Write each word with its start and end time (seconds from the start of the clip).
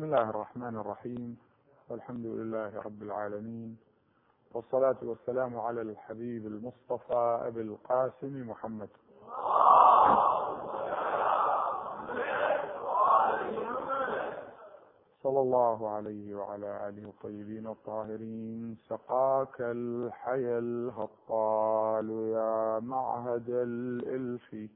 بسم 0.00 0.14
الله 0.14 0.30
الرحمن 0.30 0.76
الرحيم. 0.76 1.38
والحمد 1.88 2.26
لله 2.26 2.80
رب 2.80 3.02
العالمين. 3.02 3.76
والصلاة 4.54 4.96
والسلام 5.02 5.60
على 5.60 5.82
الحبيب 5.82 6.46
المصطفى 6.46 7.40
أبي 7.46 7.60
القاسم 7.60 8.50
محمد. 8.50 8.88
صلى 15.22 15.40
الله 15.40 15.88
عليه 15.88 16.34
وعلى 16.34 16.88
آله 16.88 17.08
الطيبين 17.08 17.66
الطاهرين. 17.66 18.76
سقاك 18.88 19.60
الحيا 19.60 20.58
الهطال 20.58 22.10
يا 22.10 22.80
معهد 22.80 23.48
الإلف. 23.48 24.70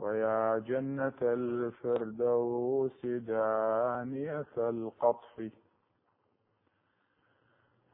ويا 0.00 0.58
جنة 0.58 1.20
الفردوس 1.22 3.06
دانية 3.06 4.46
القطف. 4.58 5.50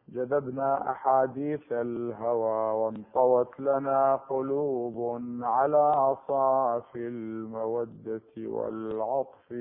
جذبنا 0.09 0.91
أحاديث 0.91 1.73
الهوى 1.73 2.75
وانطوت 2.75 3.61
لنا 3.61 4.17
قلوب 4.17 5.23
على 5.43 6.17
صاف 6.29 6.97
المودة 6.97 8.23
والعطف. 8.39 9.53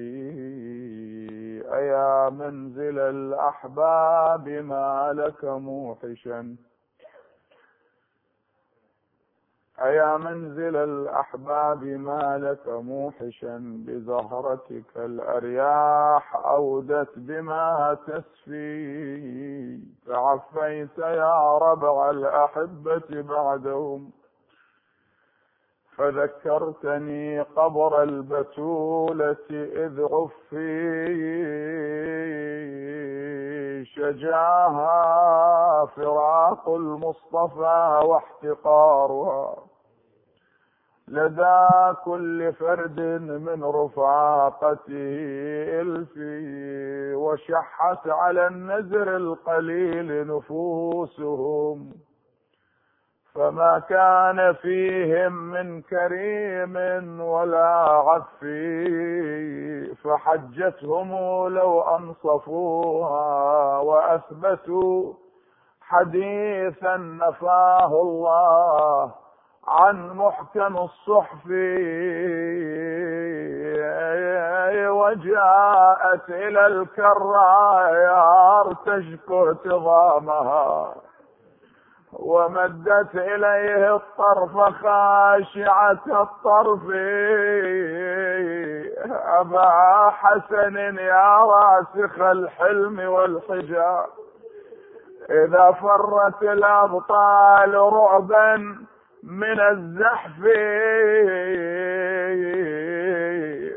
أيا 1.73 2.29
منزل 2.29 2.99
الأحباب 2.99 4.49
ما 4.49 5.13
لك 5.13 5.45
موحشا. 5.45 6.55
أيا 9.81 10.17
منزل 10.17 10.75
الأحباب 10.75 11.83
ما 11.83 12.37
لك 12.37 12.67
موحشا 12.67 13.83
بزهرتك 13.87 14.83
الأرياح 14.97 16.35
أودت 16.35 17.09
بما 17.15 17.97
تسفي. 18.07 19.79
فعفيت 20.07 20.97
يا 20.97 21.57
ربع 21.57 22.09
الأحبة 22.09 23.21
بعدهم 23.21 24.11
فذكرتني 25.97 27.41
قبر 27.41 28.03
البتولة 28.03 29.35
إذ 29.51 30.01
عفي 30.11 30.85
شجاها 33.85 34.95
فراق 35.85 36.69
المصطفى 36.69 37.99
واحتقارها. 38.05 39.55
لدى 41.07 41.67
كل 42.05 42.53
فرد 42.53 42.99
من 43.29 43.63
رفاقته 43.63 45.15
إلفي 45.81 47.13
وشحت 47.15 48.07
على 48.07 48.47
النزر 48.47 49.15
القليل 49.15 50.27
نفوسهم. 50.27 51.93
فما 53.35 53.81
كان 53.89 54.53
فيهم 54.53 55.33
من 55.33 55.81
كريم 55.81 56.75
ولا 57.21 57.75
عفي 58.07 59.95
فحجتهم 59.95 61.11
لو 61.47 61.81
أنصفوها 61.81 63.79
وأثبتوا 63.79 65.13
حديثا 65.81 66.97
نفاه 66.97 68.01
الله 68.01 69.11
عن 69.67 70.09
محكم 70.17 70.77
الصحف. 70.77 71.45
وجاءت 75.05 76.29
إلى 76.29 76.67
الكرايار 76.67 78.25
تشكو 78.85 79.53
تضامها 79.53 80.95
ومدت 82.19 83.15
إليه 83.15 83.95
الطرف 83.95 84.51
خاشعة 84.51 85.99
الطرف. 86.07 86.81
أبا 89.39 90.09
حسن 90.09 90.75
يا 90.97 91.37
راسخ 91.37 92.19
الحلم 92.21 92.99
والحجاب. 92.99 94.05
إذا 95.29 95.71
فرت 95.71 96.43
الأبطال 96.43 97.73
رعبا 97.75 98.55
من 99.23 99.59
الزحف. 99.59 100.39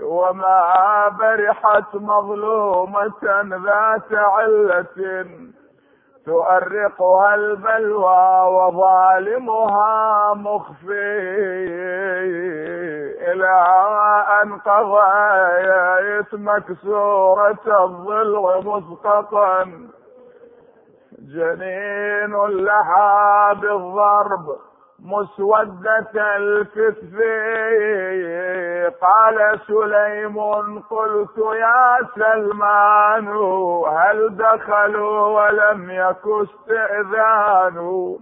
وما 0.02 1.08
برحت 1.08 1.94
مظلومة 1.94 3.42
ذات 3.64 4.12
علة. 4.12 5.26
تؤرقها 6.28 7.34
البلوى 7.34 8.40
وظالمها 8.56 10.34
مخفي 10.34 11.18
إلى 13.28 13.54
أن 14.42 14.58
قضيت 14.58 16.34
مكسورة 16.34 17.84
الضلع 17.84 18.60
مسقطا. 18.60 19.64
جنين 21.18 22.34
لها 22.46 23.52
بالضرب. 23.52 24.67
مسودة 25.04 26.36
الكتف. 26.36 27.14
قال 29.00 29.60
سليم 29.66 30.38
قلت 30.90 31.38
يا 31.38 31.98
سلمان 32.14 33.28
هل 33.86 34.36
دخلوا 34.36 35.26
ولم 35.26 35.90
يك 35.90 36.24
استئذان؟ 36.26 38.16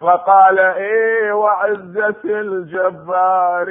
فقال 0.00 0.58
إيه 0.58 1.32
وعزة 1.32 2.22
الجبار 2.24 3.64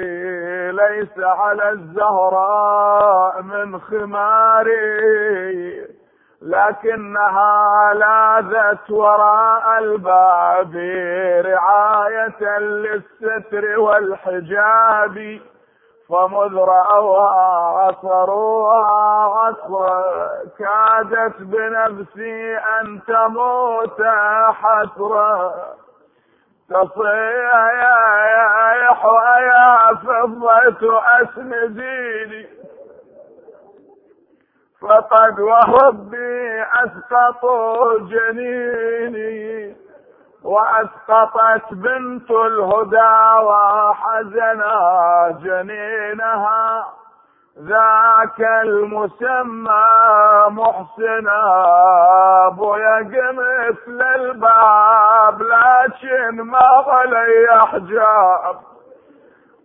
ليس 0.71 1.19
على 1.19 1.69
الزهراء 1.69 3.41
من 3.41 3.79
خماري 3.79 5.17
لكنها 6.41 7.93
لاذت 7.93 8.89
وراء 8.91 9.79
الباب 9.79 10.75
رعاية 11.45 12.59
للستر 12.59 13.79
والحجاب 13.79 15.39
فمذ 16.09 16.55
رأوها 16.55 17.79
عصروها 17.79 18.85
عصرا 19.37 20.03
كادت 20.59 21.41
بنفسي 21.41 22.57
أن 22.57 22.99
تموت 23.07 24.01
حسرا. 24.51 25.53
تصيح 26.69 27.53
يا 27.73 28.93
فضة 29.93 31.01
أسنديني 31.21 32.47
فقد 34.81 35.39
وربي 35.39 36.63
اسقطوا 36.63 37.99
جنيني 37.99 39.75
وأسقطت 40.43 41.73
بنت 41.73 42.31
الهدى 42.31 43.43
وحزنا 43.43 44.75
جنينها. 45.43 46.85
ذاك 47.59 48.39
المسمى 48.39 49.87
محسنا 50.49 51.41
أبويا 52.47 53.31
مثل 53.33 54.01
الباب 54.15 55.41
لكن 55.41 56.41
ما 56.41 56.83
علي 56.87 57.65
حجاب. 57.65 58.76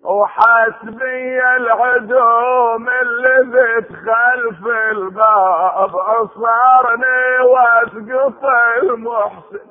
وحسبي 0.02 1.40
العدوم 1.56 2.88
اللي 2.88 3.56
ذت 3.56 3.88
خلف 3.92 4.66
الباب. 4.90 5.96
عصرني 5.96 7.38
وأسقط 7.50 8.44
المحسن. 8.82 9.60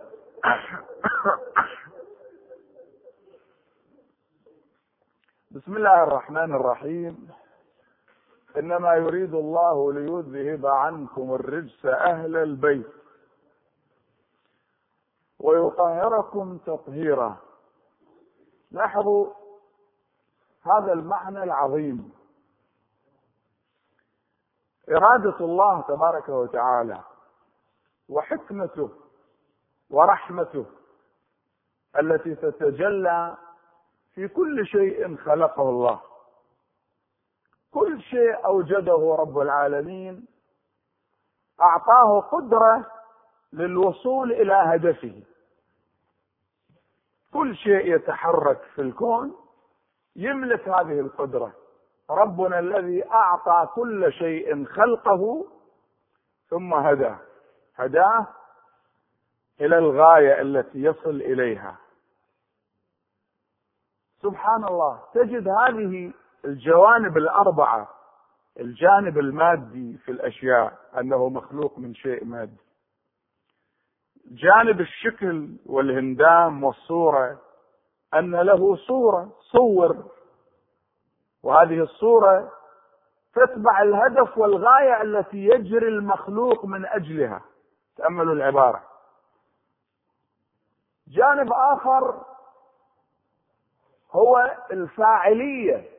بسم 5.52 5.78
الله 5.78 6.04
الرحمن 6.04 6.56
الرحيم. 6.56 7.30
إنما 8.58 8.94
يريد 8.94 9.34
الله 9.34 9.94
ليذهب 9.94 10.66
عنكم 10.66 11.34
الرجس 11.34 11.86
أهل 11.86 12.38
البيت 12.38 12.88
ويطهركم 15.40 16.58
تطهيرا. 16.58 17.38
لاحظوا 18.72 19.41
هذا 20.66 20.94
المعنى 20.94 21.44
العظيم. 21.44 22.14
إرادة 24.90 25.46
الله 25.46 25.82
تبارك 25.82 26.30
وتعالى 26.30 27.04
وحكمته 28.10 28.90
ورحمته 29.90 30.66
التي 32.00 32.36
تتجلى 32.36 33.38
في 34.14 34.28
كل 34.28 34.66
شيء 34.68 35.18
خلقه 35.18 35.70
الله. 35.70 36.02
كل 37.72 38.02
شيء 38.02 38.46
أوجده 38.46 39.16
رب 39.20 39.40
العالمين 39.40 40.26
أعطاه 41.62 42.20
قدرة 42.20 42.92
للوصول 43.54 44.32
إلى 44.32 44.54
هدفه. 44.54 45.24
كل 47.34 47.56
شيء 47.56 47.96
يتحرك 47.96 48.62
في 48.76 48.82
الكون 48.82 49.41
يملك 50.16 50.70
هذه 50.70 51.00
القدرة. 51.00 51.54
ربنا 52.10 52.60
الذي 52.60 53.10
أعطى 53.12 53.70
كل 53.76 54.14
شيء 54.14 54.66
خلقه 54.66 55.48
ثم 56.50 56.74
هداه. 56.74 57.20
هداه 57.76 58.28
إلى 59.62 59.78
الغاية 59.78 60.42
التي 60.42 60.84
يصل 60.84 61.22
إليها. 61.22 61.78
سبحان 64.22 64.64
الله. 64.64 65.04
تجد 65.14 65.48
هذه 65.48 66.14
الجوانب 66.46 67.18
الأربعة. 67.18 67.90
الجانب 68.60 69.18
المادي 69.18 69.98
في 69.98 70.12
الأشياء 70.12 70.78
أنه 71.00 71.30
مخلوق 71.30 71.80
من 71.80 71.94
شيء 71.94 72.26
مادي. 72.26 72.62
جانب 74.26 74.82
الشكل 74.82 75.58
والهندام 75.66 76.64
والصورة 76.64 77.42
أن 78.14 78.36
له 78.36 78.76
صورة 78.76 79.30
صور. 79.40 80.04
وهذه 81.44 81.80
الصورة 81.84 82.52
تتبع 83.34 83.82
الهدف 83.82 84.38
والغاية 84.38 85.02
التي 85.02 85.38
يجري 85.38 85.88
المخلوق 85.88 86.66
من 86.66 86.86
أجلها. 86.86 87.42
تاملوا 87.98 88.34
العبارة. 88.34 88.84
جانب 91.08 91.54
آخر 91.54 92.26
هو 94.12 94.58
الفاعلية. 94.72 95.90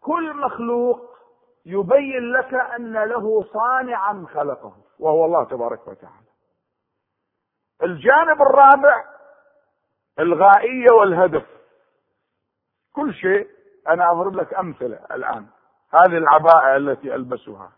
كل 0.00 0.36
مخلوق 0.36 1.12
يبين 1.66 2.32
لك 2.32 2.54
أن 2.54 2.92
له 2.92 3.42
صانعا 3.52 4.26
خلقه 4.34 4.72
وهو 4.98 5.24
الله 5.24 5.44
تبارك 5.44 5.88
وتعالى. 5.88 6.26
الجانب 7.82 8.42
الرابع 8.42 9.11
الغائية 10.18 10.90
والهدف. 10.92 11.46
كل 12.92 13.14
شيء 13.14 13.48
أنا 13.88 14.10
اضرب 14.10 14.36
لك 14.36 14.54
أمثلة 14.54 14.98
الآن. 15.10 15.46
هذه 15.94 16.18
العباءة 16.18 16.76
التي 16.76 17.14
ألبسها. 17.14 17.72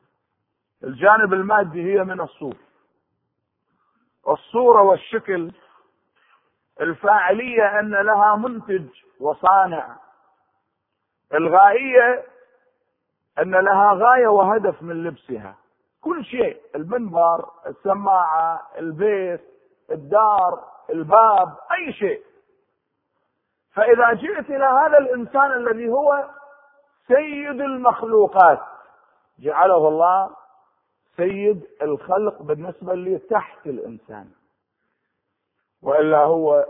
الجانب 0.85 1.33
المادي 1.33 1.93
هي 1.95 2.05
من 2.05 2.21
الصوف 2.21 2.57
الصورة 4.29 4.83
والشكل 4.83 5.53
الفاعلية 6.81 7.81
أن 7.81 7.91
لها 7.91 8.37
منتج 8.37 8.87
وصانع. 9.21 9.97
الغائية 11.35 12.25
أن 13.39 13.51
لها 13.51 13.93
غاية 13.93 14.27
وهدف 14.29 14.83
من 14.83 15.05
لبسها. 15.05 15.57
كل 16.01 16.25
شيء 16.25 16.61
المنبر 16.75 17.51
السماعة 17.67 18.69
البيت 18.79 19.41
الدار. 19.91 20.74
الباب 20.91 21.49
أي 21.73 21.93
شيء. 21.93 22.23
فإذا 23.73 24.13
جئت 24.13 24.51
إلى 24.51 24.65
هذا 24.65 24.99
الإنسان 24.99 25.53
الذي 25.53 25.89
هو 25.89 26.25
سيد 27.07 27.61
المخلوقات 27.61 28.61
جعله 29.39 29.89
الله 29.89 30.31
سيد 31.17 31.67
الخلق 31.83 32.43
بالنسبة 32.43 32.95
لي 32.95 33.19
تحت 33.19 33.67
الإنسان. 33.67 34.29
وإلا 35.83 36.19
هو 36.19 36.67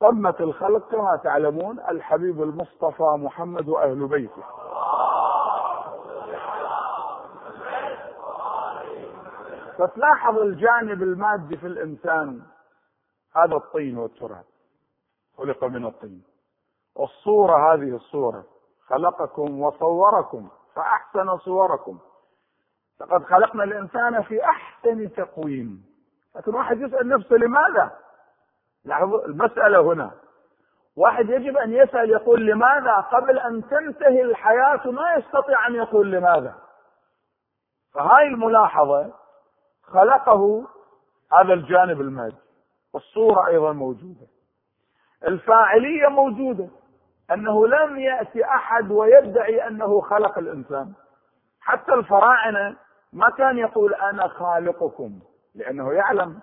قمه 0.00 0.34
الخلق 0.40 0.90
كما 0.90 1.20
تعلمون 1.24 1.80
الحبيب 1.80 2.42
المصطفى 2.42 3.02
محمد 3.02 3.68
وأهل 3.68 4.08
بيته. 4.08 4.42
فتلاحظ 9.78 10.38
الجانب 10.38 11.02
المادي 11.02 11.56
في 11.56 11.66
الإنسان. 11.66 12.42
هذا 13.36 13.56
الطين 13.56 13.98
والتراب. 13.98 14.44
خلق 15.38 15.64
من 15.64 15.86
الطين. 15.86 16.22
والصورة 16.94 17.74
هذه 17.74 17.96
الصورة. 17.96 18.44
خلقكم 18.86 19.60
وصوركم. 19.60 20.48
فأحسن 20.74 21.38
صوركم. 21.38 21.98
لقد 23.00 23.24
خلقنا 23.24 23.64
الإنسان 23.64 24.22
في 24.22 24.44
أحسن 24.44 25.12
تقويم. 25.12 25.84
لكن 26.36 26.54
واحد 26.54 26.80
يسأل 26.80 27.08
نفسه 27.08 27.36
لماذا؟ 27.36 27.98
لاحظوا 28.84 29.26
المسألة 29.26 29.80
هنا. 29.80 30.10
واحد 30.96 31.28
يجب 31.28 31.56
أن 31.56 31.72
يسأل 31.72 32.10
يقول 32.10 32.46
لماذا؟ 32.46 32.96
قبل 32.96 33.38
أن 33.38 33.68
تنتهي 33.68 34.22
الحياة 34.22 34.90
ما 34.90 35.14
يستطيع 35.14 35.66
أن 35.66 35.74
يقول 35.74 36.12
لماذا؟ 36.12 36.54
فهاي 37.92 38.26
الملاحظة 38.26 39.12
خلقه 39.82 40.66
هذا 41.32 41.52
الجانب 41.52 42.00
المادي. 42.00 42.49
والصورة 42.92 43.46
أيضا 43.46 43.72
موجودة. 43.72 44.26
الفاعلية 45.26 46.08
موجودة 46.08 46.68
أنه 47.32 47.66
لم 47.66 47.98
يأتي 47.98 48.44
أحد 48.44 48.90
ويدعي 48.90 49.66
أنه 49.66 50.00
خلق 50.00 50.38
الإنسان. 50.38 50.92
حتى 51.60 51.94
الفراعنة 51.94 52.76
ما 53.12 53.30
كان 53.30 53.58
يقول 53.58 53.94
أنا 53.94 54.28
خالقكم 54.28 55.18
لأنه 55.54 55.92
يعلم. 55.92 56.40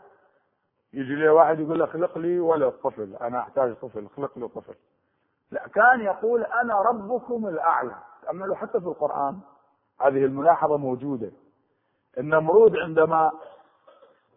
يجي 0.93 1.15
لي 1.15 1.29
واحد 1.29 1.59
يقول 1.59 1.81
اخلق 1.81 2.17
لي 2.17 2.39
ولد 2.39 2.71
طفل 2.71 3.15
أنا 3.21 3.39
أحتاج 3.39 3.73
طفل 3.75 4.05
اخلق 4.05 4.37
لي 4.37 4.47
طفل. 4.47 4.75
لا 5.51 5.67
كان 5.67 6.01
يقول 6.01 6.43
أنا 6.43 6.81
ربكم 6.81 7.47
الأعلى. 7.47 7.95
تأملوا 8.21 8.55
حتى 8.55 8.79
في 8.79 8.87
القرآن 8.87 9.39
هذه 10.01 10.25
الملاحظة 10.25 10.77
موجودة. 10.77 11.31
النمرود 12.17 12.77
عندما 12.77 13.31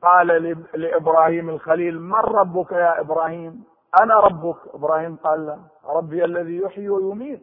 قال 0.02 0.26
لإبراهيم 0.74 1.48
الخليل 1.48 2.00
من 2.00 2.14
ربك 2.14 2.72
يا 2.72 3.00
إبراهيم؟ 3.00 3.64
أنا 4.02 4.14
ربك. 4.14 4.56
إبراهيم 4.74 5.16
قال 5.16 5.46
لا 5.46 5.58
ربي 5.84 6.24
الذي 6.24 6.56
يحيي 6.56 6.88
ويميت. 6.88 7.42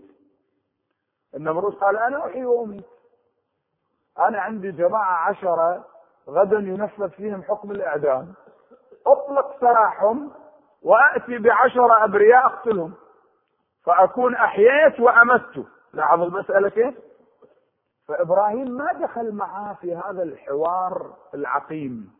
النمرود 1.35 1.73
قال 1.73 1.97
أنا 1.97 2.25
أحيي 2.25 2.45
وأميت. 2.45 2.85
أنا 4.19 4.41
عندي 4.41 4.71
جماعة 4.71 5.29
عشرة 5.29 5.85
غدا 6.29 6.57
ينفذ 6.57 7.09
فيهم 7.09 7.43
حكم 7.43 7.71
الإعدام. 7.71 8.33
أطلق 9.07 9.59
سراحهم 9.59 10.31
واتي 10.81 11.37
بعشرة 11.37 12.03
أبرياء 12.03 12.45
أقتلهم. 12.45 12.93
فأكون 13.83 14.35
أحييت 14.35 14.99
وأمت. 14.99 15.65
لاحظ 15.93 16.21
المسألة 16.21 16.69
كيف؟ 16.69 16.95
فإبراهيم 18.07 18.71
ما 18.71 18.93
دخل 18.93 19.31
معاه 19.31 19.73
في 19.73 19.95
هذا 19.95 20.23
الحوار 20.23 21.13
العقيم. 21.33 22.16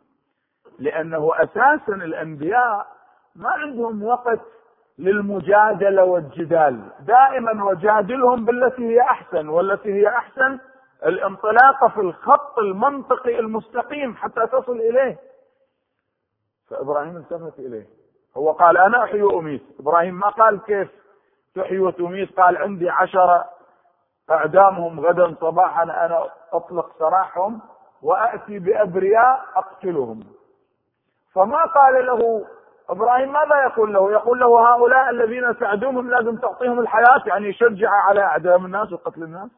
لأنه 0.80 1.32
أساسا 1.36 1.94
الأنبياء 1.94 2.88
ما 3.36 3.50
عندهم 3.50 4.04
وقت 4.04 4.40
للمجادلة 5.00 6.04
والجدال. 6.04 6.90
دائما 7.00 7.64
وجادلهم 7.64 8.46
بالتي 8.46 8.88
هي 8.88 9.02
أحسن 9.02 9.48
والتي 9.50 9.94
هي 9.94 10.08
أحسن 10.08 10.60
الانطلاق 11.06 11.88
في 11.88 12.00
الخط 12.02 12.60
المنطقي 12.60 13.40
المستقيم 13.40 14.16
حتى 14.16 14.48
تصل 14.48 14.78
إليه. 14.80 15.18
فإبراهيم 16.70 17.18
التفت 17.18 17.60
إليه. 17.60 17.86
هو 18.38 18.52
قال 18.52 18.78
أنا 18.78 19.04
أحيي 19.04 19.22
وأميت. 19.22 19.64
إبراهيم 19.80 20.20
ما 20.20 20.30
قال 20.30 20.64
كيف 20.64 20.90
تحيي 21.56 21.80
وتميت؟ 21.80 22.40
قال 22.40 22.58
عندي 22.58 22.90
عشره 22.90 23.46
أعدامهم 24.32 25.00
غدا 25.00 25.36
صباحا 25.42 25.84
أنا 25.84 26.30
أطلق 26.54 26.92
سراحهم 27.00 27.62
واتي 28.02 28.60
بأبرياء 28.60 29.46
أقتلهم. 29.56 30.20
فما 31.38 31.66
قال 31.66 32.06
له 32.06 32.48
إبراهيم 32.90 33.34
ماذا 33.34 33.64
يقول 33.64 33.94
له؟ 33.94 34.12
يقول 34.12 34.40
له 34.40 34.74
هؤلاء 34.74 35.10
الذين 35.10 35.54
ساعدوهم 35.54 36.10
لازم 36.10 36.38
تعطيهم 36.38 36.80
الحياة 36.80 37.24
يعني 37.28 37.48
يشجع 37.48 37.90
على 37.90 38.22
اعدام 38.22 38.66
الناس 38.66 38.94
وقتل 38.94 39.24
الناس؟ 39.24 39.50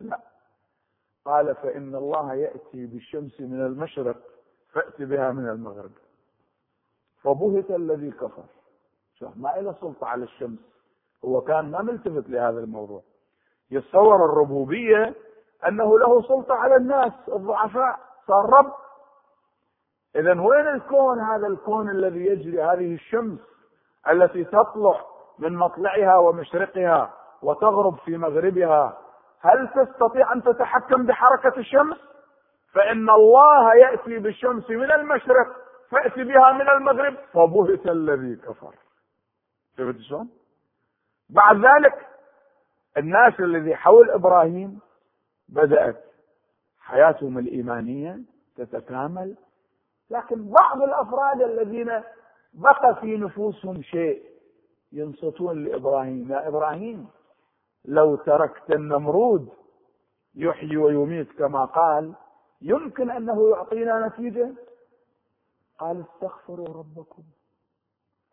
لا. 0.00 0.18
قال 1.24 1.54
فإن 1.54 1.94
الله 1.94 2.34
يأتي 2.34 2.86
بالشمس 2.86 3.40
من 3.40 3.66
المشرق 3.66 4.16
فأت 4.72 5.02
بها 5.02 5.32
من 5.32 5.48
المغرب. 5.48 5.90
فبهت 7.22 7.70
الذي 7.70 8.10
كفر. 8.10 8.44
شوف 9.14 9.36
ما 9.36 9.48
له 9.48 9.74
سلطة 9.80 10.06
على 10.06 10.24
الشمس. 10.24 10.58
هو 11.24 11.40
كان 11.40 11.70
ما 11.70 11.82
ملتفت 11.82 12.30
لهذا 12.30 12.58
الموضوع. 12.58 13.02
يتصور 13.70 14.24
الربوبية 14.24 15.14
أنه 15.68 15.98
له 15.98 16.22
سلطة 16.22 16.54
على 16.54 16.76
الناس 16.76 17.12
الضعفاء 17.28 17.98
صار 18.26 18.50
رب 18.50 18.72
اذا 20.16 20.40
وين 20.40 20.68
الكون؟ 20.68 21.20
هذا 21.20 21.46
الكون 21.46 21.90
الذي 21.90 22.26
يجري 22.26 22.62
هذه 22.62 22.94
الشمس 22.94 23.40
التي 24.10 24.44
تطلع 24.44 25.04
من 25.38 25.56
مطلعها 25.56 26.16
ومشرقها 26.16 27.14
وتغرب 27.42 27.96
في 27.98 28.16
مغربها. 28.16 28.98
هل 29.40 29.68
تستطيع 29.68 30.32
أن 30.32 30.42
تتحكم 30.42 31.06
بحركة 31.06 31.58
الشمس؟ 31.58 31.96
فإن 32.72 33.10
الله 33.10 33.74
يأتي 33.74 34.18
بالشمس 34.18 34.70
من 34.70 34.92
المشرق 34.92 35.46
فأتي 35.90 36.24
بها 36.24 36.52
من 36.52 36.68
المغرب. 36.68 37.14
فبهت 37.32 37.86
الذي 37.86 38.36
كفر. 38.36 38.74
شفت 39.78 40.00
شلون؟ 40.00 40.28
بعد 41.30 41.56
ذلك 41.56 42.06
الناس 42.96 43.40
الذي 43.40 43.76
حول 43.76 44.10
إبراهيم 44.10 44.80
بدأت 45.48 46.04
حياتهم 46.80 47.38
الإيمانية 47.38 48.18
تتكامل 48.56 49.36
لكن 50.10 50.50
بعض 50.50 50.82
الأفراد 50.82 51.42
الذين 51.42 52.02
بقى 52.54 52.96
في 53.00 53.16
نفوسهم 53.16 53.82
شيء 53.82 54.22
ينصتون 54.92 55.64
لإبراهيم. 55.64 56.32
يا 56.32 56.48
إبراهيم 56.48 57.06
لو 57.84 58.16
تركت 58.16 58.70
النمرود 58.70 59.48
يحيي 60.34 60.76
ويميت 60.76 61.32
كما 61.38 61.64
قال 61.64 62.12
يمكن 62.62 63.10
أنه 63.10 63.50
يعطينا 63.50 64.06
نتيجة؟ 64.06 64.54
قال 65.78 66.04
استغفروا 66.14 66.66
ربكم. 66.68 67.22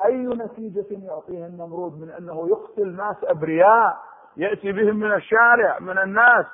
أي 0.06 0.18
نتيجة 0.18 0.86
يعطيها 1.06 1.48
النمرود 1.48 2.00
من 2.02 2.10
أنه 2.10 2.48
يقتل 2.50 2.96
ناس 2.96 3.16
أبرياء 3.24 3.98
يأتي 4.38 4.72
بهم 4.72 4.96
من 4.96 5.14
الشارع 5.14 5.80
من 5.80 5.98
الناس 5.98 6.46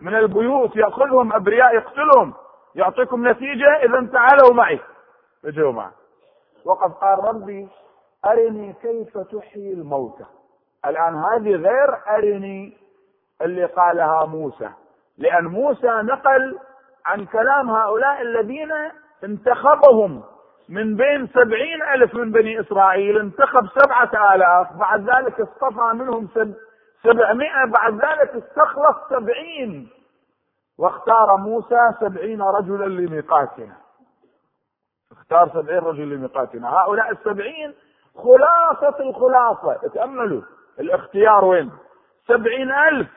من 0.00 0.14
البيوت 0.14 0.76
يأخذهم 0.76 1.32
أبرياء 1.32 1.74
يقتلهم؟ 1.74 2.34
يعطيكم 2.74 3.28
نتيجة 3.28 3.76
اذا 3.76 4.08
تعالوا 4.12 4.54
معي. 4.54 4.80
اجوا 5.44 5.72
معه 5.72 5.92
وقد 6.64 6.92
قال 6.92 7.24
ربي 7.24 7.68
أرني 8.26 8.72
كيف 8.82 9.18
تحيي 9.18 9.72
الموتى. 9.72 10.24
الآن 10.86 11.14
هذه 11.14 11.50
غير 11.50 11.96
أرني 12.08 12.76
اللي 13.42 13.64
قالها 13.64 14.26
موسى. 14.26 14.70
لأن 15.18 15.44
موسى 15.44 15.88
نقل 15.88 16.58
عن 17.06 17.26
كلام 17.26 17.70
هؤلاء 17.70 18.22
الذين 18.22 18.72
انتخبهم. 19.24 20.22
من 20.68 20.96
بين 20.96 21.26
سبعين 21.26 21.82
ألف 21.94 22.14
من 22.14 22.32
بني 22.32 22.60
إسرائيل 22.60 23.18
انتخب 23.18 23.66
سبعة 23.66 24.34
آلاف 24.34 24.72
بعد 24.72 25.10
ذلك 25.10 25.40
اصطفى 25.40 25.92
منهم 25.94 26.28
سبعمائة 27.02 27.64
بعد 27.66 27.94
ذلك 27.94 28.44
استخلص 28.44 28.96
سبعين. 29.10 29.90
واختار 30.80 31.36
موسى 31.36 31.92
سبعين 32.00 32.42
رجلا 32.42 32.84
لميقاتنا. 32.84 33.76
اختار 35.12 35.48
سبعين 35.48 35.78
رجل 35.78 36.14
لميقاتنا. 36.14 36.68
هؤلاء 36.68 37.10
السبعين 37.10 37.74
خلاصة 38.16 39.00
الخلاصة. 39.00 39.88
تأملوا. 39.94 40.42
الاختيار 40.80 41.44
وين؟ 41.44 41.70
سبعين 42.28 42.72
ألف. 42.72 43.08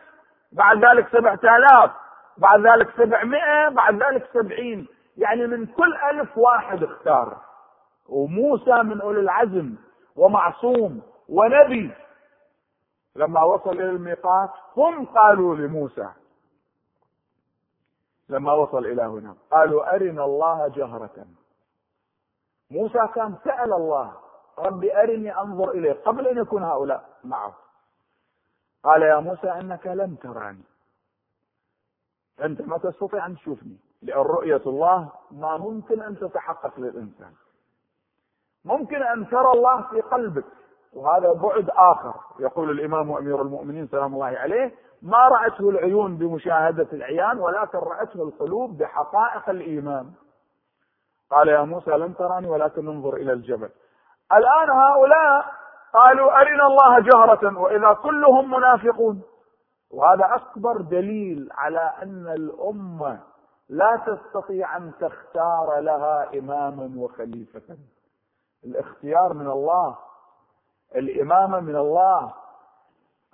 بعد 0.52 0.86
ذلك 0.86 1.08
سبعة 1.08 1.40
آلاف. 1.44 1.92
بعد 2.38 2.68
ذلك 2.68 2.90
سبعمائة. 2.98 3.70
بعد 3.70 4.04
ذلك 4.04 4.30
سبعين. 4.34 4.88
يعني 5.18 5.48
من 5.48 5.66
كل 5.66 5.96
ألف 6.12 6.38
واحد 6.38 6.84
اختار. 6.84 7.38
وموسى 8.10 8.84
من 8.84 9.02
أولي 9.02 9.20
العزم 9.20 9.76
ومعصوم 10.16 11.02
ونبي. 11.30 11.92
لما 13.16 13.44
وصل 13.44 13.72
إلى 13.72 13.90
الميقات 13.90 14.50
هم 14.78 15.06
قالوا 15.06 15.56
لموسى 15.56 16.08
لما 18.30 18.54
وصل 18.54 18.86
إلى 18.86 19.04
هنا. 19.04 19.36
قالوا 19.52 19.96
أرنا 19.96 20.26
الله 20.26 20.68
جهرة. 20.68 21.26
موسى 22.72 23.08
كان 23.16 23.36
سأل 23.44 23.74
الله 23.74 24.14
ربي 24.60 24.98
أرني 25.02 25.38
أنظر 25.40 25.72
إليه 25.72 25.94
قبل 25.94 26.28
أن 26.28 26.38
يكون 26.38 26.64
هؤلاء 26.64 27.10
معه. 27.24 27.54
قال 28.84 29.02
يا 29.02 29.20
موسى 29.20 29.52
إنك 29.52 29.88
لم 29.88 30.16
تراني. 30.16 30.64
أنت 32.44 32.62
ما 32.62 32.78
تستطيع 32.78 33.26
أن 33.26 33.36
تشوفني 33.36 33.78
لأن 34.02 34.20
رؤية 34.22 34.62
الله 34.66 35.12
ما 35.32 35.58
ممكن 35.58 36.02
أن 36.02 36.20
تتحقق 36.20 36.80
للإنسان. 36.80 37.34
ممكن 38.66 39.04
أن 39.04 39.30
ترى 39.30 39.52
الله 39.52 39.82
في 39.82 40.02
قلبك 40.02 40.46
وهذا 40.94 41.34
بعد 41.34 41.70
آخر. 41.70 42.14
يقول 42.40 42.70
الإمام 42.70 43.12
أمير 43.12 43.42
المؤمنين 43.42 43.88
سلام 43.88 44.14
الله 44.14 44.26
عليه 44.26 44.76
ما 45.04 45.28
رأته 45.28 45.70
العيون 45.70 46.18
بمشاهدة 46.18 46.88
العيان 46.94 47.40
ولكن 47.40 47.78
رأته 47.78 48.24
القلوب 48.24 48.78
بحقائق 48.78 49.50
الإيمان. 49.50 50.12
قال 51.32 51.48
يا 51.48 51.62
موسى 51.62 51.92
لم 51.92 52.14
تراني 52.14 52.48
ولكن 52.48 52.88
انظر 52.88 53.14
إلى 53.14 53.34
الجبل. 53.34 53.70
الآن 54.34 54.70
هؤلاء 54.70 55.46
قالوا 55.94 56.42
أرنا 56.42 56.68
الله 56.68 57.00
جهرة 57.00 57.60
وإذا 57.60 57.94
كلهم 57.94 58.52
منافقون. 58.52 59.22
وهذا 59.92 60.36
أكبر 60.36 60.82
دليل 60.82 61.50
على 61.52 61.94
أن 62.02 62.28
الأمة 62.28 63.20
لا 63.70 63.96
تستطيع 64.06 64.78
أن 64.78 64.92
تختار 65.00 65.80
لها 65.80 66.40
إماما 66.40 66.92
وخليفة. 66.98 67.78
الاختيار 68.66 69.34
من 69.34 69.48
الله 69.48 69.98
الإمامة 70.96 71.60
من 71.60 71.76
الله 71.76 72.34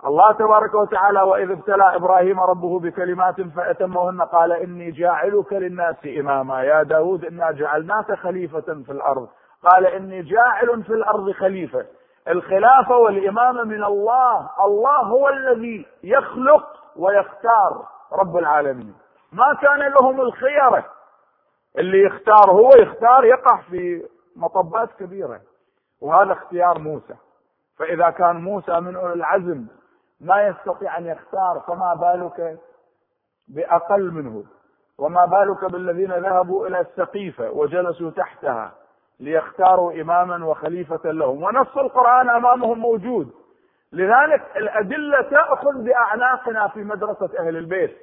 الله 0.06 0.32
تبارك 0.32 0.74
وتعالى 0.74 1.22
وإذ 1.22 1.50
ابتلى 1.50 1.96
إبراهيم 1.96 2.40
ربه 2.40 2.80
بكلمات 2.80 3.40
فأتمهن 3.40 4.22
قال 4.22 4.52
إني 4.52 4.90
جاعلك 4.90 5.52
للناس 5.52 5.96
إماما. 6.20 6.62
يا 6.62 6.82
داود 6.82 7.24
إنا 7.24 7.50
جعلناك 7.50 8.14
خليفة 8.14 8.60
في 8.60 8.92
الأرض. 8.92 9.28
قال 9.70 9.86
إني 9.86 10.22
جاعل 10.22 10.82
في 10.82 10.92
الأرض 10.92 11.30
خليفة. 11.30 11.86
الخلافة 12.28 12.96
والإمامة 12.96 13.64
من 13.64 13.84
الله. 13.84 14.50
الله 14.64 14.98
هو 14.98 15.28
الذي 15.28 15.86
يخلق 16.04 16.66
ويختار 16.96 17.86
رب 18.12 18.36
العالمين. 18.36 18.94
ما 19.32 19.54
كان 19.62 19.78
لهم 19.78 20.20
الخيرة 20.20 20.84
اللي 21.78 22.02
يختار 22.04 22.50
هو 22.50 22.70
يختار 22.78 23.24
يقع 23.24 23.60
في 23.70 24.02
مطبات 24.36 24.88
كبيرة. 24.98 25.40
وهذا 26.02 26.32
اختيار 26.32 26.78
موسى. 26.78 27.14
فإذا 27.78 28.10
كان 28.10 28.36
موسى 28.36 28.80
من 28.80 28.96
أولي 28.96 29.14
العزم 29.14 29.66
ما 30.20 30.42
يستطيع 30.42 30.98
أن 30.98 31.06
يختار 31.06 31.62
فما 31.66 31.94
بالك 31.94 32.58
بأقل 33.48 34.10
منه؟ 34.10 34.44
وما 34.98 35.24
بالك 35.26 35.64
بالذين 35.72 36.12
ذهبوا 36.12 36.66
إلى 36.66 36.80
السقيفة 36.80 37.50
وجلسوا 37.50 38.10
تحتها 38.10 38.72
ليختاروا 39.20 39.92
إماما 39.92 40.46
وخليفة 40.46 41.10
لهم؟ 41.10 41.42
ونص 41.42 41.76
القرآن 41.76 42.30
أمامهم 42.30 42.78
موجود. 42.78 43.32
لذلك 43.92 44.42
الأدلة 44.56 45.22
تأخذ 45.22 45.82
بأعناقنا 45.84 46.68
في 46.68 46.84
مدرسة 46.84 47.30
أهل 47.38 47.56
البيت 47.56 47.96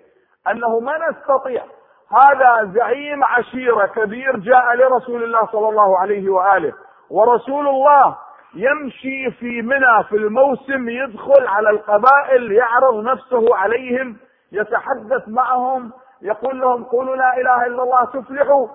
أنه 0.48 0.80
ما 0.80 1.10
نستطيع. 1.10 1.64
هذا 2.12 2.72
زعيم 2.74 3.24
عشيرة 3.24 3.86
كبير 3.86 4.40
جاء 4.40 4.76
لرسول 4.76 5.24
الله 5.24 5.46
صلى 5.46 5.70
الله 5.70 5.98
عليه 6.00 6.30
وآله 6.30 6.74
ورسول 7.10 7.68
الله 7.68 8.18
يمشي 8.58 9.32
في 9.32 9.62
منى 9.62 10.04
في 10.10 10.16
الموسم 10.16 10.90
يدخل 10.90 11.48
على 11.48 11.70
القبائل 11.70 12.52
يعرض 12.52 13.04
نفسه 13.04 13.56
عليهم 13.56 14.18
يتحدث 14.52 15.28
معهم 15.28 15.94
يقول 16.22 16.62
لهم 16.62 16.84
قولوا 16.84 17.16
لا 17.16 17.38
إله 17.38 17.66
إلا 17.66 17.84
الله 17.84 18.06
تفلحوا. 18.06 18.68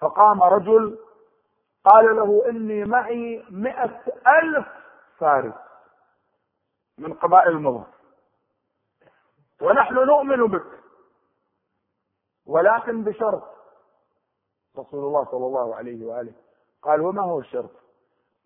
فقام 0.00 0.42
رجل 0.42 0.98
قال 1.84 2.16
له 2.16 2.48
إني 2.48 2.84
معي 2.84 3.44
مئة 3.50 4.00
ألف 4.42 4.66
فارس 5.18 5.54
من 6.98 7.14
قبائل 7.14 7.56
مضر 7.56 7.84
ونحن 9.60 9.94
نؤمن 9.94 10.46
بك 10.46 10.66
ولكن 12.46 13.04
بشرط. 13.04 13.42
رسول 14.78 15.04
الله 15.04 15.24
صلى 15.24 15.46
الله 15.46 15.76
عليه 15.76 16.06
وآله 16.06 16.32
قال 16.82 17.00
وما 17.00 17.22
هو 17.22 17.38
الشرط؟ 17.38 17.81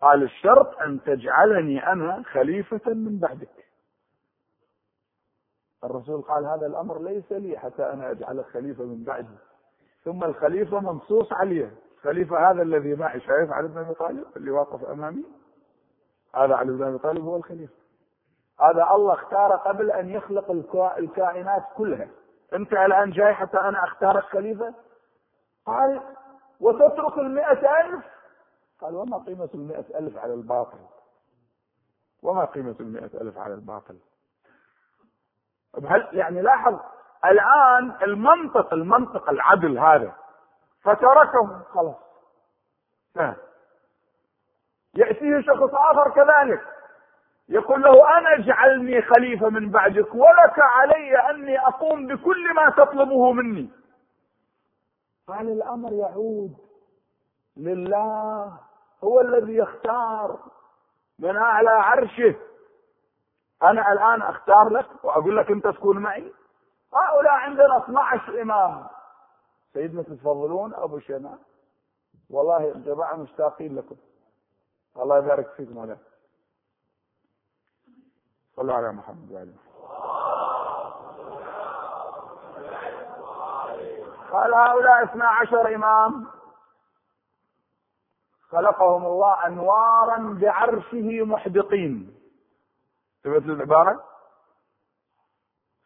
قال 0.01 0.23
الشرط 0.23 0.77
أن 0.81 1.03
تجعلني 1.03 1.91
أنا 1.91 2.23
خليفة 2.31 2.93
من 2.93 3.19
بعدك. 3.19 3.67
الرسول 5.83 6.21
قال 6.21 6.45
هذا 6.45 6.65
الأمر 6.65 7.01
ليس 7.01 7.31
لي 7.31 7.57
حتى 7.59 7.83
أنا 7.93 8.11
أجعلك 8.11 8.45
خليفة 8.45 8.83
من 8.83 9.03
بعدي. 9.03 9.37
ثم 10.03 10.23
الخليفة 10.23 10.79
منصوص 10.79 11.33
عليه. 11.33 11.71
الخليفة 11.97 12.51
هذا 12.51 12.61
الذي 12.61 12.95
معي 12.95 13.19
شايف 13.19 13.51
علي 13.51 13.67
بن 13.67 13.77
أبي 13.77 13.93
طالب 13.93 14.25
اللي 14.37 14.51
واقف 14.51 14.83
أمامي. 14.83 15.25
هذا 16.35 16.55
علي 16.55 16.71
بن 16.71 16.83
أبي 16.83 16.97
طالب 16.97 17.25
هو 17.25 17.35
الخليفة. 17.35 17.73
هذا 18.61 18.87
الله 18.91 19.13
اختار 19.13 19.55
قبل 19.55 19.91
أن 19.91 20.09
يخلق 20.09 20.51
الكائنات 20.97 21.63
كلها. 21.77 22.07
أنت 22.53 22.73
الآن 22.73 23.11
جاي 23.11 23.33
حتى 23.33 23.57
أنا 23.57 23.83
أختارك 23.83 24.23
خليفة 24.23 24.73
قال 25.65 26.01
وتترك 26.59 27.17
المئة 27.17 27.81
ألف 27.81 28.05
قال 28.81 28.95
وما 28.95 29.17
قيمة 29.17 29.49
المئة 29.53 29.99
ألف 29.99 30.17
على 30.17 30.33
الباطل؟ 30.33 30.77
وما 32.23 32.45
قيمة 32.45 32.75
المئة 32.79 33.21
ألف 33.21 33.37
على 33.37 33.53
الباطل؟ 33.53 33.97
هل 35.85 36.07
يعني 36.11 36.41
لاحظ 36.41 36.79
الآن 37.25 37.91
المنطق 38.01 38.73
المنطق 38.73 39.29
العدل 39.29 39.79
هذا 39.79 40.15
فتركهم 40.81 41.61
خلاص. 41.63 41.95
يأتيه 44.95 45.41
شخص 45.41 45.73
آخر 45.73 46.11
كذلك 46.11 46.61
يقول 47.49 47.81
له 47.81 48.17
أنا 48.17 48.33
اجعلني 48.35 49.01
خليفة 49.01 49.49
من 49.49 49.69
بعدك 49.69 50.13
ولك 50.15 50.59
علي 50.59 51.15
أني 51.29 51.59
أقوم 51.59 52.07
بكل 52.07 52.53
ما 52.53 52.69
تطلبه 52.69 53.31
مني. 53.31 53.69
قال 55.27 55.47
الأمر 55.49 55.93
يعود 55.93 56.57
لله 57.57 58.59
هو 59.03 59.21
الذي 59.21 59.55
يختار 59.55 60.39
من 61.19 61.37
أعلى 61.37 61.69
عرشه. 61.69 62.35
أنا 63.63 63.91
الآن 63.93 64.21
أختار 64.21 64.69
لك 64.69 64.87
وأقول 65.03 65.37
لك 65.37 65.51
أنت 65.51 65.67
تكون 65.67 65.97
معي. 65.97 66.33
هؤلاء 66.93 67.33
عندنا 67.33 67.77
12 67.77 68.41
إمام. 68.41 68.87
سيدنا 69.73 70.01
تتفضلون 70.01 70.73
أبو 70.73 70.99
شناء 70.99 71.37
والله 72.29 72.71
الجماعة 72.71 73.15
مشتاقين 73.15 73.75
لكم. 73.75 73.95
الله 74.97 75.17
يبارك 75.17 75.49
فيكم 75.49 75.79
عليكم 75.79 76.01
صلوا 78.55 78.75
على 78.75 78.91
محمد 78.91 79.31
وعلى 79.31 79.53
قال 84.31 84.53
هؤلاء 84.53 85.03
اثنا 85.03 85.27
عشر 85.27 85.75
إمام. 85.75 86.36
خلقهم 88.51 89.05
الله 89.05 89.47
أنوارا 89.47 90.37
بعرشه 90.41 91.25
محدقين 91.25 92.13
ثبت 93.23 93.43
العبارة؟ 93.45 94.03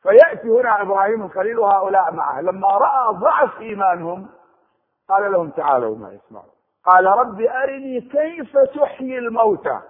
فيأتي 0.02 0.48
هنا 0.48 0.82
إبراهيم 0.82 1.24
الخليل 1.26 1.60
وهؤلاء 1.60 2.14
معه. 2.14 2.42
لما 2.42 2.68
رأى 2.68 3.14
ضعف 3.14 3.60
إيمانهم 3.60 4.30
قال 5.10 5.32
لهم 5.32 5.50
تعالوا 5.50 5.96
ما 5.98 6.12
يسمعوا 6.14 6.52
قال 6.86 7.06
رب 7.06 7.42
أرني 7.42 8.02
كيف 8.02 8.58
تحيي 8.58 9.18
الموتى؟ 9.18 9.82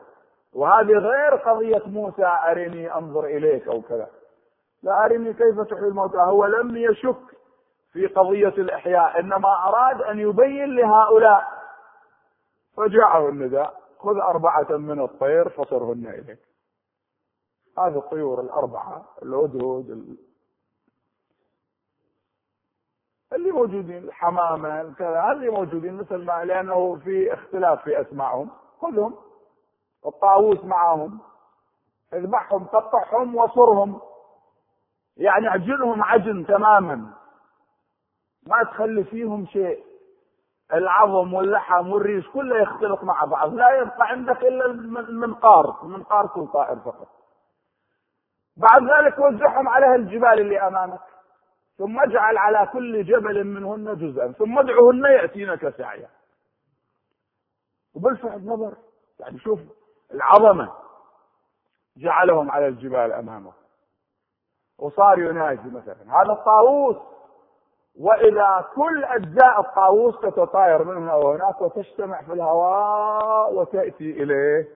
وهذه 0.54 0.92
غير 0.94 1.36
قضية 1.36 1.84
موسى 1.86 2.25
أرني 2.25 2.96
أنظر 2.96 3.25
إليك 3.25 3.68
أو 3.68 3.82
كذا. 3.82 4.08
لا 4.84 5.06
أرني 5.06 5.34
كيف 5.34 5.60
تحيي 5.60 5.88
الموتى 5.88 6.18
هو 6.18 6.46
لم 6.46 6.78
يشك 6.78 7.22
في 7.94 8.08
قضية 8.08 8.48
الإحياء 8.48 9.20
إنما 9.20 9.68
أراد 9.68 10.01
أن 10.01 10.20
يبين 10.20 10.75
لهؤلاء 10.75 11.61
فجاءه 12.78 13.30
النداء. 13.30 13.82
خذ 14.00 14.18
أربعة 14.18 14.78
من 14.78 15.01
الطير 15.01 15.50
فصرهن 15.50 16.08
إليك. 16.08 16.40
هذه 17.78 17.98
الطيور 17.98 18.42
الأربعة 18.42 19.06
الهدهد 19.24 20.18
اللي 23.34 23.51
موجودين 23.51 24.04
الحمامة 24.04 24.94
كذا 24.94 25.32
اللي 25.32 25.50
موجودين 25.50 25.94
مثل 25.94 26.25
ما 26.25 26.46
لأنه 26.46 26.96
في 26.96 27.34
اختلاف 27.34 27.84
في 27.84 28.01
أسمائهم 28.01 28.50
خذهم. 28.82 29.16
الطاووس 30.06 30.63
معهم. 30.63 31.20
اذبحهم 32.13 32.66
قطعهم 32.66 33.36
وصرهم. 33.36 34.01
يعني 35.18 35.48
عجنهم 35.48 36.04
عجن 36.04 36.46
تماما. 36.46 37.13
ما 38.48 38.63
تخلي 38.63 39.04
فيهم 39.04 39.46
شيء. 39.46 39.90
العظم 40.74 41.34
واللحم 41.34 41.90
والريش 41.92 42.28
كله 42.30 42.62
يختلط 42.62 43.04
مع 43.04 43.25
بعض 43.25 43.54
لا 43.54 43.70
يبقى 43.72 44.08
عندك 44.08 44.44
إلا 44.44 44.66
المنقار 44.66 45.84
المنقار 45.84 46.28
كل 46.28 46.48
طائر 46.48 46.75
فقط. 46.80 47.08
بعد 48.58 48.82
ذلك 48.84 49.20
وزعهم 49.20 49.68
على 49.70 49.96
الجبال 49.96 50.40
اللي 50.40 50.68
أمامك 50.68 51.00
ثم 51.78 52.00
اجعل 52.00 52.38
على 52.38 52.70
كل 52.74 53.04
جبل 53.04 53.44
منهن 53.44 53.98
جزءا 53.98 54.32
ثم 54.32 54.60
ادعهن 54.60 55.06
يأتينك 55.06 55.70
سعيا. 55.70 56.10
وبالفعل 57.96 58.46
نظر 58.46 58.74
يعني 59.20 59.40
شوف 59.40 59.60
العظمة 60.13 60.72
جعلهم 61.98 62.51
على 62.51 62.68
الجبال 62.68 63.12
أمامه. 63.13 63.54
وصار 64.80 65.20
يناجي 65.20 65.70
مثلا. 65.70 66.22
هذا 66.22 66.32
الطاووس 66.32 66.98
وإذا 68.00 68.65
كل 68.75 69.03
أجزاء 69.03 69.60
الطاووس 69.60 70.21
تتطاير 70.21 70.83
من 70.83 70.98
هنا 70.98 71.13
وهناك 71.13 71.62
وتجتمع 71.62 72.21
في 72.21 72.33
الهواء 72.33 73.53
وتأتي 73.53 74.24
إليه 74.24 74.67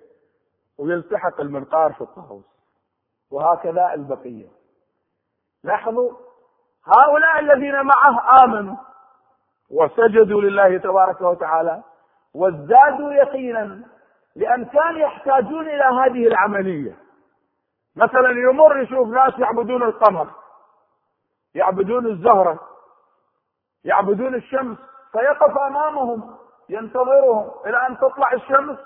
ويلتحق 0.77 1.41
المنقار 1.41 1.93
في 1.93 2.01
الطاووس. 2.01 2.45
وهكذا 3.31 3.93
البقية. 3.93 4.47
لاحظوا 5.63 6.11
هؤلاء 6.97 7.39
الذين 7.39 7.81
معه 7.81 8.43
آمنوا 8.43 8.75
وسجدوا 9.71 10.41
لله 10.41 10.77
تبارك 10.77 11.21
وتعالى 11.21 11.83
وازدادوا 12.33 13.13
يقينا 13.13 13.83
لأن 14.35 14.65
كانوا 14.65 14.99
يحتاجون 14.99 15.67
إلى 15.67 15.83
هذه 15.83 16.27
العملية. 16.27 16.95
مثلا 17.95 18.29
يمر 18.29 18.81
يشوف 18.81 19.07
ناس 19.07 19.39
يعبدون 19.39 19.83
القمر 19.83 20.27
يعبدون 21.55 22.05
الزهرة 22.05 22.59
يعبدون 23.85 24.35
الشمس 24.35 24.77
فيقف 25.11 25.57
أمامهم 25.57 26.35
ينتظرهم 26.69 27.51
إلى 27.65 27.87
أن 27.87 27.97
تطلع 27.97 28.33
الشمس. 28.33 28.77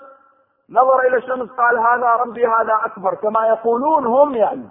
نظر 0.70 1.00
إلى 1.00 1.16
الشمس 1.16 1.50
قال 1.50 1.78
هذا 1.78 2.06
ربي 2.06 2.46
هذا 2.46 2.80
أكبر 2.84 3.14
كما 3.14 3.46
يقولون 3.46 4.06
هم 4.06 4.34
يعني. 4.34 4.68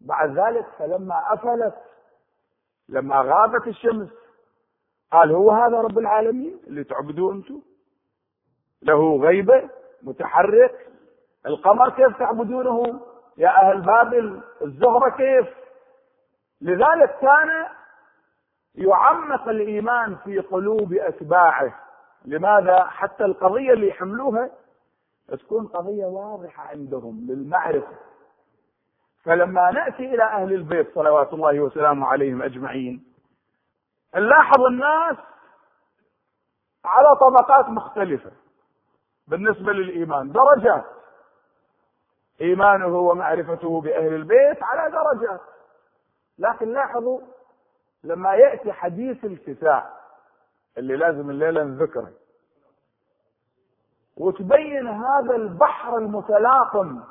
بعد 0.00 0.38
ذلك 0.38 0.66
فلما 0.78 1.22
أفلت 1.34 1.74
لما 2.88 3.20
غابت 3.20 3.66
الشمس 3.66 4.08
قال 5.12 5.32
هو 5.32 5.50
هذا 5.50 5.76
رب 5.80 5.98
العالمين؟ 5.98 6.60
اللي 6.66 6.84
تعبدوه 6.84 7.32
أنتم؟ 7.32 7.60
له 8.82 9.16
غيبة 9.22 9.68
متحرك 10.02 10.86
القمر 11.46 11.90
كيف 11.90 12.18
تعبدونه؟ 12.18 13.00
يا 13.36 13.48
أهل 13.48 13.80
بابل 13.80 14.40
الزهرة 14.62 15.08
كيف؟ 15.10 15.46
لذلك 16.60 17.18
كان 17.20 17.66
يعمق 18.74 19.48
الإيمان 19.48 20.16
في 20.16 20.38
قلوب 20.38 20.92
أتباعه. 20.92 21.74
لماذا؟ 22.24 22.84
حتى 22.84 23.24
القضية 23.24 23.72
اللي 23.72 23.88
يحملوها 23.88 24.50
تكون 25.28 25.66
قضية 25.66 26.06
واضحة 26.06 26.62
عندهم 26.62 27.26
للمعرفة. 27.28 27.96
فلما 29.24 29.70
نأتي 29.70 30.14
إلى 30.14 30.24
أهل 30.24 30.52
البيت 30.52 30.94
صلوات 30.94 31.32
الله 31.32 31.60
وسلامه 31.60 32.06
عليهم 32.06 32.42
أجمعين 32.42 33.04
نلاحظ 34.14 34.60
الناس 34.60 35.16
على 36.84 37.16
طبقات 37.20 37.68
مختلفة 37.68 38.30
بالنسبة 39.28 39.72
للإيمان. 39.72 40.32
درجات. 40.32 40.84
إيمانه 42.40 42.96
ومعرفته 42.96 43.80
بأهل 43.80 44.14
البيت 44.14 44.62
على 44.62 44.90
درجات. 44.92 45.40
لكن 46.38 46.72
لاحظوا 46.72 47.20
لما 48.04 48.34
يأتي 48.34 48.72
حديث 48.72 49.24
الكساء 49.24 50.00
اللي 50.78 50.96
لازم 50.96 51.30
الليلة 51.30 51.62
نذكره 51.62 52.10
وتبين 54.16 54.86
هذا 54.88 55.36
البحر 55.36 55.98
المتلاطم 55.98 57.02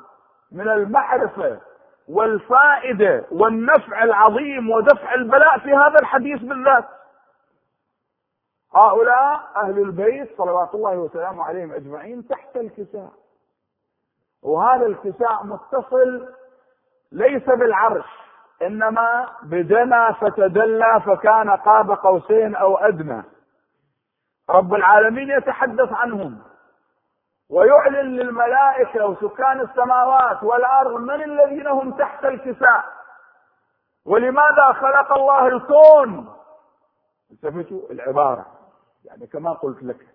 من 0.52 0.68
المعرفة 0.68 1.60
والفائدة 2.08 3.24
والنفع 3.30 4.04
العظيم 4.04 4.70
ودفع 4.70 5.14
البلاء 5.14 5.58
في 5.58 5.72
هذا 5.72 5.98
الحديث 6.00 6.40
بالذات. 6.42 6.84
هؤلاء 8.74 9.50
أهل 9.56 9.78
البيت 9.78 10.38
صلوات 10.38 10.74
الله 10.74 10.98
وسلامه 10.98 11.44
عليهم 11.44 11.72
أجمعين 11.72 12.28
تحت 12.28 12.56
الكساء. 12.56 13.12
وهذا 14.42 14.86
الكساء 14.86 15.44
متصل 15.44 16.28
ليس 17.12 17.44
بالعرش. 17.44 18.06
إنما 18.66 19.28
بدنا 19.42 20.12
فتدلى 20.12 21.00
فكان 21.06 21.50
قاب 21.50 21.90
قوسين 21.90 22.54
أو 22.54 22.76
أدنى. 22.76 23.22
رب 24.50 24.74
العالمين 24.74 25.30
يتحدث 25.30 25.92
عنهم 25.92 26.38
ويعلن 27.50 28.16
للملائكة 28.16 29.06
وسكان 29.06 29.60
السماوات 29.60 30.42
والأرض 30.42 31.00
من 31.00 31.22
الذين 31.22 31.66
هم 31.66 31.92
تحت 31.92 32.24
الكساء. 32.24 32.84
ولماذا 34.06 34.72
خلق 34.72 35.12
الله 35.12 35.46
الكون؟ 35.48 36.28
التفتوا 37.30 37.90
العبارة. 37.90 38.46
يعني 39.04 39.26
كما 39.26 39.52
قلت 39.52 39.82
لك 39.82 40.06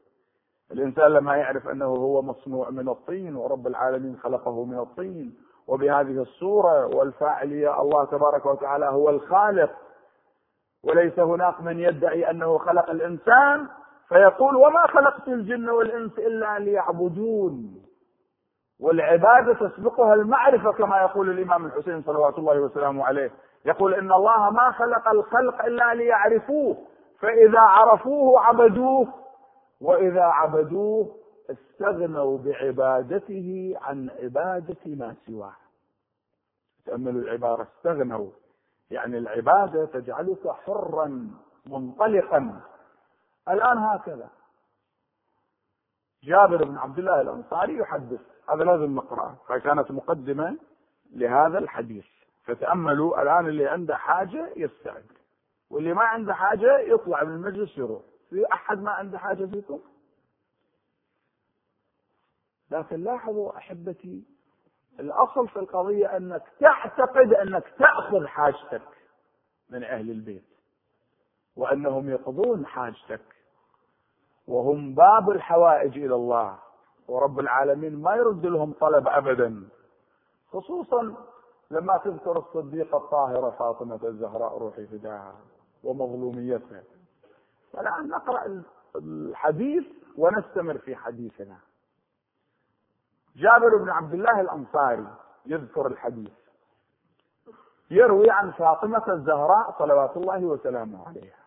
الإنسان 0.71 1.05
لما 1.05 1.35
يعرف 1.35 1.67
أنه 1.67 1.85
هو 1.85 2.21
مصنوع 2.21 2.69
من 2.69 2.89
الطين 2.89 3.35
ورب 3.35 3.67
العالمين 3.67 4.17
خلقه 4.17 4.65
من 4.65 4.79
الطين 4.79 5.37
وبهذه 5.67 6.21
الصورة 6.21 6.95
والفاعلية 6.95 7.81
الله 7.81 8.05
تبارك 8.05 8.45
وتعالى 8.45 8.85
هو 8.85 9.09
الخالق. 9.09 9.69
وليس 10.83 11.19
هناك 11.19 11.61
من 11.61 11.79
يدعي 11.79 12.29
أنه 12.29 12.57
خلق 12.57 12.89
الإنسان 12.89 13.67
فيقول 14.09 14.55
وما 14.55 14.87
خلقت 14.87 15.27
الجن 15.27 15.69
والإنس 15.69 16.11
إلا 16.19 16.59
ليعبدون. 16.59 17.83
والعبادة 18.79 19.53
تسبقها 19.53 20.13
المعرفة 20.13 20.71
كما 20.71 20.97
يقول 21.01 21.29
الإمام 21.29 21.65
الحسين 21.65 22.01
صلوات 22.03 22.37
الله 22.37 22.59
وسلامه 22.59 23.05
عليه. 23.05 23.31
يقول 23.65 23.93
إن 23.93 24.11
الله 24.11 24.49
ما 24.49 24.71
خلق 24.71 25.07
الخلق 25.09 25.65
إلا 25.65 25.93
ليعرفوه 25.93 26.77
فإذا 27.19 27.59
عرفوه 27.59 28.39
عبدوه 28.41 29.07
وإذا 29.81 30.21
عبدوه 30.23 31.07
استغنوا 31.49 32.37
بعبادته 32.37 33.73
عن 33.81 34.09
عبادة 34.09 34.77
ما 34.85 35.15
سواه. 35.27 35.55
تأملوا 36.85 37.21
العبارة 37.21 37.63
استغنوا 37.63 38.31
يعني 38.91 39.17
العبادة 39.17 39.85
تجعلك 39.85 40.47
حرا 40.47 41.31
منطلقا. 41.65 42.61
الآن 43.49 43.77
هكذا. 43.77 44.29
جابر 46.23 46.63
بن 46.63 46.77
عبد 46.77 46.99
الله 46.99 47.21
الأنصاري 47.21 47.77
يحدث 47.77 48.21
هذا 48.49 48.63
لازم 48.63 48.95
نقرأه 48.95 49.35
فكانت 49.47 49.91
مقدمة 49.91 50.57
لهذا 51.11 51.57
الحديث. 51.57 52.05
فتأملوا 52.43 53.21
الآن 53.21 53.47
اللي 53.47 53.67
عنده 53.67 53.95
حاجة 53.95 54.49
يستعد 54.55 55.05
واللي 55.69 55.93
ما 55.93 56.03
عنده 56.03 56.33
حاجة 56.33 56.79
يطلع 56.79 57.23
من 57.23 57.33
المجلس 57.33 57.77
يروح. 57.77 58.01
في 58.29 58.45
أحد 58.53 58.81
ما 58.81 58.91
عنده 58.91 59.17
حاجة 59.17 59.45
فيكم؟ 59.45 59.79
لكن 62.71 63.03
لاحظوا 63.03 63.57
أحبتي 63.57 64.23
الأصل 64.99 65.47
في 65.47 65.59
القضية 65.59 66.17
أنك 66.17 66.43
تعتقد 66.59 67.33
أنك 67.33 67.63
تأخذ 67.79 68.25
حاجتك 68.27 68.81
من 69.69 69.83
أهل 69.83 70.11
البيت 70.11 70.47
وأنهم 71.55 72.09
يقضون 72.09 72.65
حاجتك 72.65 73.21
وهم 74.47 74.95
باب 74.95 75.29
الحوائج 75.29 75.97
إلى 75.97 76.15
الله 76.15 76.59
ورب 77.07 77.39
العالمين 77.39 78.01
ما 78.01 78.15
يرد 78.15 78.45
لهم 78.45 78.73
طلب 78.73 79.07
أبدا 79.07 79.67
خصوصا 80.51 81.15
لما 81.71 81.97
تذكر 81.97 82.37
الصديقة 82.37 82.97
الطاهرة 82.97 83.49
فاطمة 83.49 83.99
الزهراء 84.03 84.57
روحي 84.57 84.85
فداها 84.87 85.35
ومظلوميتها. 85.83 86.83
فالآن 87.73 88.07
نقرأ 88.07 88.63
الحديث 88.95 89.83
ونستمر 90.17 90.77
في 90.77 90.95
حديثنا. 90.95 91.57
جابر 93.37 93.77
بن 93.77 93.89
عبد 93.89 94.13
الله 94.13 94.41
الأنصاري 94.41 95.07
يذكر 95.45 95.87
الحديث. 95.87 96.31
يروي 97.91 98.31
عن 98.31 98.51
فاطمة 98.51 99.03
الزهراء 99.07 99.75
صلوات 99.79 100.17
الله 100.17 100.45
وسلامه 100.45 101.07
عليها. 101.07 101.37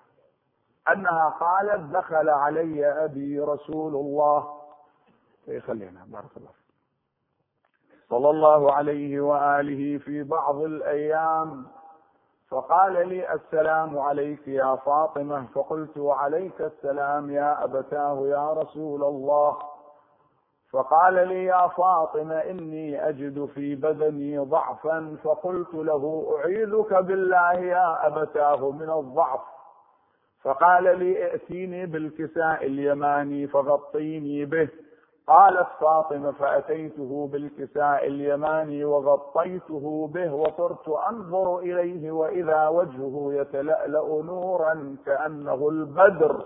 أنها 0.93 1.29
قالت 1.29 1.97
دخل 1.97 2.29
علي 2.29 3.05
أبي 3.05 3.41
رسول 3.41 3.95
الله. 3.95 4.61
خلينا 5.67 6.05
بارك 6.07 6.37
الله 6.37 6.51
صلى 8.09 8.31
الله 8.31 8.73
عليه 8.73 9.21
وآله 9.21 9.99
في 9.99 10.23
بعض 10.23 10.57
الأيام. 10.57 11.67
فقال 12.49 13.09
لي 13.09 13.35
السلام 13.35 13.99
عليك 13.99 14.49
يا 14.49 14.77
فاطمة. 14.77 15.47
فقلت 15.55 15.99
وعليك 15.99 16.61
السلام 16.61 17.31
يا 17.31 17.65
أبتاه 17.65 18.27
يا 18.27 18.53
رسول 18.53 19.05
الله. 19.05 19.70
فقال 20.73 21.15
لي 21.29 21.45
يا 21.45 21.69
فاطمة 21.69 22.35
إني 22.35 23.09
أجد 23.09 23.45
في 23.55 23.75
بدني 23.75 24.39
ضعفا 24.39 25.17
فقلت 25.25 25.75
له 25.75 26.35
أعيذك 26.39 26.95
بالله 26.95 27.53
يا 27.53 28.07
أبتاه 28.07 28.71
من 28.71 28.91
الضعف. 28.91 29.41
فقال 30.43 30.99
لي 30.99 31.25
ائتيني 31.25 31.87
بالكساء 31.87 32.67
اليماني 32.67 33.47
فغطيني 33.47 34.45
به. 34.45 34.69
قالت 35.27 35.69
فاطمة 35.81 36.33
فأتيته 36.33 37.29
بالكساء 37.33 38.07
اليماني 38.07 38.85
وغطيته 38.85 40.11
به 40.15 40.35
وصرت 40.35 40.89
أنظر 40.89 41.59
إليه 41.59 42.11
وإذا 42.11 42.69
وجهه 42.69 43.29
يتلألأ 43.33 44.23
نورا 44.23 44.97
كأنه 45.07 45.69
البدر. 45.69 46.45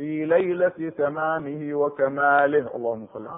في 0.00 0.24
ليلة 0.24 0.90
تمامه 0.98 1.74
وكماله. 1.74 2.76
اللهم 2.76 3.06
صل 3.14 3.28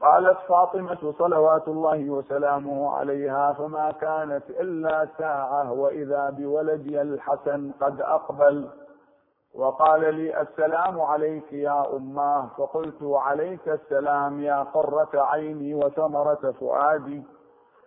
قالت 0.00 0.38
فاطمة 0.48 1.12
صلوات 1.18 1.68
الله 1.68 2.10
وسلامه 2.10 2.96
عليها 2.96 3.52
فما 3.52 3.90
كانت 3.90 4.50
إلا 4.50 5.08
ساعة 5.18 5.72
وإذا 5.72 6.30
بولدي 6.30 7.02
الحسن 7.02 7.72
قد 7.80 8.00
أقبل. 8.00 8.68
وقال 9.54 10.14
لي 10.14 10.40
السلام 10.40 11.00
عليك 11.00 11.52
يا 11.52 11.96
أماه 11.96 12.46
فقلت 12.58 13.02
وعليك 13.02 13.68
السلام 13.68 14.42
يا 14.42 14.62
قرة 14.62 15.10
عيني 15.14 15.74
وثمرة 15.74 16.54
فؤادي. 16.60 17.22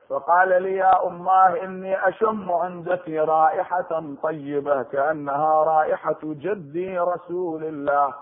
فقال 0.09 0.63
لي 0.63 0.75
يا 0.75 1.07
أماه 1.07 1.63
إني 1.63 2.07
أشم 2.07 2.51
عندك 2.51 3.09
رائحة 3.09 4.03
طيبة 4.23 4.83
كأنها 4.83 5.63
رائحة 5.63 6.19
جدي 6.23 6.99
رسول 6.99 7.63
الله 7.63 8.13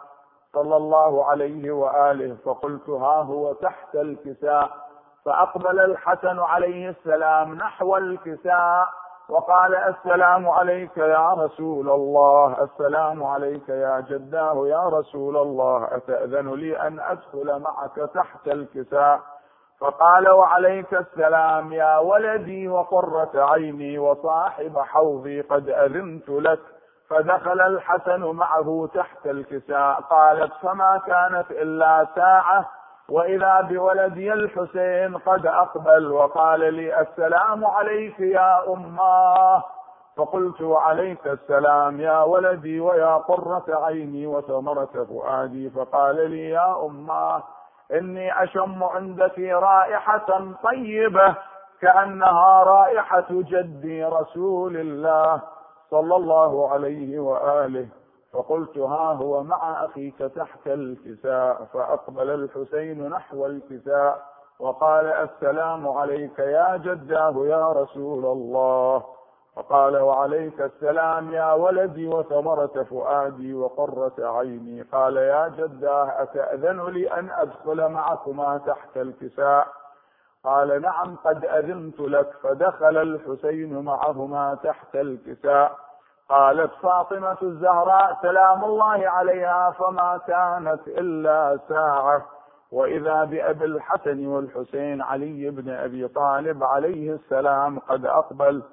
صلى 0.54 0.78
الله 0.78 1.26
عليه 1.26 1.72
وآله. 1.72 2.36
فقلت 2.46 2.90
ها 2.90 3.22
هو 3.22 3.54
تحت 3.54 3.96
الكساء. 3.96 4.70
فأقبل 5.26 5.80
الحسن 5.80 6.40
عليه 6.40 6.90
السلام 6.90 7.54
نحو 7.56 7.98
الكساء 7.98 8.88
وقال 9.30 9.76
السلام 9.76 10.50
عليك 10.50 10.98
يا 10.98 11.34
رسول 11.34 11.90
الله 11.90 12.64
السلام 12.64 13.24
عليك 13.24 13.70
يا 13.70 14.06
جداه 14.10 14.68
يا 14.68 14.84
رسول 14.90 15.38
الله 15.38 15.88
أتأذن 15.92 16.54
لي 16.54 16.88
أن 16.88 17.00
أدخل 17.00 17.60
معك 17.60 17.96
تحت 18.14 18.48
الكساء؟ 18.48 19.20
فقال 19.82 20.30
وعليك 20.30 20.94
السلام 20.94 21.74
يا 21.74 21.98
ولدي 21.98 22.68
وقرة 22.68 23.32
عيني 23.36 24.00
وصاحب 24.00 24.78
حوضي 24.80 25.42
قد 25.42 25.70
أذنت 25.70 26.30
لك 26.30 26.60
فدخل 27.10 27.62
الحسن 27.62 28.22
معه 28.22 28.90
تحت 28.94 29.26
الكساء 29.28 30.02
قالت 30.02 30.52
فما 30.62 31.02
كانت 31.08 31.52
إلا 31.52 32.08
ساعة 32.16 32.70
وإذا 33.10 33.62
بولدي 33.62 34.34
الحسين 34.34 35.18
قد 35.18 35.46
أقبل 35.46 36.12
وقال 36.12 36.74
لي 36.74 37.02
السلام 37.02 37.66
عليك 37.66 38.20
يا 38.20 38.74
أماه 38.74 39.64
فقلت 40.18 40.62
وعليك 40.62 41.28
السلام 41.28 42.02
يا 42.02 42.22
ولدي 42.24 42.80
ويا 42.80 43.16
قرة 43.18 43.66
عيني 43.70 44.28
وثمرة 44.28 45.06
فؤادي 45.10 45.70
فقال 45.70 46.32
لي 46.32 46.50
يا 46.50 46.86
أماه 46.86 47.44
إني 47.94 48.44
أشم 48.44 48.84
عندك 48.84 49.40
رائحة 49.40 50.54
طيبة 50.64 51.36
كأنها 51.82 52.64
رائحة 52.64 53.28
جدي 53.30 54.06
رسول 54.06 54.78
الله 54.78 55.42
صلى 55.92 56.16
الله 56.16 56.70
عليه 56.70 57.20
وآله. 57.20 57.88
فقلت 58.34 58.78
ها 58.78 59.14
هو 59.14 59.44
مع 59.44 59.86
أخيك 59.86 60.18
تحت 60.18 60.68
الكساء 60.68 61.66
فأقبل 61.74 62.30
الحسين 62.30 63.10
نحو 63.10 63.46
الكساء 63.46 64.22
وقال 64.60 65.06
السلام 65.06 65.90
عليك 65.90 66.40
يا 66.40 66.78
جداه 66.78 67.34
يا 67.46 67.72
رسول 67.72 68.26
الله. 68.26 69.04
فقال 69.56 69.98
وعليك 69.98 70.62
السلام 70.62 71.34
يا 71.34 71.54
ولدي 71.54 72.08
وثمرة 72.08 72.86
فؤادي 72.90 73.54
وقرة 73.54 74.14
عيني. 74.20 74.82
قال 74.82 75.18
يا 75.18 75.48
جداه 75.48 76.24
أتأذن 76.24 76.86
لي 76.86 77.12
أن 77.12 77.30
أدخل 77.30 77.90
معكما 77.90 78.58
تحت 78.58 78.98
الكساء؟ 78.98 79.68
قال 80.44 80.82
نعم 80.82 81.16
قد 81.16 81.46
أذنت 81.46 82.00
لك. 82.00 82.30
فدخل 82.44 82.98
الحسين 82.98 83.86
معهما 83.86 84.58
تحت 84.64 84.96
الكساء. 84.96 85.72
قالت 86.30 86.72
فاطمة 86.82 87.38
الزهراء 87.42 88.18
سلام 88.22 88.64
الله 88.64 89.10
عليها 89.10 89.72
فما 89.72 90.20
كانت 90.28 90.88
إلا 90.88 91.60
ساعة. 91.70 92.26
وإذا 92.72 93.24
بأبي 93.24 93.66
الحسن 93.66 94.28
والحسين 94.28 95.02
علي 95.02 95.50
بن 95.50 95.70
أبي 95.70 96.08
طالب 96.08 96.64
عليه 96.64 97.14
السلام 97.14 97.80
قد 97.80 98.06
أقبل 98.06 98.64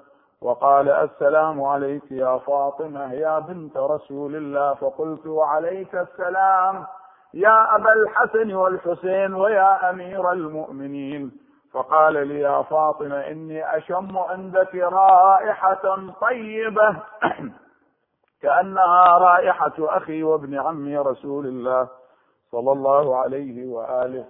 وقال 0.41 0.89
السلام 0.89 1.63
عليك 1.63 2.11
يا 2.11 2.37
فاطمة 2.37 3.13
يا 3.13 3.39
بنت 3.39 3.77
رسول 3.77 4.35
الله 4.35 4.73
فقلت 4.73 5.27
وعليك 5.27 5.95
السلام 5.95 6.85
يا 7.33 7.75
أبا 7.75 7.93
الحسن 7.93 8.53
والحسين 8.53 9.33
ويا 9.33 9.89
أمير 9.89 10.31
المؤمنين. 10.31 11.31
فقال 11.73 12.27
لي 12.27 12.39
يا 12.39 12.61
فاطمة 12.61 13.15
إني 13.27 13.77
أشم 13.77 14.17
عندك 14.17 14.75
رائحة 14.75 16.11
طيبة. 16.21 16.95
كأنها 18.41 19.17
رائحة 19.17 19.73
أخي 19.79 20.23
وابن 20.23 20.59
عمي 20.59 20.97
رسول 20.97 21.47
الله 21.47 21.87
صلى 22.51 22.71
الله 22.71 23.17
عليه 23.17 23.67
وآله. 23.67 24.25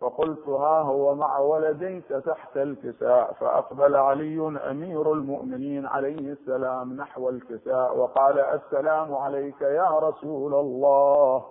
فقلت 0.00 0.48
ها 0.48 0.80
هو 0.82 1.14
مع 1.14 1.38
ولديك 1.38 2.04
تحت 2.08 2.56
الكساء 2.56 3.32
فأقبل 3.32 3.96
علي 3.96 4.58
أمير 4.70 5.12
المؤمنين 5.12 5.86
عليه 5.86 6.32
السلام 6.32 6.92
نحو 6.96 7.28
الكساء 7.28 7.96
وقال 7.96 8.38
السلام 8.40 9.14
عليك 9.14 9.60
يا 9.60 9.98
رسول 9.98 10.54
الله 10.54 11.44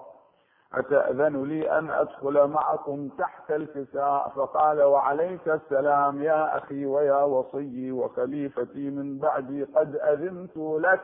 أتأذن 0.73 1.43
لي 1.43 1.79
أن 1.79 1.89
أدخل 1.89 2.47
معكم 2.47 3.09
تحت 3.17 3.51
الكساء؟ 3.51 4.29
فقال 4.35 4.83
وعليك 4.83 5.47
السلام 5.47 6.23
يا 6.23 6.57
أخي 6.57 6.85
ويا 6.85 7.23
وصي 7.23 7.91
وخليفتي 7.91 8.89
من 8.89 9.17
بعدي 9.17 9.63
قد 9.63 9.95
أذنت 9.95 10.57
لك 10.57 11.01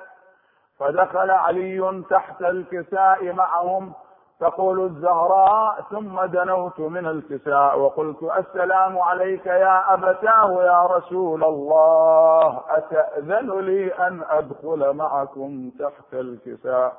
فدخل 0.79 1.31
علي 1.31 2.03
تحت 2.10 2.41
الكساء 2.41 3.34
معهم 3.34 3.93
تقول 4.39 4.80
الزهراء 4.86 5.82
ثم 5.89 6.26
دنوت 6.26 6.80
من 6.80 7.06
الكساء 7.08 7.80
وقلت 7.80 8.24
السلام 8.24 9.00
عليك 9.00 9.45
يا 9.45 9.93
أبتاه 9.93 10.63
يا 10.63 10.84
رسول 10.86 11.43
الله 11.43 12.62
أتأذن 12.69 13.60
لي 13.60 13.88
أن 13.93 14.24
أدخل 14.30 14.93
معكم 14.93 15.71
تحت 15.80 16.13
الكساء؟ 16.13 16.93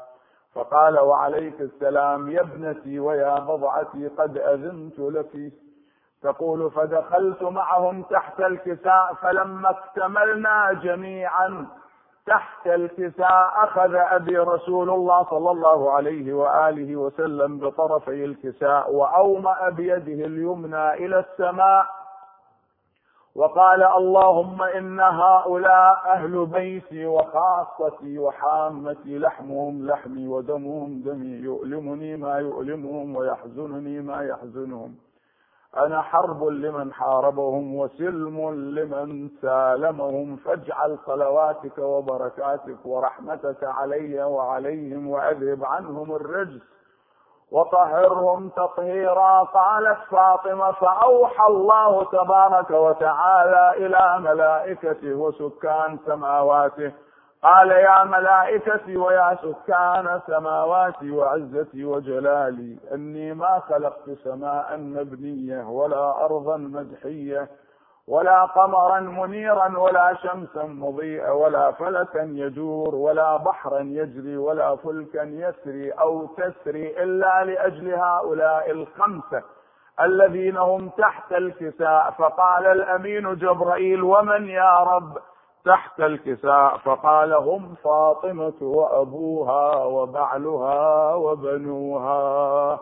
فقال 0.55 0.99
وعليك 0.99 1.61
السلام 1.61 2.31
يا 2.31 2.41
ابنتي 2.41 3.01
ويا 3.01 3.35
بضعتي 3.39 4.09
قد 4.09 4.39
أذنت 4.39 4.99
لك. 4.99 5.53
تقول 6.23 6.71
فدخلت 6.71 7.43
معهم 7.43 8.03
تحت 8.03 8.41
الكساء 8.41 9.15
فلما 9.23 9.71
اكتملنا 9.71 10.73
جميعا 10.73 11.67
تحت 12.27 12.67
الكساء 12.67 13.53
أخذ 13.65 13.95
أبي 13.95 14.39
رسول 14.39 14.91
الله 14.91 15.25
صلى 15.31 15.51
الله 15.51 15.91
عليه 15.93 16.33
وآله 16.35 16.97
وسلم 16.97 17.59
بطرفي 17.59 18.25
الكساء 18.25 18.93
وأومأ 18.95 19.69
بيده 19.71 20.27
اليمنى 20.27 20.95
إلى 20.95 21.19
السماء 21.19 21.87
وقال 23.35 23.83
اللهم 23.83 24.63
إن 24.63 25.01
هؤلاء 25.01 26.03
أهل 26.07 26.47
بيتي 26.47 27.07
وخاصتي 27.07 28.19
وحامتي 28.19 29.19
لحمهم 29.19 29.87
لحمي 29.87 30.29
ودمهم 30.29 31.03
دمي 31.05 31.27
يؤلمني 31.37 32.17
ما 32.17 32.39
يؤلمهم 32.39 33.17
ويحزنني 33.17 34.01
ما 34.01 34.23
يحزنهم 34.25 34.95
أنا 35.79 36.03
حرب 36.03 36.45
لمن 36.45 36.93
حاربهم 36.93 37.75
وسلم 37.77 38.51
لمن 38.51 39.29
سالمهم. 39.43 40.37
فاجعل 40.37 40.99
صلواتك 41.07 41.79
وبركاتك 41.79 42.87
ورحمتك 42.87 43.65
علي 43.65 44.23
وعليهم 44.23 45.11
وأذهب 45.11 45.65
عنهم 45.65 46.15
الرجس 46.15 46.63
وطهرهم 47.51 48.49
تطهيرا. 48.49 49.43
قالت 49.43 49.99
فاطمة 50.11 50.73
فأوحى 50.73 51.47
الله 51.49 52.05
تبارك 52.05 52.71
وتعالى 52.71 53.87
إلى 53.87 54.19
ملائكته 54.21 55.15
وسكان 55.15 55.99
سماواته 56.07 56.93
قال 57.43 57.71
يا 57.71 58.05
ملائكتي 58.05 58.97
ويا 58.97 59.37
سكان 59.43 60.21
سماواتي 60.27 61.11
وعزتي 61.11 61.85
وجلالي 61.85 62.79
إني 62.95 63.35
ما 63.35 63.61
خلقت 63.69 64.11
سماء 64.25 64.77
مبنية 64.77 65.69
ولا 65.69 66.25
أرضا 66.25 66.57
مدحية 66.57 67.49
ولا 68.09 68.45
قمرا 68.45 69.01
منيرا 69.01 69.79
ولا 69.79 70.15
شمسا 70.15 70.63
مضيئا 70.65 71.31
ولا 71.31 71.73
فلكا 71.73 72.23
يدور 72.23 72.95
ولا 72.95 73.37
بحرا 73.37 73.81
يجري 73.81 74.37
ولا 74.37 74.77
فلكا 74.77 75.23
يسري 75.23 75.91
أو 75.91 76.27
تسري 76.27 77.03
إلا 77.03 77.45
لأجل 77.45 77.95
هؤلاء 77.95 78.71
الخمسة 78.71 79.43
الذين 80.01 80.57
هم 80.57 80.89
تحت 80.89 81.33
الكساء. 81.33 82.15
فقال 82.19 82.67
الأمين 82.67 83.35
جبرائيل 83.35 84.03
ومن 84.03 84.49
يا 84.49 84.79
رب؟ 84.79 85.19
تحت 85.67 86.01
الكساء 86.01 86.77
فقال 86.77 87.33
هم 87.33 87.75
فاطمة 87.75 88.55
وأبوها 88.63 89.85
وبعلها 89.85 91.15
وبنوها. 91.15 92.81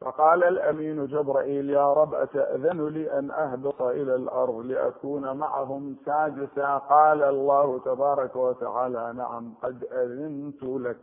فقال 0.00 0.44
الأمين 0.44 1.06
جبرائيل 1.06 1.70
يا 1.70 1.92
رب 1.92 2.14
أتأذن 2.14 2.88
لي 2.88 3.18
أن 3.18 3.30
أهبط 3.30 3.82
إلى 3.82 4.14
الأرض 4.14 4.56
لأكون 4.56 5.36
معهم 5.36 5.96
سادسا؟ 6.06 6.78
قال 6.78 7.22
الله 7.22 7.78
تبارك 7.78 8.36
وتعالى 8.36 9.12
نعم 9.16 9.54
قد 9.62 9.84
أذنت 9.92 10.62
لك. 10.62 10.96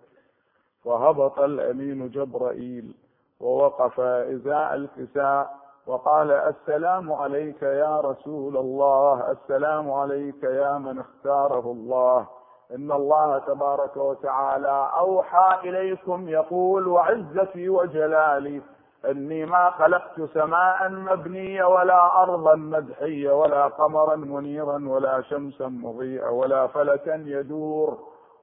فهبط 0.86 1.40
الأمين 1.40 2.10
جبرائيل. 2.10 2.96
ووقف 3.42 4.00
إزاء 4.00 4.74
الكساء 4.76 5.50
وقال 5.88 6.32
السلام 6.32 7.14
عليك 7.14 7.62
يا 7.64 8.00
رسول 8.00 8.58
الله 8.58 9.32
السلام 9.32 9.92
عليك 9.92 10.44
يا 10.44 10.78
من 10.78 11.00
اختاره 11.00 11.72
الله. 11.72 12.28
إن 12.76 12.92
الله 12.92 13.38
تبارك 13.38 13.98
وتعالى 13.98 14.90
أوحى 15.00 15.70
إليكم 15.70 16.30
يقول 16.30 16.88
وعزتي 16.88 17.70
وجلالي 17.70 18.62
إني 19.10 19.46
ما 19.46 19.70
خلقت 19.70 20.22
سماء 20.34 20.90
مبنية 20.90 21.64
ولا 21.64 22.24
أرضا 22.24 22.56
مدحية 22.56 23.32
ولا 23.32 23.68
قمرا 23.68 24.16
منيرا 24.16 24.84
ولا 24.88 25.22
شمسا 25.22 25.68
مضيئة 25.68 26.30
ولا 26.30 26.68
فلكا 26.68 27.16
يدور. 27.26 27.98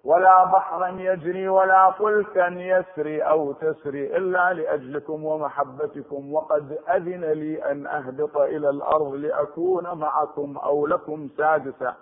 ولا 0.08 0.44
بحرا 0.44 0.88
يجري 0.88 1.48
ولا 1.48 1.90
فلكا 1.90 2.46
يسري 2.48 3.22
أو 3.22 3.52
تسري 3.52 4.16
إلا 4.16 4.52
لأجلكم 4.52 5.24
ومحبتكم. 5.24 6.34
وقد 6.34 6.78
أذن 6.88 7.24
لي 7.24 7.70
أن 7.70 7.86
أهبط 7.86 8.36
إلى 8.36 8.70
الأرض 8.70 9.14
لأكون 9.14 9.98
معكم 9.98 10.56
أو 10.56 10.86
لكم 10.86 11.28
سادسا 11.36 11.94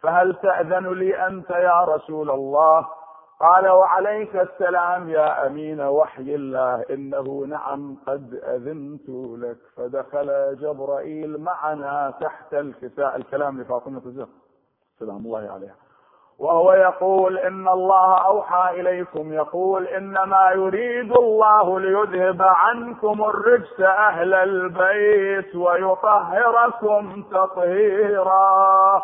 فهل 0.00 0.34
تأذن 0.34 0.92
لي 0.92 1.26
أنت 1.26 1.50
يا 1.50 1.84
رسول 1.84 2.30
الله؟ 2.30 2.86
قال 3.40 3.68
وعليك 3.68 4.36
السلام 4.36 5.08
يا 5.08 5.46
أمين 5.46 5.80
وحي 5.80 6.34
الله 6.34 6.84
إنه 6.90 7.44
نعم 7.48 7.96
قد 8.06 8.34
أذنت 8.34 9.08
لك. 9.42 9.58
فدخل 9.76 10.56
جبرائيل 10.60 11.40
معنا 11.40 12.14
تحت 12.20 12.54
الكساء. 12.54 13.16
الكلام 13.16 13.60
لفاطمة 13.60 14.02
الزهر 14.06 14.28
سلام 14.98 15.16
الله 15.16 15.52
عليها. 15.52 15.89
وهو 16.40 16.72
يقول 16.72 17.38
إن 17.38 17.68
الله 17.68 18.14
أوحى 18.26 18.80
إليكم 18.80 19.32
يقول 19.32 19.86
إنما 19.86 20.50
يريد 20.50 21.12
الله 21.12 21.80
ليذهب 21.80 22.42
عنكم 22.42 23.24
الرجس 23.24 23.80
أهل 23.80 24.34
البيت 24.34 25.56
ويطهركم 25.56 27.22
تطهيرا. 27.22 29.02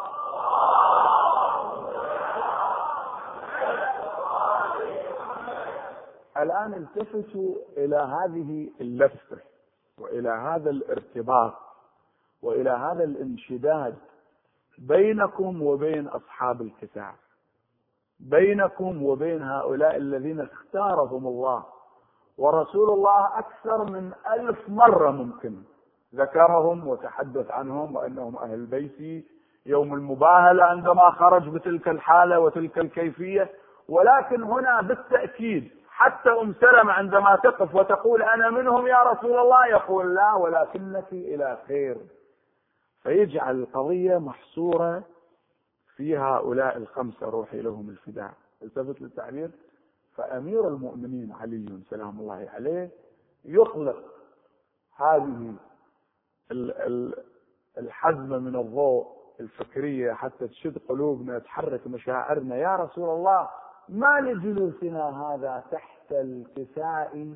الآن 6.36 6.74
التفتوا 6.74 7.54
إلى 7.76 7.96
هذه 7.96 8.68
اللفه 8.80 9.38
وإلى 10.00 10.28
هذا 10.28 10.70
الارتباط 10.70 11.54
وإلى 12.42 12.70
هذا 12.70 13.04
الانشداد 13.04 13.94
بينكم 14.78 15.62
وبين 15.62 16.08
أصحاب 16.08 16.62
الكتاب. 16.62 17.14
بينكم 18.20 19.02
وبين 19.02 19.42
هؤلاء 19.42 19.96
الذين 19.96 20.40
اختارهم 20.40 21.26
الله. 21.26 21.64
ورسول 22.38 22.90
الله 22.90 23.38
أكثر 23.38 23.84
من 23.84 24.12
ألف 24.32 24.68
مرة 24.68 25.10
ممكن 25.10 25.56
ذكرهم 26.14 26.88
وتحدث 26.88 27.50
عنهم 27.50 27.96
وأنهم 27.96 28.36
أهل 28.36 28.66
بيتي. 28.66 29.24
يوم 29.66 29.94
المباهلة 29.94 30.64
عندما 30.64 31.10
خرج 31.10 31.48
بتلك 31.48 31.88
الحالة 31.88 32.40
وتلك 32.40 32.78
الكيفية. 32.78 33.50
ولكن 33.88 34.42
هنا 34.42 34.80
بالتأكيد 34.80 35.70
حتى 35.88 36.30
أم 36.30 36.54
سلمة 36.60 36.92
عندما 36.92 37.36
تقف 37.36 37.74
وتقول 37.74 38.22
أنا 38.22 38.50
منهم 38.50 38.86
يا 38.86 39.02
رسول 39.02 39.38
الله 39.38 39.66
يقول 39.66 40.14
لا 40.14 40.34
ولكنك 40.34 41.12
إلى 41.12 41.58
خير. 41.68 41.96
فيجعل 43.02 43.60
القضية 43.60 44.18
محصورة 44.18 45.02
في 45.96 46.18
هؤلاء 46.18 46.76
الخمسة 46.76 47.26
روحي 47.26 47.60
لهم 47.62 47.90
الفداء. 47.90 48.34
التفت 48.62 49.00
للتعبير 49.00 49.50
فأمير 50.14 50.68
المؤمنين 50.68 51.32
علي 51.32 51.80
سلام 51.90 52.20
الله 52.20 52.48
عليه 52.54 52.90
يخلق 53.44 54.04
هذه 54.96 55.54
الحزمة 57.78 58.38
من 58.38 58.56
الضوء 58.56 59.16
الفكرية 59.40 60.12
حتى 60.12 60.48
تشد 60.48 60.78
قلوبنا 60.88 61.38
تحرك 61.38 61.86
مشاعرنا. 61.86 62.56
يا 62.56 62.76
رسول 62.76 63.08
الله 63.08 63.48
ما 63.88 64.20
لجلوسنا 64.20 65.22
هذا 65.22 65.64
تحت 65.70 66.12
الكساء 66.12 67.34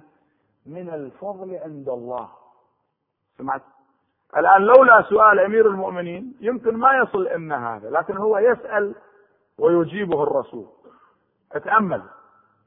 من 0.66 0.88
الفضل 0.88 1.54
عند 1.54 1.88
الله. 1.88 2.30
سمعت؟ 3.38 3.62
الآن 4.36 4.62
لولا 4.62 5.02
سؤال 5.02 5.40
أمير 5.40 5.66
المؤمنين 5.66 6.36
يمكن 6.40 6.76
ما 6.76 6.98
يصل 6.98 7.26
إن 7.26 7.52
هذا 7.52 7.90
لكن 7.90 8.16
هو 8.16 8.38
يسأل 8.38 8.94
ويجيبه 9.58 10.22
الرسول. 10.22 10.66
أتأمل. 11.52 12.02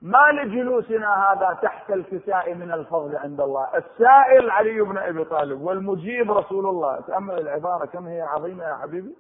ما 0.02 0.32
لجلوسنا 0.32 1.32
هذا 1.32 1.60
تحت 1.62 1.92
الكساء 1.92 2.54
من 2.54 2.72
الفضل 2.72 3.16
عند 3.16 3.42
الله؟ 3.42 3.78
السائل 3.78 4.50
علي 4.50 4.82
بن 4.82 4.98
أبي 4.98 5.24
طالب 5.24 5.62
والمجيب 5.62 6.32
رسول 6.32 6.66
الله. 6.66 7.02
تأمل 7.02 7.40
العبارة 7.40 7.86
كم 7.86 8.08
هي 8.08 8.22
عظيمة 8.22 8.64
يا 8.64 8.76
حبيبي؟ 8.76 9.16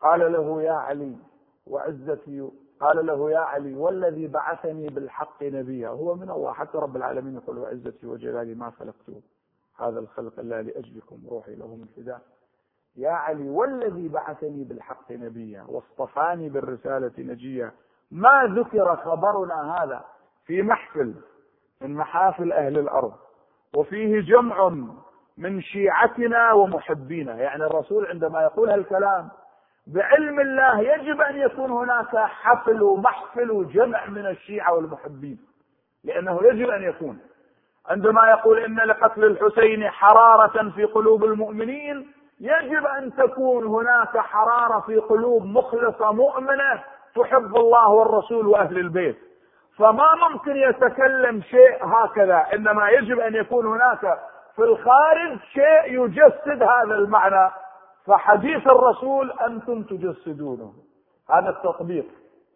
قال 0.00 0.32
له 0.32 0.62
يا 0.62 0.72
علي 0.72 1.16
وعزتي 1.66 2.50
قال 2.80 3.06
له 3.06 3.30
يا 3.30 3.38
علي 3.38 3.74
والذي 3.74 4.26
بعثني 4.26 4.88
بالحق 4.88 5.42
نبيا. 5.42 5.88
هو 5.88 6.14
من 6.14 6.30
الله 6.30 6.52
حتى 6.52 6.78
رب 6.78 6.96
العالمين 6.96 7.34
يقول 7.34 7.58
وعزتي 7.58 8.06
وجلالي 8.06 8.54
ما 8.54 8.70
خلقته. 8.70 9.22
هذا 9.82 9.98
الخلق 10.00 10.38
الا 10.38 10.62
لأجلكم 10.62 11.18
روحي 11.30 11.54
لهم 11.54 11.82
الفداء. 11.82 12.20
يا 12.96 13.10
علي 13.10 13.48
والذي 13.48 14.08
بعثني 14.08 14.64
بالحق 14.64 15.12
نبيا 15.12 15.64
واصطفاني 15.68 16.48
بالرسالة 16.48 17.12
نجيا 17.18 17.72
ما 18.10 18.54
ذكر 18.56 18.96
خبرنا 18.96 19.76
هذا 19.76 20.04
في 20.46 20.62
محفل 20.62 21.14
من 21.80 21.94
محافل 21.94 22.52
أهل 22.52 22.78
الأرض 22.78 23.12
وفيه 23.76 24.20
جمع 24.20 24.68
من 25.38 25.60
شيعتنا 25.62 26.52
ومحبينا. 26.52 27.34
يعني 27.34 27.64
الرسول 27.64 28.06
عندما 28.06 28.42
يقول 28.42 28.70
هالكلام 28.70 29.28
بعلم 29.86 30.40
الله 30.40 30.80
يجب 30.80 31.20
أن 31.20 31.36
يكون 31.36 31.70
هناك 31.70 32.16
حفل 32.16 32.82
ومحفل 32.82 33.50
وجمع 33.50 34.06
من 34.06 34.26
الشيعة 34.26 34.74
والمحبين 34.74 35.38
لأنه 36.04 36.40
يجب 36.42 36.70
أن 36.70 36.82
يكون. 36.82 37.18
عندما 37.88 38.30
يقول 38.30 38.58
إن 38.58 38.76
لقتل 38.76 39.24
الحسين 39.24 39.90
حرارة 39.90 40.70
في 40.70 40.84
قلوب 40.84 41.24
المؤمنين 41.24 42.12
يجب 42.40 42.86
أن 42.86 43.14
تكون 43.14 43.66
هناك 43.66 44.18
حرارة 44.18 44.80
في 44.80 44.98
قلوب 44.98 45.44
مخلصة 45.44 46.12
مؤمنة 46.12 46.84
تحب 47.16 47.56
الله 47.56 47.88
والرسول 47.88 48.46
وأهل 48.46 48.78
البيت. 48.78 49.18
فما 49.78 50.06
ممكن 50.30 50.56
يتكلم 50.56 51.42
شيء 51.42 51.78
هكذا 51.84 52.46
إنما 52.54 52.88
يجب 52.88 53.20
أن 53.20 53.34
يكون 53.34 53.66
هناك 53.66 54.18
في 54.56 54.62
الخارج 54.62 55.38
شيء 55.52 56.04
يجسد 56.04 56.62
هذا 56.62 56.94
المعنى. 56.94 57.50
فحديث 58.06 58.66
الرسول 58.66 59.32
أنتم 59.32 59.82
تجسدونه. 59.82 60.72
هذا 61.30 61.48
التطبيق 61.50 62.06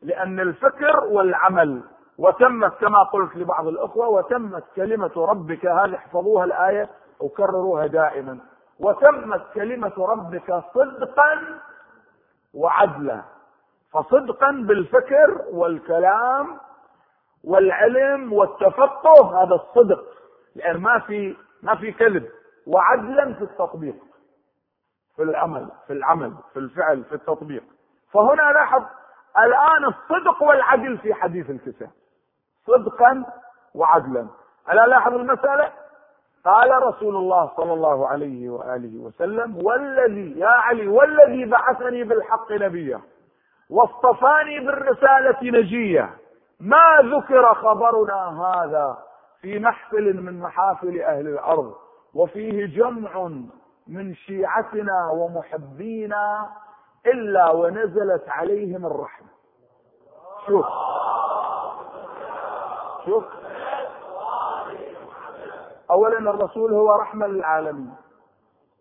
لأن 0.03 0.41
الفكر 0.41 1.05
والعمل 1.05 1.83
وتمت 2.18 2.72
كما 2.81 3.03
قلت 3.03 3.37
لبعض 3.37 3.66
الأخوة 3.66 4.09
وتمت 4.09 4.64
كلمة 4.77 5.12
ربك 5.16 5.66
هذه 5.66 5.94
احفظوها 5.94 6.44
الآية 6.44 6.90
وكرروها 7.20 7.87
دائما. 7.87 8.38
وتمت 8.81 9.42
كلمة 9.55 9.92
ربك 9.98 10.62
صدقا 10.74 11.59
وعدلا. 12.55 13.22
فصدقا 13.92 14.50
بالفكر 14.50 15.40
والكلام 15.53 16.59
والعلم 17.44 18.33
والتفقه 18.33 19.42
هذا 19.42 19.55
الصدق. 19.55 20.05
لأن 20.57 20.77
ما 20.77 20.98
في 20.98 21.37
ما 21.62 21.74
في 21.74 21.92
كذب 21.92 22.29
وعدلا 22.66 23.35
في 23.35 23.42
التطبيق 23.42 23.96
في 25.16 25.22
العمل 25.22 25.68
في 25.87 25.92
العمل 25.92 26.33
في 26.53 26.59
الفعل 26.59 27.05
في 27.05 27.14
التطبيق. 27.14 27.62
فهنا 28.12 28.53
لاحظ 28.53 28.83
الآن 29.38 29.85
الصدق 29.85 30.42
والعدل 30.42 30.98
في 30.98 31.14
حديث 31.14 31.50
الكتاب 31.50 31.90
صدقا 32.66 33.24
وعدلا. 33.74 34.27
ألا 34.72 34.87
لاحظ 34.87 35.14
المسألة؟ 35.14 35.72
قال 36.44 36.83
رسول 36.83 37.16
الله 37.16 37.50
صلى 37.57 37.72
الله 37.72 38.09
عليه 38.09 38.50
وآله 38.50 38.98
وسلم 38.98 39.66
والذي 39.66 40.38
يا 40.38 40.48
علي 40.48 40.88
والذي 40.88 41.44
بعثني 41.44 42.05
بالحق 42.05 42.53
نبيا 42.53 43.00
واصطفاني 43.70 44.61
بالرسالة 44.61 45.38
نجيا. 45.42 46.11
ما 46.61 46.98
ذكر 47.03 47.55
خبرنا 47.55 48.42
هذا 48.42 48.98
في 49.40 49.59
محفل 49.59 50.20
من 50.20 50.40
محافل 50.40 51.00
أهل 51.00 51.29
الأرض 51.29 51.74
وفيه 52.14 52.66
جمع 52.66 53.31
من 53.87 54.14
شيعتنا 54.14 55.11
ومحبينا 55.11 56.50
إلا 57.07 57.50
ونزلت 57.50 58.29
عليهم 58.29 58.87
الرحمة. 58.87 59.29
شوف. 60.46 60.66
شوف. 63.05 63.25
اولا 65.90 66.19
الرسول 66.19 66.73
هو 66.73 66.93
رحمة 66.93 67.27
للعالمين. 67.27 67.95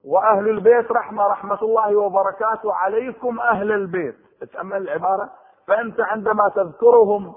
وأهل 0.06 0.50
البيت 0.50 0.92
رحمة 0.92 1.28
رحمة 1.28 1.62
الله 1.62 1.96
وبركاته 1.96 2.74
عليكم 2.74 3.40
أهل 3.40 3.72
البيت. 3.72 4.16
تامل 4.54 4.78
العبارة؟ 4.78 5.30
فأنت 5.68 6.00
عندما 6.00 6.50
تذكرهم 6.56 7.36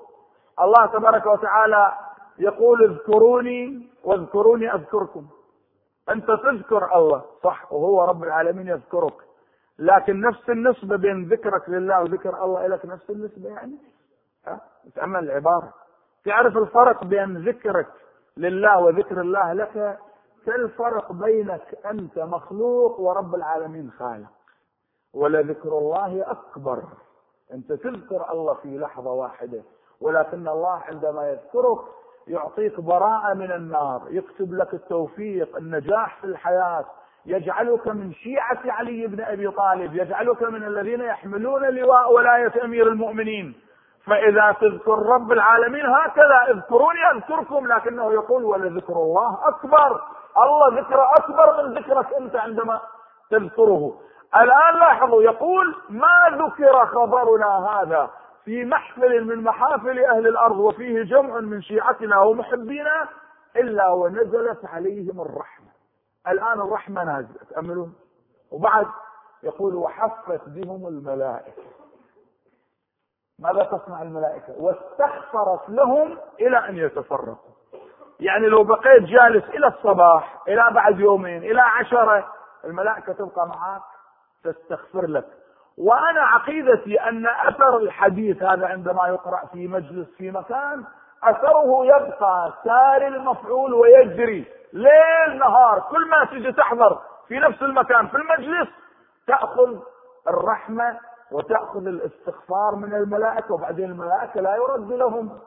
الله 0.61 0.87
تبارك 0.87 1.27
وتعالى 1.27 1.93
يقول 2.39 2.85
اذكروني 2.85 3.89
واذكروني 4.05 4.75
أذكركم. 4.75 5.27
أنت 6.09 6.27
تذكر 6.27 6.97
الله. 6.97 7.23
صح 7.43 7.73
وهو 7.73 8.05
رب 8.05 8.23
العالمين 8.23 8.69
يذكرك. 8.69 9.15
لكن 9.79 10.21
نفس 10.21 10.51
النسبة 10.51 10.97
بين 10.97 11.29
ذكرك 11.29 11.69
لله 11.69 12.03
وذكر 12.03 12.45
الله 12.45 12.67
لك 12.67 12.87
نفس 12.87 13.11
النسبة 13.11 13.49
يعني؟ 13.49 13.79
تأمل 14.95 15.25
العبارة. 15.25 15.86
تعرف 16.27 16.57
الفرق 16.57 17.05
بين 17.05 17.49
ذكرك 17.49 17.87
لله 18.37 18.79
وذكر 18.79 19.21
الله 19.21 19.53
لك 19.53 19.99
كالفرق 20.47 21.13
بينك 21.13 21.79
أنت 21.91 22.19
مخلوق 22.19 23.01
ورب 23.01 23.35
العالمين 23.35 23.91
خالق. 23.99 24.29
ولذكر 25.15 25.69
الله 25.79 26.31
أكبر. 26.31 26.83
أنت 27.53 27.73
تذكر 27.73 28.33
الله 28.33 28.55
في 28.55 28.79
لحظة 28.79 29.13
واحدة 29.13 29.63
ولكن 30.01 30.49
الله 30.49 30.83
عندما 30.89 31.29
يذكرك 31.31 31.79
يعطيك 32.27 32.81
براءة 32.81 33.35
من 33.35 33.53
النار 33.53 34.03
يكتب 34.11 34.53
لك 34.55 34.75
التوفيق 34.75 35.57
النجاح 35.57 36.21
في 36.21 36.27
الحياة 36.27 36.85
يجعلك 37.27 37.89
من 37.89 38.13
شيعة 38.13 38.61
علي 38.67 39.07
بن 39.07 39.21
أبي 39.21 39.51
طالب 39.51 39.95
يجعلك 39.95 40.43
من 40.43 40.63
الذين 40.67 41.01
يحملون 41.01 41.63
لواء 41.63 42.13
ولاية 42.13 42.65
أمير 42.65 42.89
المؤمنين. 42.89 43.55
فإذا 44.07 44.57
تذكر 44.61 44.99
رب 44.99 45.33
العالمين 45.33 45.87
هكذا 45.87 46.43
اذكروني 46.49 47.11
أذكركم 47.15 47.67
لكنه 47.67 48.13
يقول 48.13 48.45
ولذكر 48.45 48.93
الله 48.93 49.49
أكبر. 49.49 50.01
الله 50.43 50.81
ذكر 50.81 51.05
أكبر 51.19 51.63
من 51.63 51.75
ذكرك 51.79 52.15
أنت 52.15 52.37
عندما 52.37 52.81
تذكره. 53.31 53.99
الآن 54.37 54.79
لاحظوا 54.81 55.23
يقول 55.23 55.75
ما 55.89 56.37
ذكر 56.47 56.87
خبرنا 56.87 57.69
هذا 57.69 58.11
في 58.45 58.65
محفل 58.65 59.25
من 59.25 59.43
محافل 59.45 60.05
أهل 60.05 60.27
الأرض 60.27 60.59
وفيه 60.59 61.03
جمع 61.03 61.41
من 61.41 61.63
شيعتنا 61.63 62.21
ومحبينا 62.21 63.09
إلا 63.57 63.89
ونزلت 63.89 64.65
عليهم 64.65 65.21
الرحمة. 65.21 65.67
الآن 66.29 66.61
الرحمة 66.61 67.05
نازلة 67.05 67.41
تأملون 67.51 67.95
وبعد 68.51 68.87
يقول 69.43 69.75
وحفت 69.75 70.41
بهم 70.49 70.87
الملائكة. 70.87 71.63
ماذا 73.39 73.63
تصنع 73.65 74.03
الملائكة؟ 74.03 74.53
واستغفرت 74.59 75.69
لهم 75.69 76.19
إلى 76.41 76.69
أن 76.69 76.77
يتفرقوا. 76.77 77.53
يعني 78.21 78.47
لو 78.47 78.65
بقيت 78.65 79.03
جالس 79.03 79.45
إلى 79.45 79.67
الصباح 79.67 80.43
إلى 80.49 80.71
بعد 80.75 81.01
يومين 81.01 81.43
إلى 81.43 81.61
عشرة 81.61 82.33
الملائكة 82.65 83.13
تبقى 83.13 83.47
معك 83.49 83.83
تستغفر 84.45 85.07
لك. 85.07 85.27
وأنا 85.79 86.21
عقيدتي 86.21 87.01
أن 87.01 87.27
أثر 87.27 87.77
الحديث 87.77 88.43
هذا 88.43 88.67
عندما 88.67 89.09
يقرأ 89.09 89.47
في 89.53 89.69
مجلس 89.69 90.09
في 90.17 90.31
مكان 90.31 90.85
أثره 91.25 91.85
يبقى 91.87 92.53
سار 92.65 93.07
المفعول 93.07 93.75
ويجري. 93.75 94.45
ليل 94.73 95.39
نهار 95.39 95.81
كل 95.91 96.09
ما 96.09 96.25
تجي 96.25 96.53
تحضر 96.53 96.99
في 97.29 97.39
نفس 97.39 97.63
المكان 97.63 98.07
في 98.09 98.15
المجلس 98.17 98.69
تأخذ 99.27 99.79
الرحمة 100.29 100.99
وتأخذ 101.33 101.87
الاستغفار 101.87 102.75
من 102.75 102.95
الملائكة 102.95 103.55
وبعدين 103.55 103.91
الملائكة 103.91 104.41
لا 104.41 104.57
يرد 104.57 104.93
لهم. 104.93 105.39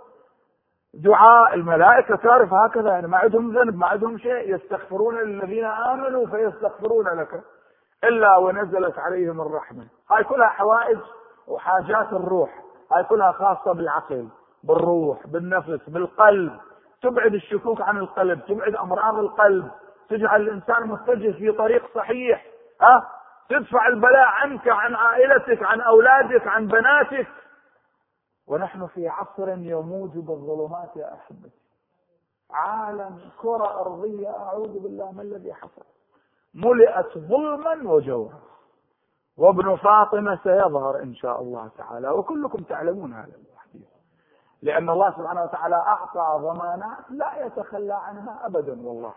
دعاء 0.93 1.53
الملائكة 1.53 2.15
تعرف 2.15 2.53
هكذا 2.53 2.89
يعني 2.89 3.07
ما 3.07 3.17
عندهم 3.17 3.57
ذنب 3.57 3.75
ما 3.75 3.87
عندهم 3.87 4.17
شيء 4.17 4.55
يستغفرون 4.55 5.15
للذين 5.15 5.65
آمنوا 5.65 6.25
فيستغفرون 6.25 7.07
لك. 7.07 7.43
إلا 8.03 8.37
ونزلت 8.37 8.99
عليهم 8.99 9.41
الرحمة. 9.41 9.87
هاي 10.11 10.23
كلها 10.23 10.47
حوائج 10.47 10.99
وحاجات 11.47 12.13
الروح. 12.13 12.63
هاي 12.91 13.03
كلها 13.03 13.31
خاصة 13.31 13.73
بالعقل 13.73 14.27
بالروح 14.63 15.27
بالنفس 15.27 15.89
بالقلب. 15.89 16.53
تبعد 17.01 17.33
الشكوك 17.33 17.81
عن 17.81 17.97
القلب 17.97 18.45
تبعد 18.45 18.75
أمراض 18.75 19.19
القلب. 19.19 19.71
تجعل 20.09 20.41
الإنسان 20.41 20.87
متجه 20.87 21.31
في 21.31 21.51
طريق 21.51 21.83
صحيح. 21.95 22.45
ها؟ 22.81 23.18
تدفع 23.49 23.87
البلاء 23.87 24.27
عنك 24.27 24.67
عن 24.67 24.95
عائلتك 24.95 25.63
عن 25.63 25.81
أولادك 25.81 26.47
عن 26.47 26.67
بناتك. 26.67 27.27
ونحن 28.47 28.87
في 28.87 29.07
عصر 29.07 29.49
يموج 29.49 30.09
بالظلمات 30.09 30.95
يا 30.95 31.13
أحبتي. 31.13 31.59
عالم 32.51 33.19
كرة 33.41 33.81
أرضية 33.81 34.29
أعوذ 34.29 34.79
بالله 34.79 35.11
ما 35.11 35.21
الذي 35.21 35.53
حصل؟ 35.53 35.83
ملئت 36.53 37.17
ظلما 37.17 37.91
وجورا. 37.91 38.39
وابن 39.37 39.75
فاطمة 39.75 40.39
سيظهر 40.43 40.99
إن 40.99 41.15
شاء 41.15 41.41
الله 41.41 41.69
تعالى. 41.77 42.09
وكلكم 42.09 42.63
تعلمون 42.63 43.13
هذا 43.13 43.33
الحديث 43.53 43.87
لأن 44.61 44.89
الله 44.89 45.11
سبحانه 45.11 45.43
وتعالى 45.43 45.75
أعطى 45.75 46.39
ضمانات 46.41 47.11
لا 47.11 47.45
يتخلى 47.45 47.93
عنها 47.93 48.45
أبدا 48.45 48.87
والله. 48.87 49.13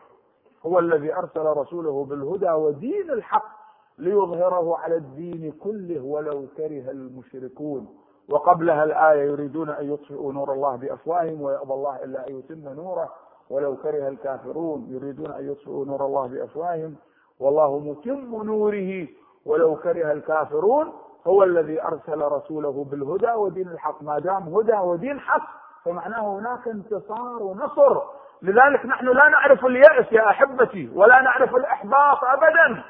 هو 0.66 0.78
الذي 0.78 1.14
أرسل 1.14 1.46
رسوله 1.46 2.04
بالهدى 2.04 2.50
ودين 2.50 3.10
الحق. 3.10 3.61
ليظهره 4.02 4.78
على 4.78 4.96
الدين 4.96 5.52
كله 5.52 6.00
ولو 6.04 6.46
كره 6.56 6.90
المشركون. 6.90 7.88
وقبلها 8.30 8.84
الآية 8.84 9.30
يريدون 9.30 9.70
أن 9.70 9.92
يطفئوا 9.92 10.32
نور 10.32 10.52
الله 10.52 10.76
بأفواههم 10.76 11.42
ويأبى 11.42 11.72
الله 11.72 12.04
إلا 12.04 12.28
أن 12.28 12.38
يتم 12.38 12.68
نوره. 12.68 13.08
ولو 13.50 13.76
كره 13.76 14.08
الكافرون 14.08 14.86
يريدون 14.88 15.30
أن 15.32 15.50
يطفئوا 15.50 15.84
نور 15.84 16.06
الله 16.06 16.26
بأفواههم. 16.26 16.94
والله 17.40 17.78
متم 17.78 18.42
نوره. 18.42 19.08
ولو 19.46 19.76
كره 19.76 20.12
الكافرون 20.12 20.92
هو 21.26 21.42
الذي 21.42 21.82
أرسل 21.82 22.22
رسوله 22.22 22.86
بالهدى 22.90 23.32
ودين 23.32 23.68
الحق. 23.68 24.02
ما 24.02 24.18
دام 24.18 24.42
هدى 24.56 24.78
ودين 24.78 25.20
حق 25.20 25.48
فمعناه 25.84 26.38
هناك 26.38 26.68
انتصار 26.68 27.42
ونصر. 27.42 28.02
لذلك 28.42 28.86
نحن 28.86 29.06
لا 29.06 29.28
نعرف 29.28 29.64
اليأس 29.64 30.12
يا 30.12 30.30
أحبتي 30.30 30.90
ولا 30.94 31.22
نعرف 31.22 31.54
الإحباط 31.56 32.24
أبدا. 32.24 32.84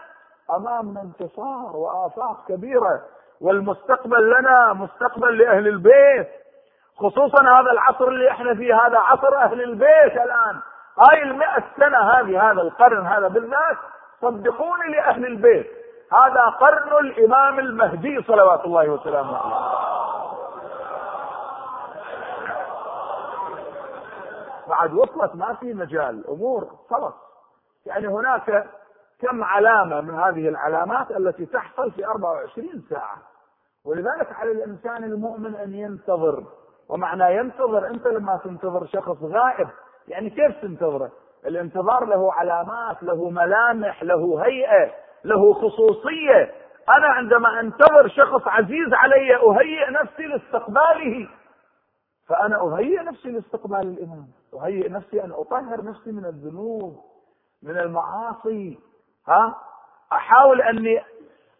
أمامنا 0.57 1.03
انتصار 1.03 1.77
وآفاق 1.77 2.45
كبيرة 2.49 3.03
والمستقبل 3.41 4.31
لنا 4.31 4.73
مستقبل 4.73 5.39
لأهل 5.39 5.69
البيت. 5.69 6.29
خصوصا 6.97 7.43
هذا 7.43 7.71
العصر 7.73 8.09
اللي 8.09 8.31
إحنا 8.31 8.55
فيه 8.55 8.75
هذا 8.87 8.99
عصر 8.99 9.37
أهل 9.37 9.63
البيت 9.63 10.13
الآن. 10.13 10.61
هاي 10.99 11.23
المئة 11.23 11.65
سنة 11.77 11.99
هذه 11.99 12.51
هذا 12.51 12.63
القرن 12.63 13.07
هذا 13.07 13.29
بالذات 13.29 13.77
صدقوني 14.21 14.89
لأهل 14.89 15.27
البيت. 15.27 15.67
هذا 16.13 16.43
قرن 16.43 17.07
الإمام 17.07 17.59
المهدي 17.59 18.23
صلوات 18.23 18.65
الله 18.65 18.89
وسلامه 18.89 19.37
عليه. 19.39 19.83
بعد 24.69 24.93
وصلت 24.95 25.35
ما 25.35 25.55
في 25.55 25.75
مجال 25.75 26.25
أمور 26.29 26.67
خلص. 26.91 27.15
يعني 27.87 28.07
هناك 28.09 28.67
كم 29.23 29.45
علامة 29.45 30.01
من 30.01 30.15
هذه 30.15 30.49
العلامات 30.49 31.11
التي 31.11 31.47
تحصل 31.47 31.91
في 31.91 32.07
24 32.07 32.85
ساعة؟ 32.91 33.19
ولذلك 33.85 34.33
على 34.33 34.53
الإنسان 34.53 35.05
المؤمن 35.05 35.55
أن 35.55 35.75
ينتظر. 35.75 36.45
ومعنى 36.89 37.37
ينتظر 37.37 37.87
أنت 37.87 38.07
لما 38.07 38.41
تنتظر 38.45 38.87
شخص 38.87 39.23
غائب. 39.23 39.69
يعني 40.09 40.31
كيف 40.31 40.63
تنتظره؟ 40.63 41.11
الانتظار 41.47 42.05
له 42.05 42.33
علامات 42.33 43.03
له 43.03 43.31
ملامح 43.31 44.03
له 44.03 44.45
هيئة 44.45 44.91
له 45.25 45.55
خصوصية. 45.55 46.55
أنا 46.89 47.07
عندما 47.07 47.61
أنتظر 47.61 48.09
شخص 48.09 48.49
عزيز 48.49 48.93
علي 48.93 49.37
أهيئ 49.37 49.91
نفسي 49.91 50.23
لاستقباله. 50.23 51.29
فأنا 52.29 52.61
أهيئ 52.61 53.03
نفسي 53.03 53.31
لاستقبال 53.31 53.81
الإمام. 53.81 54.27
أهيئ 54.55 54.89
نفسي 54.89 55.25
أن 55.25 55.33
أطهر 55.33 55.85
نفسي 55.85 56.13
من 56.13 56.25
الذنوب 56.25 57.01
من 57.63 57.79
المعاصي. 57.79 58.79
ها؟ 59.29 59.57
أحاول 60.13 60.63
أني 60.63 61.03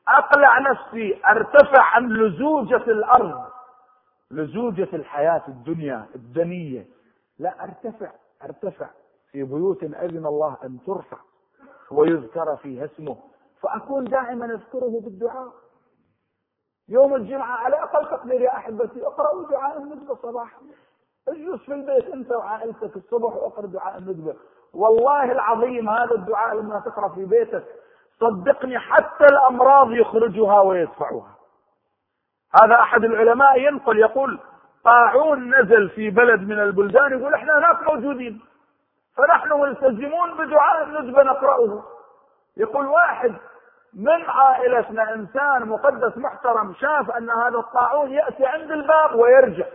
أقلع 0.09 0.59
نفسي 0.59 1.23
أرتفع 1.27 1.83
عن 1.83 2.09
لزوجة 2.09 2.77
الأرض. 2.77 3.45
لزوجة 4.31 4.89
الحياة 4.93 5.43
الدنيا 5.49 6.07
الدنية. 6.15 6.87
لا 7.39 7.65
أرتفع 7.65 8.11
أرتفع. 8.45 8.91
في 9.31 9.43
بيوت 9.43 9.83
أذن 9.83 10.27
الله 10.27 10.57
أن 10.65 10.79
ترفع 10.87 11.17
ويذكر 11.91 12.57
فيها 12.57 12.85
اسمه. 12.85 13.17
فأكون 13.61 14.05
دائما 14.05 14.45
أذكره 14.45 15.01
بالدعاء. 15.05 15.53
يوم 16.89 17.15
الجمعة 17.15 17.57
على 17.57 17.83
أقل 17.83 18.11
تقدير 18.11 18.41
يا 18.41 18.57
أحبتي 18.57 19.07
اقرأوا 19.07 19.51
دعاء 19.51 19.79
الندبة 19.79 20.15
صباحا. 20.15 20.59
اجلس 21.29 21.63
في 21.63 21.75
البيت 21.75 22.05
أنت 22.05 22.31
وعائلتك 22.31 22.97
الصبح 22.97 23.35
وأقرأ 23.35 23.67
دعاء 23.67 23.99
الندبة. 23.99 24.37
والله 24.75 25.33
العظيم 25.33 25.89
هذا 25.89 26.15
الدعاء 26.15 26.55
لما 26.57 26.81
تقرأ 26.81 27.09
في 27.09 27.25
بيتك 27.25 27.65
صدقني 28.21 28.79
حتى 28.79 29.25
الأمراض 29.25 29.93
يخرجها 29.93 30.61
ويدفعها. 30.61 31.37
هذا 32.63 32.75
أحد 32.81 33.05
العلماء 33.05 33.61
ينقل 33.61 33.99
يقول 33.99 34.39
طاعون 34.85 35.55
نزل 35.55 35.91
في 35.91 36.11
بلد 36.11 36.41
من 36.41 36.61
البلدان 36.61 37.19
يقول 37.21 37.35
إحنا 37.35 37.59
هناك 37.59 37.83
موجودين 37.83 38.41
فنحن 39.17 39.53
ملتزمون 39.61 40.37
بدعاء 40.39 40.83
الندبة 40.85 41.23
نقرأه. 41.23 41.83
يقول 42.57 42.87
واحد 42.87 43.35
من 43.95 44.23
عائلتنا 44.29 45.15
إنسان 45.15 45.69
مقدس 45.69 46.19
محترم 46.19 46.75
شاف 46.75 47.11
أن 47.11 47.31
هذا 47.31 47.59
الطاعون 47.59 48.11
يأتي 48.11 48.47
عند 48.47 48.71
الباب 48.71 49.15
ويرجع. 49.15 49.67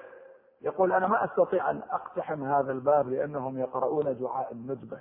يقول 0.62 0.92
أنا 0.92 1.08
ما 1.08 1.26
أستطيع 1.26 1.70
أن 1.70 1.82
أقتحم 1.92 2.44
هذا 2.44 2.72
الباب 2.72 3.10
لأنهم 3.10 3.60
يقرؤون 3.60 4.18
دعاء 4.18 4.52
الندبه 4.52 5.00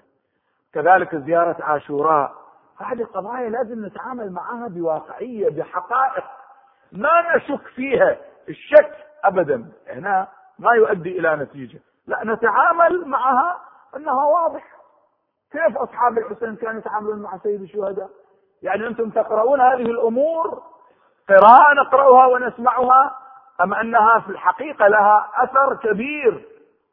كذلك 0.73 1.17
زيارة 1.17 1.57
عاشوراء. 1.65 2.35
هذه 2.79 3.05
قضايا 3.05 3.49
لازم 3.49 3.87
نتعامل 3.87 4.33
معها 4.33 4.69
بواقعية 4.69 5.49
بحقائق. 5.49 6.25
ما 6.93 7.37
نشك 7.37 7.67
فيها 7.67 8.17
الشك 8.49 8.93
ابدا. 9.25 9.73
هنا 9.89 10.29
ما 10.59 10.73
يؤدي 10.73 11.19
إلى 11.19 11.37
نتيجة. 11.37 11.81
لا 12.07 12.25
نتعامل 12.25 13.09
معها 13.09 13.59
أنها 13.97 14.25
واضحة. 14.25 14.77
كيف 15.53 15.79
أصحاب 15.79 16.19
الحسين 16.19 16.57
كانوا 16.57 16.81
يتعاملون 16.81 17.19
مع 17.23 17.39
سيد 17.39 17.63
الشهداء؟ 17.63 18.11
يعني 18.63 18.87
أنتم 18.87 19.11
تقرؤون 19.11 19.61
هذه 19.61 19.83
الأمور 19.83 20.63
قراءة 21.29 21.75
نقرأها 21.75 22.27
ونسمعها 22.27 23.17
أم 23.63 23.75
أنها 23.75 24.21
في 24.21 24.29
الحقيقة 24.29 24.89
لها 24.89 25.31
أثر 25.37 25.77
كبير. 25.77 26.49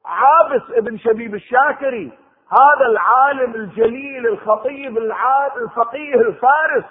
عابس 0.06 0.62
ابن 0.72 0.98
شبيب 0.98 1.36
الشاكري 1.36 2.12
هذا 2.50 2.86
العالم 2.86 3.56
الجليل 3.56 4.28
الخطيب 4.28 4.98
العالم 4.98 5.64
الفقيه 5.64 6.16
الفارس 6.16 6.86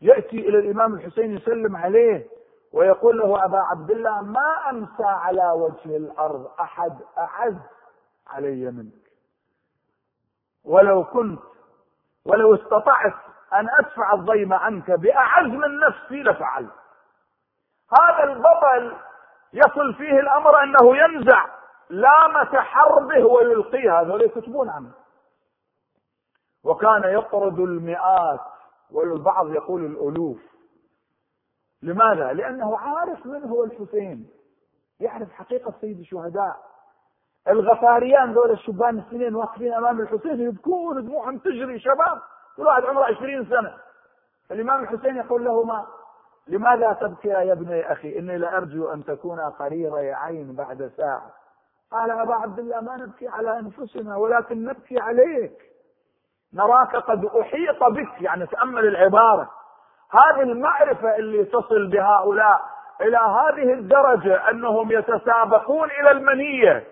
يأتي 0.00 0.48
إلى 0.48 0.58
الإمام 0.58 0.94
الحسين 0.94 1.36
يسلم 1.36 1.76
عليه 1.76 2.26
ويقول 2.72 3.18
له 3.18 3.44
أبا 3.44 3.58
عبد 3.58 3.90
الله 3.90 4.22
ما 4.22 4.70
أمسى 4.70 5.04
على 5.04 5.50
وجه 5.56 5.96
الأرض 5.96 6.46
أحد 6.60 6.98
أعز 7.18 7.56
علي 8.30 8.70
منك؟ 8.70 9.10
ولو 10.64 11.04
كنت 11.04 11.40
ولو 12.24 12.54
استطعت 12.54 13.14
أن 13.54 13.66
أدفع 13.78 14.12
الضيم 14.12 14.52
عنك 14.52 14.90
بأعز 14.90 15.46
من 15.46 15.78
نفسي 15.78 16.22
لفعلت. 16.22 16.72
هذا 17.98 18.32
البطل 18.32 18.96
يصل 19.52 19.94
فيه 19.94 20.20
الأمر 20.20 20.62
أنه 20.62 20.96
ينزع 20.96 21.46
لامة 21.90 22.60
حربه 22.60 23.24
ويلقيها. 23.24 24.00
هذول 24.00 24.22
يكتبون 24.22 24.68
عنه. 24.68 24.90
وكان 26.64 27.04
يطرد 27.04 27.58
المئات 27.58 28.40
والبعض 28.90 29.50
يقول 29.50 29.84
الألوف. 29.84 30.38
لماذا؟ 31.82 32.32
لأنه 32.32 32.78
عارف 32.78 33.26
من 33.26 33.44
هو 33.44 33.64
الحسين. 33.64 34.30
يعرف 35.00 35.32
حقيقة 35.32 35.74
سيد 35.80 35.98
الشهداء. 35.98 36.56
الغفاريان 37.48 38.32
ذول 38.32 38.50
الشبان 38.50 38.98
السنين 38.98 39.34
واقفين 39.34 39.74
أمام 39.74 40.00
الحسين 40.00 40.40
يبكون 40.40 41.06
دموعهم 41.06 41.38
تجري 41.38 41.80
شباب. 41.80 42.20
كل 42.56 42.62
واحد 42.62 42.84
عمره 42.84 43.04
عشرين 43.04 43.44
سنة. 43.44 43.76
الإمام 44.50 44.82
الحسين 44.82 45.16
يقول 45.16 45.44
لهما 45.44 45.86
لماذا 46.50 46.92
تبكي 46.92 47.28
يا 47.28 47.52
ابني 47.52 47.92
أخي؟ 47.92 48.18
إني 48.18 48.38
لأرجو 48.38 48.88
أن 48.92 49.04
تكون 49.04 49.40
قريري 49.40 50.12
عين 50.12 50.54
بعد 50.54 50.90
ساعة. 50.96 51.30
قال 51.90 52.10
أبا 52.10 52.34
عبد 52.34 52.58
الله 52.58 52.80
ما 52.80 52.96
نبكي 52.96 53.28
على 53.28 53.58
أنفسنا 53.58 54.16
ولكن 54.16 54.64
نبكي 54.64 55.00
عليك. 55.00 55.70
نراك 56.54 56.96
قد 56.96 57.24
أحيط 57.24 57.84
بك 57.84 58.22
يعني 58.22 58.46
تأمل 58.46 58.86
العبارة. 58.86 59.50
هذه 60.10 60.42
المعرفة 60.42 61.16
اللي 61.16 61.44
تصل 61.44 61.90
بهؤلاء 61.90 62.60
إلى 63.00 63.16
هذه 63.16 63.72
الدرجة 63.72 64.50
أنهم 64.50 64.92
يتسابقون 64.92 65.88
إلى 65.90 66.10
المنية. 66.10 66.84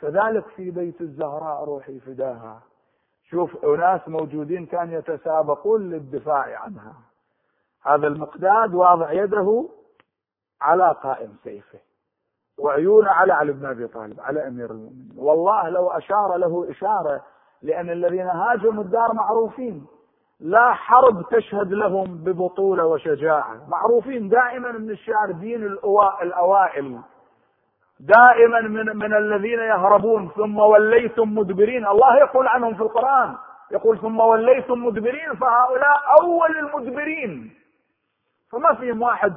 كذلك 0.00 0.46
في 0.46 0.70
بيت 0.70 1.00
الزهراء 1.00 1.64
روحي 1.64 2.00
فداها. 2.00 2.62
شوف 3.30 3.64
أناس 3.64 4.08
موجودين 4.08 4.66
كان 4.66 4.92
يتسابقون 4.92 5.90
للدفاع 5.90 6.58
عنها. 6.58 6.94
هذا 7.86 8.06
المقداد 8.06 8.74
واضع 8.74 9.12
يده 9.12 9.68
على 10.62 10.96
قائم 11.02 11.36
سيفه 11.44 11.78
وعيونه 12.58 13.10
على 13.10 13.32
علي 13.32 13.52
بن 13.52 13.66
أبي 13.66 13.86
طالب 13.86 14.20
على 14.20 14.48
أمير 14.48 14.70
المؤمنين. 14.70 15.14
والله 15.16 15.68
لو 15.68 15.90
أشار 15.90 16.36
له 16.36 16.70
إشارة 16.70 17.22
لأن 17.62 17.90
الذين 17.90 18.26
هاجموا 18.26 18.82
الدار 18.82 19.12
معروفين. 19.12 19.86
لا 20.40 20.72
حرب 20.72 21.28
تشهد 21.30 21.72
لهم 21.72 22.24
ببطولة 22.24 22.86
وشجاعة. 22.86 23.68
معروفين 23.68 24.28
دائما 24.28 24.72
من 24.72 24.90
الشاردين 24.90 25.62
الأوائل. 26.22 27.00
دائما 28.00 28.60
من 28.60 28.96
من 28.96 29.14
الذين 29.14 29.58
يهربون. 29.58 30.28
ثم 30.36 30.58
وليتم 30.58 31.34
مدبرين. 31.34 31.86
الله 31.86 32.18
يقول 32.18 32.46
عنهم 32.46 32.74
في 32.74 32.80
القرآن. 32.80 33.34
يقول 33.70 33.98
ثم 33.98 34.20
وليتم 34.20 34.84
مدبرين 34.84 35.34
فهؤلاء 35.34 36.00
أول 36.20 36.58
المدبرين. 36.58 37.63
فما 38.54 38.74
فيهم 38.74 39.02
واحد. 39.02 39.34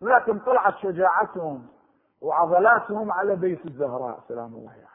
لكن 0.00 0.38
طلعت 0.38 0.76
شجاعتهم 0.76 1.66
وعضلاتهم 2.20 3.12
على 3.12 3.36
بيت 3.36 3.66
الزهراء. 3.66 4.20
سلام 4.28 4.54
الله 4.54 4.70
عليها 4.70 4.92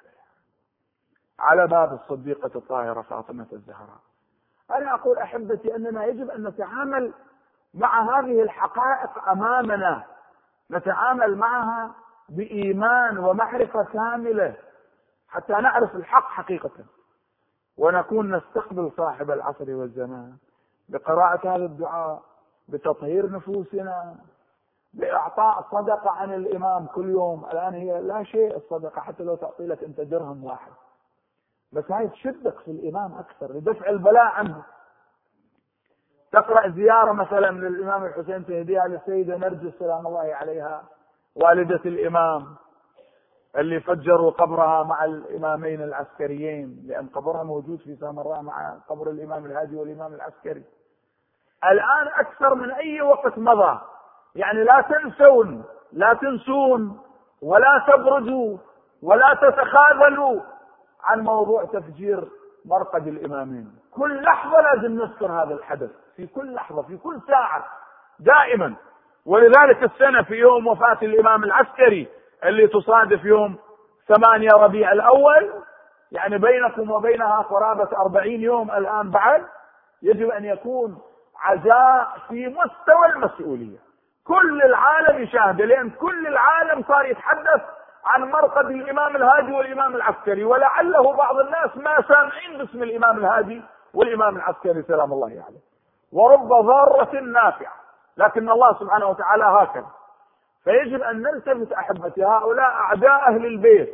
على 1.39 1.67
باب 1.67 1.93
الصديقة 1.93 2.51
الطاهرة 2.55 3.01
فاطمة 3.01 3.47
الزهراء. 3.53 3.99
أنا 4.71 4.93
أقول 4.93 5.17
أحبتي 5.17 5.75
أننا 5.75 6.05
يجب 6.05 6.29
أن 6.29 6.47
نتعامل 6.47 7.13
مع 7.73 8.19
هذه 8.19 8.41
الحقائق 8.41 9.29
أمامنا. 9.29 10.03
نتعامل 10.71 11.37
معها 11.37 11.91
بإيمان 12.29 13.17
ومعرفة 13.17 13.83
كاملة 13.83 14.55
حتى 15.29 15.53
نعرف 15.53 15.95
الحق 15.95 16.27
حقيقة. 16.29 16.85
ونكون 17.77 18.35
نستقبل 18.35 18.91
صاحب 18.97 19.31
العصر 19.31 19.71
والزمان 19.71 20.37
بقراءة 20.89 21.55
هذا 21.55 21.65
الدعاء. 21.65 22.23
بتطهير 22.67 23.31
نفوسنا 23.31 24.15
بإعطاء 24.93 25.67
صدقة 25.71 26.09
عن 26.11 26.33
الإمام 26.33 26.85
كل 26.85 27.09
يوم. 27.09 27.45
الآن 27.45 27.73
هي 27.73 28.01
لا 28.01 28.23
شيء 28.23 28.55
الصدقة 28.57 29.01
حتى 29.01 29.23
لو 29.23 29.35
تعطي 29.35 29.67
لك 29.67 29.83
أنت 29.83 30.01
درهم 30.01 30.43
واحد. 30.43 30.71
بس 31.71 31.91
هاي 31.91 32.07
تشدك 32.07 32.59
في 32.59 32.71
الإمام 32.71 33.13
أكثر 33.13 33.53
لدفع 33.53 33.89
البلاء 33.89 34.25
عنه. 34.25 34.63
تقرأ 36.31 36.69
زيارة 36.69 37.11
مثلا 37.11 37.51
للإمام 37.51 38.05
الحسين 38.05 38.45
تهديها 38.45 38.87
للسيدة 38.87 39.37
نرجس 39.37 39.73
سلام 39.79 40.07
الله 40.07 40.35
عليها 40.35 40.83
والدة 41.35 41.81
الإمام 41.85 42.55
اللي 43.57 43.79
فجروا 43.79 44.31
قبرها 44.31 44.83
مع 44.83 45.05
الإمامين 45.05 45.81
العسكريين 45.81 46.83
لأن 46.87 47.07
قبرها 47.07 47.43
موجود 47.43 47.79
في 47.79 47.95
سامراء 47.95 48.41
مع 48.41 48.77
قبر 48.89 49.09
الإمام 49.09 49.45
الهادي 49.45 49.75
والإمام 49.75 50.13
العسكري. 50.13 50.63
الآن 51.63 52.07
أكثر 52.15 52.55
من 52.55 52.71
أي 52.71 53.01
وقت 53.01 53.37
مضى. 53.37 53.79
يعني 54.35 54.63
لا 54.63 54.81
تنسون 54.81 55.63
لا 55.93 56.13
تنسون 56.13 56.99
ولا 57.41 57.85
تبردوا 57.87 58.57
ولا 59.03 59.33
تتخاذلوا 59.33 60.41
عن 61.03 61.19
موضوع 61.19 61.65
تفجير 61.65 62.27
مرقد 62.65 63.07
الإمامين. 63.07 63.71
كل 63.91 64.23
لحظة 64.23 64.61
لازم 64.61 64.91
نذكر 64.91 65.31
هذا 65.31 65.53
الحدث 65.53 65.89
في 66.15 66.27
كل 66.27 66.53
لحظة 66.53 66.81
في 66.81 66.97
كل 66.97 67.21
ساعة 67.27 67.65
دائما. 68.19 68.75
ولذلك 69.25 69.83
السنة 69.83 70.23
في 70.23 70.33
يوم 70.35 70.67
وفاة 70.67 70.97
الإمام 71.01 71.43
العسكري 71.43 72.07
اللي 72.43 72.67
تصادف 72.67 73.25
يوم 73.25 73.55
ثمانية 74.07 74.49
ربيع 74.53 74.91
الأول 74.91 75.53
يعني 76.11 76.37
بينكم 76.37 76.91
وبينها 76.91 77.41
قرابة 77.41 77.97
أربعين 77.97 78.41
يوم 78.41 78.71
الآن 78.71 79.11
بعد 79.11 79.45
يجب 80.01 80.29
أن 80.29 80.45
يكون 80.45 80.97
عزاء 81.41 82.07
في 82.27 82.47
مستوى 82.47 83.05
المسؤولية. 83.15 83.77
كل 84.27 84.61
العالم 84.61 85.23
يشاهد 85.23 85.61
لأن 85.61 85.89
كل 85.89 86.27
العالم 86.27 86.83
صار 86.87 87.05
يتحدث 87.05 87.61
عن 88.05 88.23
مرقد 88.31 88.65
الإمام 88.65 89.15
الهادي 89.15 89.51
والإمام 89.51 89.95
العسكري 89.95 90.43
ولعله 90.43 91.13
بعض 91.13 91.39
الناس 91.39 91.77
ما 91.77 92.01
سامعين 92.07 92.57
باسم 92.57 92.83
الإمام 92.83 93.17
الهادي 93.17 93.61
والإمام 93.93 94.35
العسكري 94.35 94.81
سلام 94.83 95.13
الله 95.13 95.27
عليه. 95.47 95.59
ورب 96.11 96.47
ضارة 96.47 97.19
نافعة 97.19 97.73
لكن 98.17 98.49
الله 98.49 98.73
سبحانه 98.79 99.05
وتعالى 99.09 99.43
هكذا. 99.43 99.87
فيجب 100.63 101.01
أن 101.01 101.21
نلتفت 101.21 101.73
أحبتي 101.73 102.25
هؤلاء 102.25 102.65
أعداء 102.69 103.29
أهل 103.29 103.45
البيت 103.45 103.93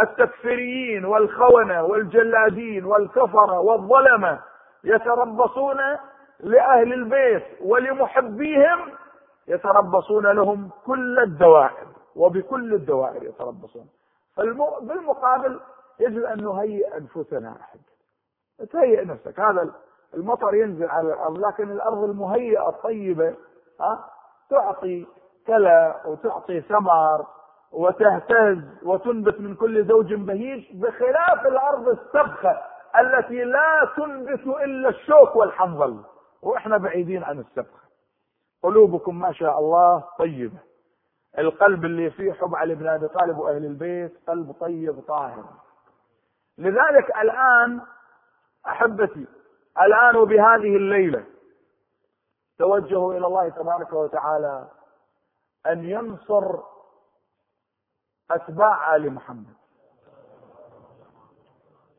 التكفيريين 0.00 1.04
والخونة 1.04 1.82
والجلادين 1.82 2.84
والكفرة 2.84 3.58
والظلمة 3.58 4.38
يتربصون 4.84 5.80
لأهل 6.40 6.92
البيت 6.92 7.44
ولمحبيهم 7.60 8.90
يتربصون 9.48 10.26
لهم 10.26 10.70
كل 10.86 11.18
الدوائر 11.18 11.86
وبكل 12.16 12.74
الدوائر 12.74 13.22
يتربصون. 13.22 13.86
بالمقابل 14.82 15.60
يجب 16.00 16.24
أن 16.24 16.44
نهيئ 16.44 16.96
أنفسنا 16.96 17.56
أحد. 17.60 17.80
تهيئ 18.72 19.04
نفسك. 19.04 19.40
هذا 19.40 19.70
المطر 20.14 20.54
ينزل 20.54 20.88
على 20.88 21.08
الأرض 21.08 21.38
لكن 21.38 21.70
الأرض 21.70 22.04
المهيئة 22.04 22.68
الطيبة 22.68 23.34
ها 23.80 24.10
تعطي 24.50 25.06
كلى 25.46 25.94
وتعطي 26.04 26.60
ثمر 26.60 27.26
وتهتز 27.72 28.58
وتنبت 28.82 29.40
من 29.40 29.54
كل 29.54 29.84
زوج 29.84 30.14
بهيج 30.14 30.82
بخلاف 30.82 31.46
الأرض 31.46 31.88
السبخة 31.88 32.60
التي 33.00 33.44
لا 33.44 33.88
تنبت 33.96 34.46
إلا 34.46 34.88
الشوك 34.88 35.36
والحنظل. 35.36 36.02
وإحنا 36.44 36.76
بعيدين 36.78 37.24
عن 37.24 37.38
السبخة 37.38 37.84
قلوبكم 38.62 39.18
ما 39.18 39.32
شاء 39.32 39.58
الله 39.58 40.04
طيبة. 40.18 40.58
القلب 41.38 41.84
اللي 41.84 42.10
فيه 42.10 42.32
حب 42.32 42.54
علي 42.54 42.74
بن 42.74 42.86
أبي 42.88 43.08
طالب 43.08 43.38
وأهل 43.38 43.64
البيت 43.64 44.28
قلب 44.28 44.52
طيب 44.60 45.00
طاهر. 45.00 45.44
لذلك 46.58 47.16
الآن 47.22 47.80
أحبتي 48.66 49.26
الآن 49.80 50.16
وبهذه 50.16 50.76
الليلة 50.76 51.24
توجهوا 52.58 53.14
إلى 53.14 53.26
الله 53.26 53.48
تبارك 53.48 53.92
وتعالى 53.92 54.68
أن 55.66 55.84
ينصر 55.84 56.58
أتباع 58.30 58.96
آل 58.96 59.12
محمد. 59.12 59.54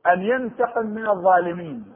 أن 0.08 0.22
ينتقم 0.22 0.86
من 0.86 1.10
الظالمين. 1.10 1.96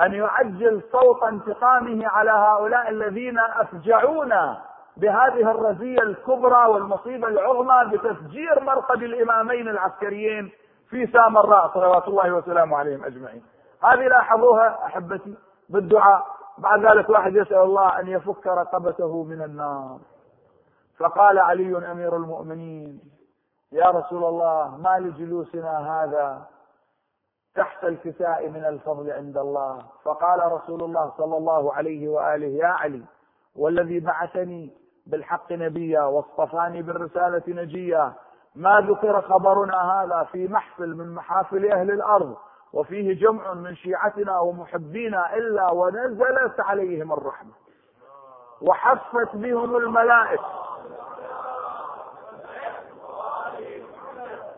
أن 0.00 0.12
يعجل 0.12 0.82
صوت 0.92 1.22
انتقامه 1.22 2.06
على 2.08 2.30
هؤلاء 2.30 2.90
الذين 2.90 3.38
افجعونا 3.38 4.62
بهذه 4.96 5.50
الرزية 5.50 5.98
الكبرى 6.02 6.66
والمصيبة 6.66 7.28
العظمى 7.28 7.96
بتفجير 7.96 8.60
مرقد 8.60 9.02
الإمامين 9.02 9.68
العسكريين 9.68 10.50
في 10.90 11.06
سامراء 11.06 11.70
صلوات 11.74 12.08
الله 12.08 12.32
وسلامه 12.32 12.76
عليهم 12.76 13.04
أجمعين. 13.04 13.42
هذه 13.82 14.08
لاحظوها 14.08 14.86
أحبتي 14.86 15.34
بالدعاء. 15.68 16.26
بعد 16.58 16.86
ذلك 16.86 17.08
واحد 17.08 17.36
يسأل 17.36 17.56
الله 17.62 18.00
أن 18.00 18.08
يفك 18.08 18.46
رقبته 18.46 19.22
من 19.24 19.42
النار. 19.42 19.98
فقال 20.98 21.38
علي 21.38 21.92
أمير 21.92 22.16
المؤمنين 22.16 23.00
يا 23.72 23.90
رسول 23.90 24.24
الله 24.24 24.76
ما 24.76 24.98
لجلوسنا 24.98 25.78
هذا 25.78 26.42
تحت 27.56 27.84
الكساء 27.84 28.48
من 28.48 28.64
الفضل 28.64 29.10
عند 29.10 29.36
الله. 29.38 29.82
فقال 30.04 30.52
رسول 30.52 30.82
الله 30.82 31.12
صلى 31.18 31.36
الله 31.36 31.74
عليه 31.74 32.08
وآله 32.08 32.46
يا 32.46 32.66
علي 32.66 33.02
والذي 33.56 34.00
بعثني 34.00 34.72
بالحق 35.06 35.52
نبيا 35.52 36.02
واصطفاني 36.02 36.82
بالرسالة 36.82 37.42
نجيا 37.48 38.12
ما 38.54 38.80
ذكر 38.80 39.20
خبرنا 39.20 39.92
هذا 39.92 40.28
في 40.32 40.48
محفل 40.48 40.94
من 40.96 41.14
محافل 41.14 41.72
أهل 41.72 41.90
الأرض 41.90 42.36
وفيه 42.72 43.14
جمع 43.20 43.54
من 43.54 43.76
شيعتنا 43.76 44.38
ومحبينا 44.38 45.36
إلا 45.36 45.70
ونزلت 45.72 46.60
عليهم 46.60 47.12
الرحمة. 47.12 47.52
وحفت 48.62 49.36
بهم 49.36 49.76
الملائكة. 49.76 50.63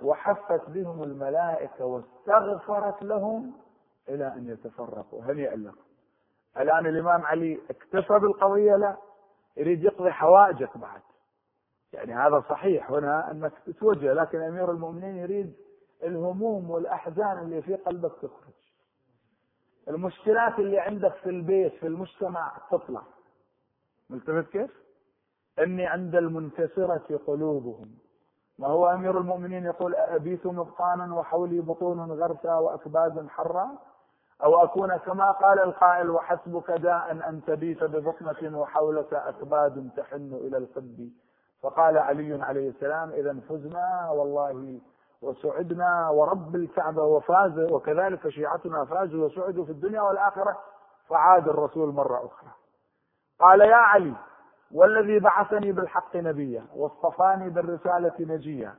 وحفت 0.03 0.70
بهم 0.70 1.03
الملائكة 1.03 1.84
واستغفرت 1.84 3.03
لهم 3.03 3.53
إلى 4.09 4.26
أن 4.26 4.49
يتفرقوا. 4.49 5.22
هنيئا 5.24 5.57
لكم 5.57 5.84
الآن 6.57 6.86
الإمام 6.86 7.22
علي 7.26 7.61
اكتفى 7.70 8.18
بالقضية؟ 8.18 8.76
لا. 8.76 8.97
يريد 9.57 9.84
يقضي 9.84 10.11
حوائجك 10.11 10.78
بعد. 10.78 11.01
يعني 11.92 12.14
هذا 12.14 12.44
صحيح 12.49 12.90
هنا 12.90 13.30
أنك 13.30 13.53
تتوجه 13.66 14.12
لكن 14.12 14.40
أمير 14.42 14.70
المؤمنين 14.70 15.16
يريد 15.16 15.55
الهموم 16.03 16.70
والأحزان 16.70 17.38
اللي 17.38 17.62
في 17.62 17.74
قلبك 17.74 18.12
تخرج. 18.22 18.55
المشكلات 19.88 20.59
اللي 20.59 20.78
عندك 20.78 21.14
في 21.14 21.30
البيت 21.30 21.72
في 21.72 21.86
المجتمع 21.86 22.53
تطلع. 22.70 23.03
ملتفت 24.11 24.53
كيف؟ 24.53 24.70
إني 25.59 25.86
عند 25.86 26.14
المنكسرة 26.14 27.20
قلوبهم. 27.26 27.99
ما 28.59 28.66
هو 28.68 28.86
أمير 28.86 29.18
المؤمنين 29.18 29.64
يقول 29.64 29.94
أبيت 29.94 30.46
مبطانا 30.46 31.14
وحولي 31.14 31.61
بطون 31.61 32.12
غرسا 32.12 32.54
واكباد 32.54 33.28
حرا؟ 33.28 33.68
أو 34.44 34.64
أكون 34.64 34.96
كما 34.96 35.30
قال 35.30 35.61
القائل 35.61 36.11
وحسبك 36.11 36.70
داء 36.70 37.12
أن 37.12 37.40
تبيت 37.46 37.84
ببطنة 37.84 38.59
وحولك 38.61 39.14
أكباد 39.14 39.90
تحن 39.96 40.32
إلى 40.32 40.57
القد 40.57 41.11
فقال 41.62 41.98
علي 41.98 42.42
عليه 42.44 42.68
السلام 42.68 43.11
إذا 43.11 43.40
فزنا 43.48 44.11
والله 44.11 44.80
وسعدنا 45.22 46.09
ورب 46.11 46.57
الكعبة 46.57 47.02
وفاز 47.02 47.59
وكذلك 47.59 48.28
شيعتنا 48.28 48.84
فازوا 48.84 49.26
وسعدوا 49.26 49.64
في 49.64 49.72
الدنيا 49.72 50.00
والآخرة. 50.00 50.59
فعاد 51.09 51.48
الرسول 51.48 51.94
مرة 51.94 52.16
أخرى. 52.16 52.50
قال 53.40 53.61
يا 53.61 53.76
علي 53.76 54.14
والذي 54.74 55.18
بعثني 55.18 55.72
بالحق 55.72 56.16
نبيا 56.16 56.64
واصطفاني 56.76 57.50
بالرسالة 57.50 58.14
نجيا. 58.20 58.74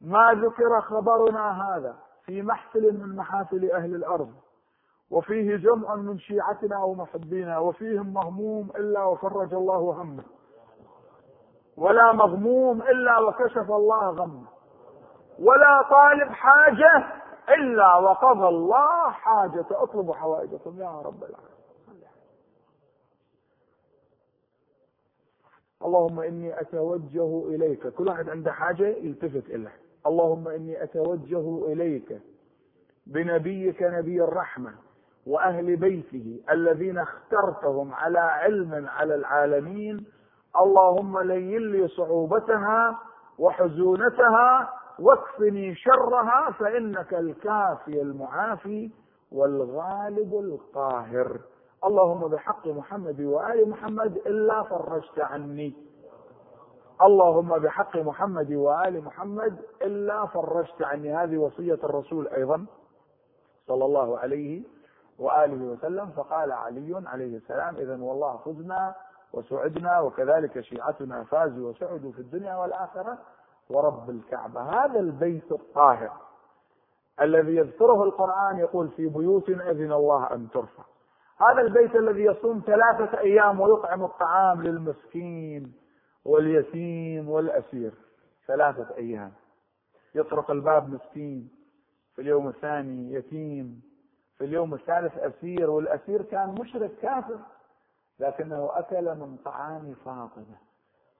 ما 0.00 0.32
ذكر 0.32 0.80
خبرنا 0.80 1.62
هذا 1.62 1.96
في 2.24 2.42
محفل 2.42 2.92
من 2.92 3.16
محافل 3.16 3.70
أهل 3.70 3.94
الأرض 3.94 4.32
وفيه 5.10 5.56
جمع 5.56 5.94
من 5.94 6.18
شيعتنا 6.18 6.84
ومحبينا 6.84 7.58
وفيهم 7.58 8.14
مهموم 8.14 8.70
إلا 8.76 9.04
وفرج 9.04 9.54
الله 9.54 10.02
همه. 10.02 10.24
ولا 11.76 12.12
مغموم 12.12 12.82
إلا 12.82 13.18
وكشف 13.18 13.70
الله 13.70 14.10
غمه. 14.10 14.44
ولا 15.38 15.82
طالب 15.90 16.32
حاجة 16.32 17.06
إلا 17.48 17.96
وقضى 17.96 18.48
الله 18.48 19.10
حاجة. 19.10 19.66
اطلب 19.70 20.12
حوائجكم 20.12 20.80
يا 20.80 20.90
رب 20.90 21.24
العالمين. 21.24 21.53
اللهم 25.84 26.20
إني 26.20 26.60
أتوجه 26.60 27.44
إليك. 27.48 27.86
كل 27.86 28.08
واحد 28.08 28.28
عنده 28.28 28.52
حاجة 28.52 28.86
يلتفت 28.86 29.50
إليه 29.50 29.72
اللهم 30.06 30.48
إني 30.48 30.82
أتوجه 30.82 31.72
إليك 31.72 32.20
بنبيك 33.06 33.82
نبي 33.82 34.24
الرحمة 34.24 34.72
وأهل 35.26 35.76
بيته 35.76 36.40
الذين 36.50 36.98
اخترتهم 36.98 37.94
على 37.94 38.18
علم 38.18 38.86
على 38.88 39.14
العالمين. 39.14 40.04
اللهم 40.60 41.18
لين 41.18 41.72
لي 41.72 41.88
صعوبتها 41.88 42.98
وحزونتها 43.38 44.70
واكفني 44.98 45.74
شرها 45.74 46.50
فإنك 46.58 47.14
الكافي 47.14 48.02
المعافي 48.02 48.90
والغالب 49.32 50.34
القاهر. 50.34 51.38
اللهم 51.84 52.28
بحق 52.28 52.66
محمد 52.66 53.20
وآل 53.20 53.70
محمد 53.70 54.16
إلا 54.16 54.62
فرجت 54.62 55.20
عني. 55.20 55.74
اللهم 57.02 57.58
بحق 57.58 57.96
محمد 57.96 58.52
وآل 58.52 59.04
محمد 59.04 59.58
إلا 59.82 60.26
فرجت 60.26 60.82
عني. 60.82 61.16
هذه 61.16 61.36
وصية 61.36 61.80
الرسول 61.84 62.28
أيضا 62.28 62.66
صلى 63.66 63.84
الله 63.84 64.18
عليه 64.18 64.62
وآله 65.18 65.64
وسلم. 65.64 66.10
فقال 66.10 66.52
علي 66.52 67.02
عليه 67.06 67.36
السلام 67.36 67.76
اذا 67.76 68.02
والله 68.02 68.36
فزنا 68.36 68.94
وسعدنا 69.32 70.00
وكذلك 70.00 70.60
شيعتنا 70.60 71.24
فازوا 71.24 71.70
وسعدوا 71.70 72.12
في 72.12 72.18
الدنيا 72.18 72.56
والآخرة 72.56 73.18
ورب 73.70 74.10
الكعبة. 74.10 74.60
هذا 74.60 75.00
البيت 75.00 75.52
الطاهر 75.52 76.12
الذي 77.20 77.56
يذكره 77.56 78.04
القرآن 78.04 78.58
يقول 78.58 78.88
في 78.88 79.06
بيوت 79.06 79.50
أذن 79.50 79.92
الله 79.92 80.34
أن 80.34 80.48
ترفع. 80.50 80.93
هذا 81.40 81.60
البيت 81.60 81.96
الذي 81.96 82.22
يصوم 82.22 82.62
ثلاثة 82.66 83.18
أيام 83.18 83.60
ويطعم 83.60 84.04
الطعام 84.04 84.62
للمسكين 84.62 85.72
واليتيم 86.24 87.28
والأسير. 87.28 87.92
ثلاثة 88.46 88.96
أيام. 88.96 89.32
يطرق 90.14 90.50
الباب 90.50 90.94
مسكين 90.94 91.50
في 92.14 92.22
اليوم 92.22 92.48
الثاني 92.48 93.14
يتيم 93.14 93.82
في 94.38 94.44
اليوم 94.44 94.74
الثالث 94.74 95.18
أسير 95.18 95.70
والأسير 95.70 96.22
كان 96.22 96.54
مشرك 96.60 96.90
كافر 97.02 97.38
لكنه 98.18 98.70
أكل 98.72 99.04
من 99.14 99.36
طعام 99.44 99.94
فاطمة. 100.04 100.56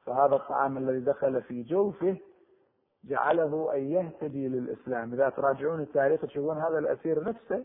فهذا 0.04 0.34
الطعام 0.34 0.78
الذي 0.78 1.00
دخل 1.00 1.42
في 1.42 1.62
جوفه 1.62 2.16
جعله 3.04 3.74
أن 3.74 3.92
يهتدي 3.92 4.48
للإسلام. 4.48 5.12
إذا 5.12 5.28
تراجعون 5.28 5.80
التاريخ 5.80 6.20
تشوفون 6.20 6.58
هذا 6.58 6.78
الأسير 6.78 7.28
نفسه 7.28 7.64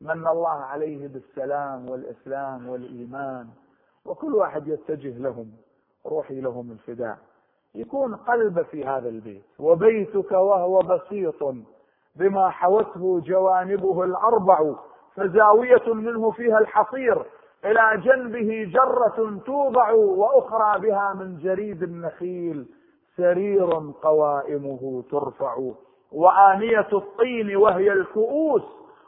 من 0.00 0.26
الله 0.26 0.48
عليه 0.48 1.08
بالسلام 1.08 1.90
والإسلام 1.90 2.68
والإيمان 2.68 3.46
وكل 4.04 4.34
واحد 4.34 4.68
يتجه 4.68 5.18
لهم 5.18 5.50
روحي 6.06 6.40
لهم 6.40 6.70
الفداء. 6.70 7.18
يكون 7.74 8.14
قلب 8.16 8.62
في 8.62 8.84
هذا 8.84 9.08
البيت 9.08 9.44
وبيتك 9.58 10.32
وهو 10.32 10.78
بسيط 10.78 11.54
بما 12.16 12.50
حوته 12.50 13.20
جوانبه 13.20 14.04
الأربع 14.04 14.74
فزاوية 15.14 15.94
منه 15.94 16.30
فيها 16.30 16.58
الحصير 16.58 17.26
إلى 17.64 18.02
جنبه 18.04 18.70
جرة 18.72 19.40
توضع 19.46 19.92
وأخرى 19.92 20.80
بها 20.80 21.14
من 21.14 21.38
جريد 21.38 21.82
النخيل 21.82 22.66
سرير 23.16 23.92
قوائمه 24.02 25.04
ترفع. 25.10 25.56
وآنية 26.12 26.88
الطين 26.92 27.56
وهي 27.56 27.92
الكؤوس 27.92 28.62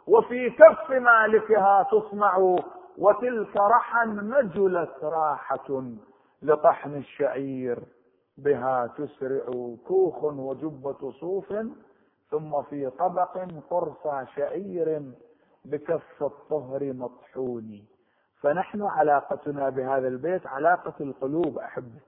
وفي 0.08 0.50
كف 0.50 0.90
مالكها 0.90 1.82
تصنع 1.82 2.56
وتلك 2.98 3.56
رحا 3.56 4.04
نجلت 4.06 5.04
راحة 5.04 5.82
لطحن 6.42 6.94
الشعير 6.94 7.78
بها 8.38 8.86
تسرع 8.86 9.74
كوخ 9.86 10.24
وجبة 10.24 11.10
صوف 11.10 11.54
ثم 12.30 12.62
في 12.62 12.90
طبق 12.90 13.38
قرص 13.70 14.28
شعير 14.36 15.02
بكف 15.64 16.22
الطهر 16.22 16.92
مطحون. 16.92 17.84
فنحن 18.40 18.82
علاقتنا 18.82 19.68
بهذا 19.68 20.08
البيت 20.08 20.46
علاقة 20.46 20.94
القلوب 21.00 21.58
أحبتي. 21.58 22.00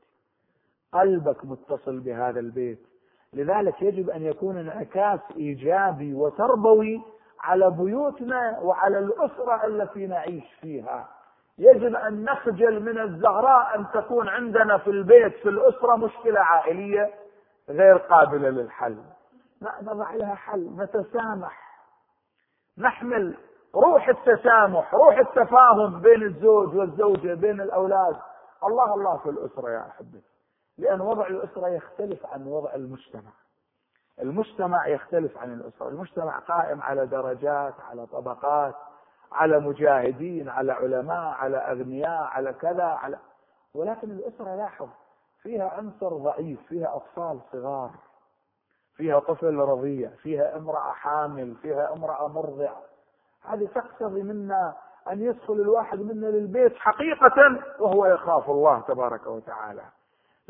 قلبك 0.92 1.44
متصل 1.44 2.01
بهذا 2.01 2.40
البيت. 2.40 2.78
لذلك 3.32 3.82
يجب 3.82 4.11
أن 4.11 4.22
يكون 4.22 4.57
انعكاس 4.59 5.20
إيجابي 5.36 6.14
وتربوي 6.14 7.01
على 7.41 7.70
بيوتنا 7.70 8.59
وعلى 8.62 8.99
الأسرة 8.99 9.66
التي 9.66 10.07
نعيش 10.07 10.55
فيها. 10.61 11.09
يجب 11.59 11.95
أن 11.95 12.24
نخجل 12.24 12.82
من 12.82 13.01
الزهراء 13.01 13.78
أن 13.78 13.86
تكون 13.95 14.28
عندنا 14.28 14.78
في 14.78 14.91
البيت 14.91 15.34
في 15.36 15.49
الأسرة 15.49 15.97
مشكلة 15.97 16.41
عائلية 16.41 17.14
غير 17.68 17.97
قابلة 17.97 18.49
للحل. 18.49 18.99
نضع 19.82 20.14
لها 20.14 20.34
حل 20.34 20.70
نتسامح. 20.76 21.70
نحمل 22.78 23.36
روح 23.74 24.09
التسامح 24.09 24.95
روح 24.95 25.18
التفاهم 25.18 26.01
بين 26.01 26.22
الزوج 26.22 26.76
والزوجة 26.76 27.34
بين 27.34 27.61
الأولاد. 27.61 28.16
الله 28.64 28.95
الله 28.95 29.16
في 29.16 29.30
الأسرة 29.30 29.70
يا 29.70 29.86
أحبتي. 29.88 30.30
لأن 30.78 31.01
وضع 31.01 31.26
الأسرة 31.26 31.68
يختلف 31.68 32.26
عن 32.26 32.47
وضع 32.47 32.74
المجتمع. 32.74 33.32
المجتمع 34.22 34.86
يختلف 34.86 35.38
عن 35.38 35.52
الأسرة. 35.52 35.88
المجتمع 35.88 36.38
قائم 36.38 36.82
على 36.82 37.06
درجات 37.06 37.74
على 37.90 38.06
طبقات 38.06 38.74
على 39.32 39.60
مجاهدين 39.60 40.48
على 40.48 40.72
علماء 40.72 41.34
على 41.34 41.56
أغنياء 41.56 42.22
على 42.22 42.52
كذا 42.52 42.84
على 42.84 43.18
ولكن 43.74 44.10
الأسرة 44.10 44.54
لاحظ 44.56 44.88
فيها 45.42 45.68
عنصر 45.68 46.08
ضعيف 46.16 46.60
فيها 46.68 46.96
أطفال 46.96 47.40
صغار 47.52 47.90
فيها 48.96 49.18
طفل 49.18 49.56
رضيع 49.56 50.10
فيها 50.10 50.56
امرأة 50.56 50.92
حامل 50.92 51.54
فيها 51.54 51.92
امرأة 51.92 52.28
مرضع 52.28 52.72
هذه 53.44 53.68
تقتضي 53.74 54.22
منا 54.22 54.74
أن 55.12 55.22
يدخل 55.22 55.54
الواحد 55.54 55.98
منا 55.98 56.26
للبيت 56.26 56.76
حقيقة 56.76 57.60
وهو 57.78 58.06
يخاف 58.06 58.50
الله 58.50 58.80
تبارك 58.80 59.26
وتعالى. 59.26 59.82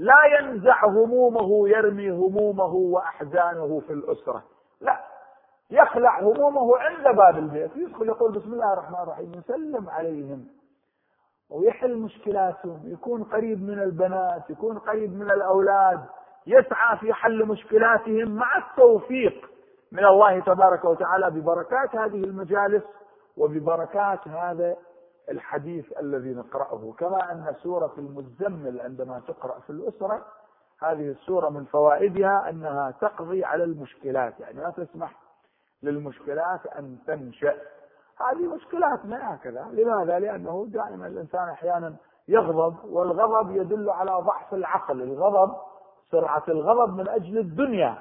لا 0.01 0.25
ينزع 0.39 0.87
همومه 0.87 1.69
يرمي 1.69 2.11
همومه 2.11 2.75
وأحزانه 2.75 3.83
في 3.87 3.93
الأسرة. 3.93 4.43
لا 4.81 5.01
يخلع 5.71 6.21
همومه 6.21 6.79
عند 6.79 7.17
باب 7.17 7.39
البيت. 7.39 7.77
يدخل 7.77 8.07
يقول 8.09 8.33
بسم 8.33 8.53
الله 8.53 8.73
الرحمن 8.73 8.99
الرحيم 9.03 9.33
يسلم 9.35 9.89
عليهم. 9.91 10.47
ويحل 11.51 11.97
مشكلاتهم 11.97 12.81
يكون 12.85 13.25
قريب 13.25 13.63
من 13.63 13.79
البنات 13.79 14.51
يكون 14.51 14.79
قريب 14.79 15.17
من 15.17 15.31
الأولاد. 15.31 16.01
يسعى 16.47 16.97
في 16.97 17.13
حل 17.13 17.47
مشكلاتهم 17.47 18.31
مع 18.31 18.57
التوفيق 18.57 19.51
من 19.93 20.05
الله 20.05 20.41
تبارك 20.41 20.85
وتعالى 20.85 21.31
ببركات 21.31 21.97
هذه 21.97 22.25
المجالس 22.25 22.83
وببركات 23.37 24.29
هذا 24.29 24.77
الحديث 25.31 25.99
الذي 25.99 26.35
نقرأه 26.35 26.95
كما 26.99 27.33
أن 27.33 27.55
سورة 27.63 27.93
المزمل 27.99 28.81
عندما 28.81 29.23
تقرأ 29.29 29.61
في 29.61 29.71
الأسرة 29.71 30.27
هذه 30.83 31.11
السورة 31.11 31.49
من 31.49 31.65
فوائدها 31.65 32.51
أنها 32.51 32.91
تقضي 32.91 33.45
على 33.45 33.65
المشكلات 33.65 34.41
يعني 34.41 34.61
لا 34.61 34.71
تسمح 34.71 35.15
للمشكلات 35.83 36.67
أن 36.67 36.99
تنشأ. 37.07 37.55
هذه 38.21 38.55
مشكلاتنا 38.55 39.35
هكذا؟ 39.35 39.67
لماذا؟ 39.73 40.19
لأنه 40.19 40.67
دائما 40.69 41.07
الإنسان 41.07 41.49
أحيانا 41.49 41.95
يغضب 42.29 42.85
والغضب 42.85 43.57
يدل 43.57 43.91
على 43.91 44.11
ضعف 44.11 44.55
العقل. 44.55 45.03
الغضب 45.03 45.55
سرعة 46.11 46.45
الغضب 46.49 46.97
من 46.97 47.09
أجل 47.09 47.39
الدنيا 47.39 47.99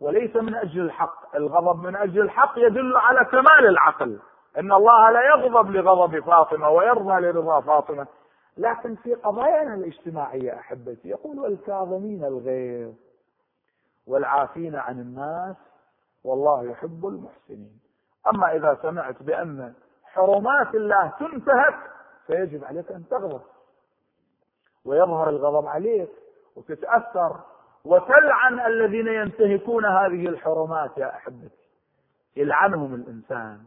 وليس 0.00 0.36
من 0.36 0.54
أجل 0.54 0.80
الحق. 0.80 1.36
الغضب 1.36 1.82
من 1.86 1.96
أجل 1.96 2.20
الحق 2.20 2.52
يدل 2.56 2.96
على 2.96 3.24
كمال 3.24 3.66
العقل. 3.68 4.18
إن 4.58 4.72
الله 4.72 5.10
لا 5.10 5.20
يغضب 5.22 5.70
لغضب 5.70 6.20
فاطمة 6.20 6.68
ويرضى 6.68 7.20
لرضا 7.20 7.60
فاطمة. 7.60 8.06
لكن 8.56 8.94
في 8.94 9.14
قضايانا 9.14 9.74
الاجتماعية 9.74 10.58
أحبتي 10.58 11.08
يقول 11.08 11.38
والكاظمين 11.38 12.24
الغيظ 12.24 12.94
والعافين 14.06 14.76
عن 14.76 15.00
الناس 15.00 15.56
والله 16.24 16.70
يحب 16.70 17.06
المحسنين. 17.06 17.80
أما 18.34 18.56
إذا 18.56 18.78
سمعت 18.82 19.22
بأن 19.22 19.74
حرمات 20.04 20.74
الله 20.74 21.12
تنتهك 21.18 21.78
فيجب 22.26 22.64
عليك 22.64 22.92
أن 22.92 23.08
تغضب 23.08 23.42
ويظهر 24.84 25.28
الغضب 25.28 25.66
عليك 25.66 26.10
وتتأثر 26.56 27.40
وتلعن 27.84 28.60
الذين 28.66 29.06
ينتهكون 29.06 29.84
هذه 29.84 30.28
الحرمات 30.28 30.98
يا 30.98 31.16
أحبتي. 31.16 31.68
يلعنهم 32.36 32.94
الإنسان. 32.94 33.58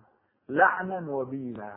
لعنا 0.50 1.12
وبيلا 1.12 1.74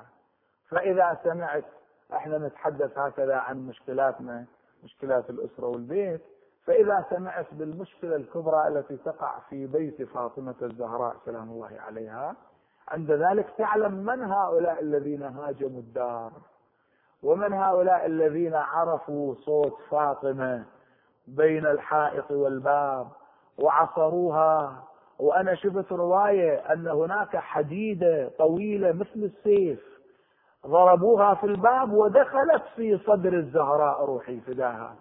فإذا 0.69 1.19
سمعت 1.25 1.65
إحنا 2.13 2.39
نتحدث 2.39 2.99
هكذا 2.99 3.37
عن 3.37 3.67
مشكلاتنا 3.67 4.45
مشكلات 4.85 5.31
الأسرة 5.31 5.67
والبيت. 5.67 6.21
فإذا 6.67 7.07
سمعت 7.11 7.47
بالمشكلة 7.55 8.17
الكبرى 8.17 8.69
التي 8.69 8.97
تقع 8.97 9.39
في 9.39 9.67
بيت 9.67 10.03
فاطمة 10.03 10.55
الزهراء 10.63 11.17
سلام 11.25 11.51
الله 11.51 11.71
عليها 11.87 12.37
عند 12.89 13.11
ذلك 13.11 13.47
تعلم 13.59 13.93
من 13.95 14.23
هؤلاء 14.23 14.81
الذين 14.83 15.23
هاجموا 15.23 15.81
الدار 15.81 16.33
ومن 17.23 17.53
هؤلاء 17.53 18.07
الذين 18.07 18.55
عرفوا 18.55 19.35
صوت 19.35 19.79
فاطمة 19.91 20.65
بين 21.27 21.67
الحائط 21.67 22.31
والباب 22.31 23.09
وعصروها 23.59 24.85
وأنا 25.21 25.55
شفت 25.55 25.93
رواية 25.93 26.55
أن 26.73 26.89
هناك 26.89 27.37
حديدة 27.37 28.31
طويلة 28.39 28.93
مثل 28.93 29.17
السيف 29.17 29.81
ضربوها 30.67 31.35
في 31.35 31.45
الباب 31.45 31.93
ودخلت 31.93 32.63
في 32.77 32.99
صدر 32.99 33.33
الزهراء 33.33 34.05
روحي 34.05 34.41
فداها. 34.41 34.95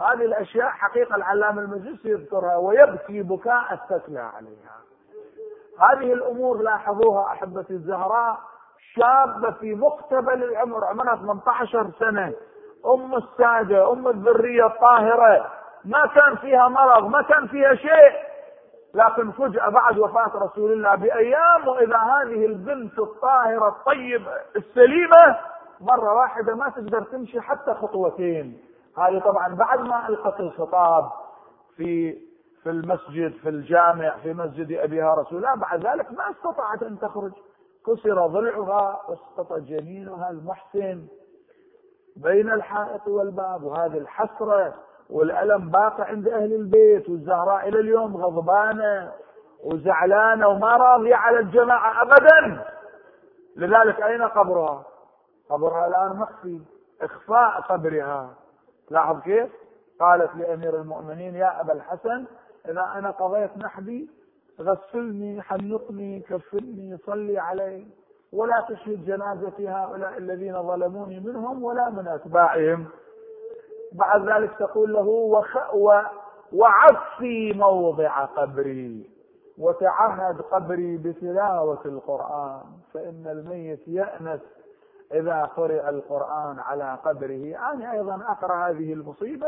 هذه 0.00 0.24
الأشياء 0.24 0.68
حقيقة 0.68 1.16
العلامة 1.16 1.62
المجلسي 1.62 2.08
يذكرها 2.08 2.56
ويبكي 2.56 3.22
بكاء 3.22 3.64
السكلى 3.72 4.20
عليها. 4.20 4.76
هذه 5.80 6.12
الأمور 6.12 6.62
لاحظوها 6.62 7.26
أحبتي 7.26 7.72
الزهراء 7.72 8.38
شابة 8.94 9.50
في 9.50 9.74
مقتبل 9.74 10.44
العمر 10.44 10.84
عمرها 10.84 11.16
18 11.16 11.90
سنة. 11.98 12.32
أم 12.86 13.14
السادة 13.14 13.92
أم 13.92 14.08
الذرية 14.08 14.66
الطاهرة. 14.66 15.52
ما 15.84 16.06
كان 16.06 16.36
فيها 16.36 16.68
مرض 16.68 17.08
ما 17.08 17.22
كان 17.22 17.46
فيها 17.46 17.74
شيء. 17.74 18.35
لكن 18.96 19.30
فجأة 19.30 19.68
بعد 19.68 19.98
وفاة 19.98 20.30
رسول 20.34 20.72
الله 20.72 20.94
بأيام 20.94 21.68
وإذا 21.68 21.96
هذه 21.96 22.46
البنت 22.46 22.98
الطاهرة 22.98 23.68
الطيبة 23.68 24.32
السليمة 24.56 25.38
مرة 25.80 26.14
واحدة 26.14 26.54
ما 26.54 26.68
تقدر 26.68 27.02
تمشي 27.02 27.40
حتى 27.40 27.74
خطوتين. 27.74 28.60
هذه 28.98 29.18
طبعا 29.18 29.54
بعد 29.54 29.80
ما 29.80 30.08
ألقت 30.08 30.40
الخطاب 30.40 31.10
في 31.76 32.18
في 32.62 32.70
المسجد 32.70 33.32
في 33.42 33.48
الجامع 33.48 34.16
في 34.22 34.32
مسجد 34.34 34.72
أبيها 34.72 35.14
رسول 35.14 35.38
الله. 35.38 35.54
بعد 35.54 35.86
ذلك 35.86 36.12
ما 36.12 36.30
استطاعت 36.30 36.82
أن 36.82 36.98
تخرج. 36.98 37.32
كسر 37.86 38.26
ضلعها 38.26 39.00
واسقط 39.08 39.52
جنينها 39.52 40.30
المحسن 40.30 41.06
بين 42.16 42.52
الحائط 42.52 43.08
والباب 43.08 43.62
وهذه 43.62 43.98
الحسرة 43.98 44.74
والألم 45.10 45.70
باقي 45.70 46.02
عند 46.02 46.28
أهل 46.28 46.52
البيت 46.54 47.08
والزهراء 47.08 47.68
إلى 47.68 47.80
اليوم 47.80 48.16
غضبانة 48.16 49.12
وزعلانة 49.64 50.48
وما 50.48 50.76
راضية 50.76 51.14
على 51.14 51.38
الجماعة 51.38 52.02
أبدا. 52.02 52.64
لذلك 53.56 54.02
أين 54.02 54.22
قبرها؟ 54.22 54.84
قبرها 55.50 55.86
الآن 55.86 56.16
مخفي 56.16 56.60
إخفاء 57.02 57.60
قبرها. 57.60 58.34
لاحظ 58.90 59.20
كيف؟ 59.20 59.48
قالت 60.00 60.36
لأمير 60.36 60.76
المؤمنين 60.80 61.34
يا 61.34 61.60
أبا 61.60 61.72
الحسن 61.72 62.24
إذا 62.68 62.92
أنا 62.94 63.10
قضيت 63.10 63.58
نحبي 63.58 64.10
غسلني 64.60 65.42
حنقني 65.42 66.20
كفني 66.20 66.98
صلي 67.06 67.38
علي 67.38 67.86
ولا 68.32 68.66
تشهد 68.68 69.04
جنازتي 69.04 69.68
هؤلاء 69.68 70.18
الذين 70.18 70.62
ظلموني 70.62 71.20
منهم 71.20 71.64
ولا 71.64 71.90
من 71.90 72.08
أتباعهم. 72.08 72.86
بعد 73.92 74.28
ذلك 74.28 74.50
تقول 74.58 74.92
له 74.92 75.06
وخ... 75.08 75.56
و... 75.74 76.00
وعفي 76.52 77.52
موضع 77.52 78.24
قبري 78.24 79.10
وتعهد 79.58 80.40
قبري 80.40 80.96
بتلاوة 80.96 81.80
القرآن 81.84 82.60
فإن 82.94 83.24
الميت 83.26 83.88
يأنس 83.88 84.40
إذا 85.14 85.44
قرئ 85.44 85.88
القرآن 85.88 86.58
على 86.58 86.98
قبره. 87.04 87.72
أنا 87.72 87.92
أيضا 87.92 88.14
أقرأ 88.28 88.68
هذه 88.70 88.92
المصيبة 88.92 89.46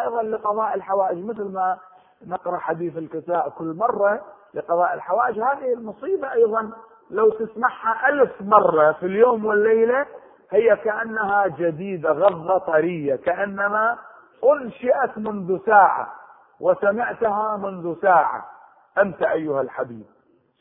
أيضا 0.00 0.22
لقضاء 0.22 0.74
الحوائج 0.74 1.24
مثل 1.24 1.44
ما 1.44 1.78
نقرأ 2.26 2.56
حديث 2.58 2.96
الكساء 2.98 3.48
كل 3.58 3.74
مرة 3.78 4.20
لقضاء 4.54 4.94
الحوائج. 4.94 5.40
هذه 5.40 5.72
المصيبة 5.72 6.32
أيضا 6.32 6.70
لو 7.10 7.30
تسمعها 7.30 8.08
ألف 8.08 8.32
مرة 8.40 8.92
في 8.92 9.06
اليوم 9.06 9.44
والليلة 9.44 10.06
هي 10.52 10.76
كأنها 10.76 11.46
جديدة 11.46 12.10
غضة 12.10 12.58
طرية 12.58 13.16
كأنما 13.16 13.98
أنشئت 14.44 15.18
منذ 15.18 15.58
ساعة 15.66 16.12
وسمعتها 16.60 17.56
منذ 17.56 18.00
ساعة. 18.02 18.50
أنت 18.98 19.22
أيها 19.22 19.60
الحبيب. 19.60 20.06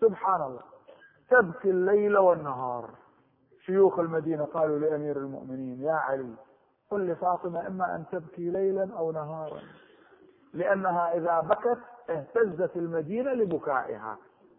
سبحان 0.01 0.41
الله. 0.41 0.61
تبكي 1.29 1.69
الليل 1.69 2.17
والنهار. 2.17 2.89
شيوخ 3.65 3.99
المدينة 3.99 4.45
قالوا 4.45 4.79
لأمير 4.79 5.17
المؤمنين 5.17 5.81
يا 5.81 5.93
علي 5.93 6.33
قل 6.91 7.07
لفاطمة 7.07 7.67
إما 7.67 7.95
أن 7.95 8.03
تبكي 8.11 8.49
ليلا 8.49 8.89
أو 8.97 9.11
نهارا 9.11 9.59
لأنها 10.53 11.13
إذا 11.17 11.39
بكت 11.39 11.79
اهتزت 12.09 12.75
المدينة 12.75 13.33
لبكائها. 13.33 14.17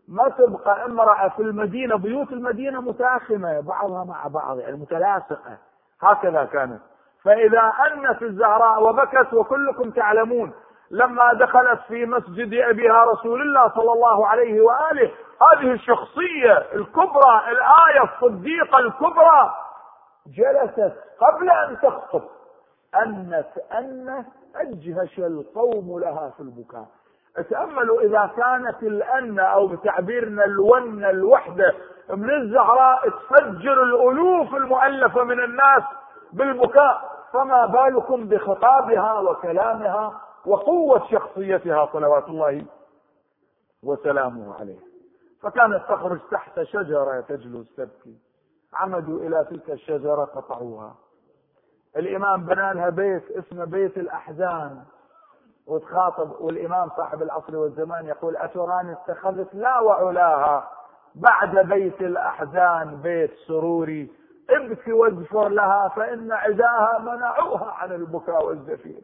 ما 0.08 0.28
تبقى 0.28 0.84
امرأة 0.84 1.28
في 1.28 1.42
المدينة 1.42 1.96
بيوت 1.96 2.32
المدينة 2.32 2.80
متاخمة 2.80 3.60
بعضها 3.60 4.04
مع 4.04 4.26
بعض 4.26 4.58
يعني 4.58 4.76
متلاصقة. 4.76 5.58
هكذا 6.02 6.44
كانت. 6.44 6.80
فإذا 7.24 7.72
أنت 7.92 8.22
الزهراء 8.22 8.82
وبكت 8.82 9.32
وكلكم 9.34 9.90
تعلمون 9.90 10.52
لما 10.90 11.32
دخلت 11.32 11.80
في 11.88 12.06
مسجد 12.06 12.54
أبيها 12.54 13.04
رسول 13.04 13.42
الله 13.42 13.68
صلى 13.68 13.92
الله 13.92 14.26
عليه 14.26 14.60
وآله 14.60 15.10
هذه 15.52 15.72
الشخصية 15.72 16.52
الكبرى 16.74 17.40
الآية 17.50 18.02
الصديقة 18.14 18.78
الكبرى 18.78 19.54
جلست 20.26 20.92
قبل 21.20 21.50
أن 21.50 21.76
تخطب. 21.82 22.22
أنت 23.02 23.58
أن 23.72 24.24
أجهش 24.56 25.18
القوم 25.18 26.00
لها 26.00 26.30
في 26.36 26.40
البكاء. 26.40 26.86
تأملوا 27.50 28.00
إذا 28.00 28.30
كانت 28.36 28.82
الأن 28.82 29.38
أو 29.38 29.66
بتعبيرنا 29.66 30.44
الون 30.44 31.04
الوحدة 31.04 31.74
من 32.10 32.30
الزهراء 32.30 33.08
تفجر 33.08 33.82
الألوف 33.82 34.54
المؤلفة 34.54 35.24
من 35.24 35.44
الناس 35.44 35.82
بالبكاء 36.32 37.12
فما 37.32 37.66
بالكم 37.66 38.28
بخطابها 38.28 39.20
وكلامها 39.20 40.20
وقوة 40.46 41.06
شخصيتها 41.10 41.88
صلوات 41.92 42.28
الله 42.28 42.64
وسلامه 43.82 44.54
عليه. 44.60 44.78
فكانت 45.42 45.82
تخرج 45.88 46.20
تحت 46.30 46.62
شجرة 46.62 47.20
تجلس 47.20 47.76
تبكي 47.76 48.16
عمدوا 48.74 49.20
إلى 49.20 49.46
تلك 49.50 49.70
الشجرة 49.70 50.24
قطعوها. 50.24 50.94
الإمام 51.96 52.44
بنى 52.44 52.74
لها 52.74 52.88
بيت 52.88 53.30
اسمه 53.30 53.64
بيت 53.64 53.96
الأحزان. 53.96 54.84
وتخاطب 55.66 56.30
والإمام 56.40 56.88
صاحب 56.96 57.22
العصر 57.22 57.56
والزمان 57.56 58.06
يقول 58.06 58.36
أتراني 58.36 58.92
اتخذت 58.92 59.54
لا 59.54 59.80
وعلاها 59.80 60.68
بعد 61.14 61.56
بيت 61.68 62.00
الأحزان 62.00 63.00
بيت 63.02 63.30
سروري 63.48 64.10
ابكي 64.50 64.92
واغفر 64.92 65.48
لها 65.48 65.88
فإن 65.96 66.32
عداها 66.32 66.98
منعوها 66.98 67.70
عن 67.72 67.92
البكاء 67.92 68.46
والزفير. 68.46 69.00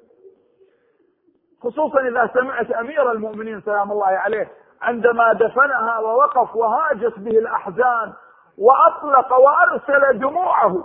خصوصا 1.63 2.01
إذا 2.01 2.31
سمعت 2.35 2.71
أمير 2.71 3.13
المؤمنين 3.13 3.61
سلام 3.61 3.93
الله 3.93 4.07
عليه 4.07 4.49
عندما 4.83 5.33
دفنها 5.33 5.99
ووقف 5.99 6.57
وهاجت 6.57 7.19
به 7.19 7.39
الأحزان 7.39 8.13
وأطلق 8.59 9.33
وأرسل 9.33 10.19
دموعه 10.19 10.85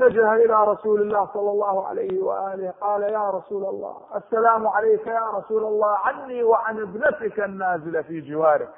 اتجه 0.00 0.34
إلى 0.34 0.64
رسول 0.64 1.02
الله 1.02 1.28
صلى 1.34 1.50
الله 1.50 1.86
عليه 1.86 2.22
وآله 2.22 2.70
قال 2.80 3.02
يا 3.02 3.30
رسول 3.30 3.64
الله 3.64 3.96
السلام 4.14 4.66
عليك 4.68 5.06
يا 5.06 5.30
رسول 5.30 5.64
الله 5.64 5.88
عني 5.88 6.42
وعن 6.42 6.80
ابنتك 6.80 7.40
النازلة 7.40 8.02
في 8.02 8.20
جوارك. 8.20 8.74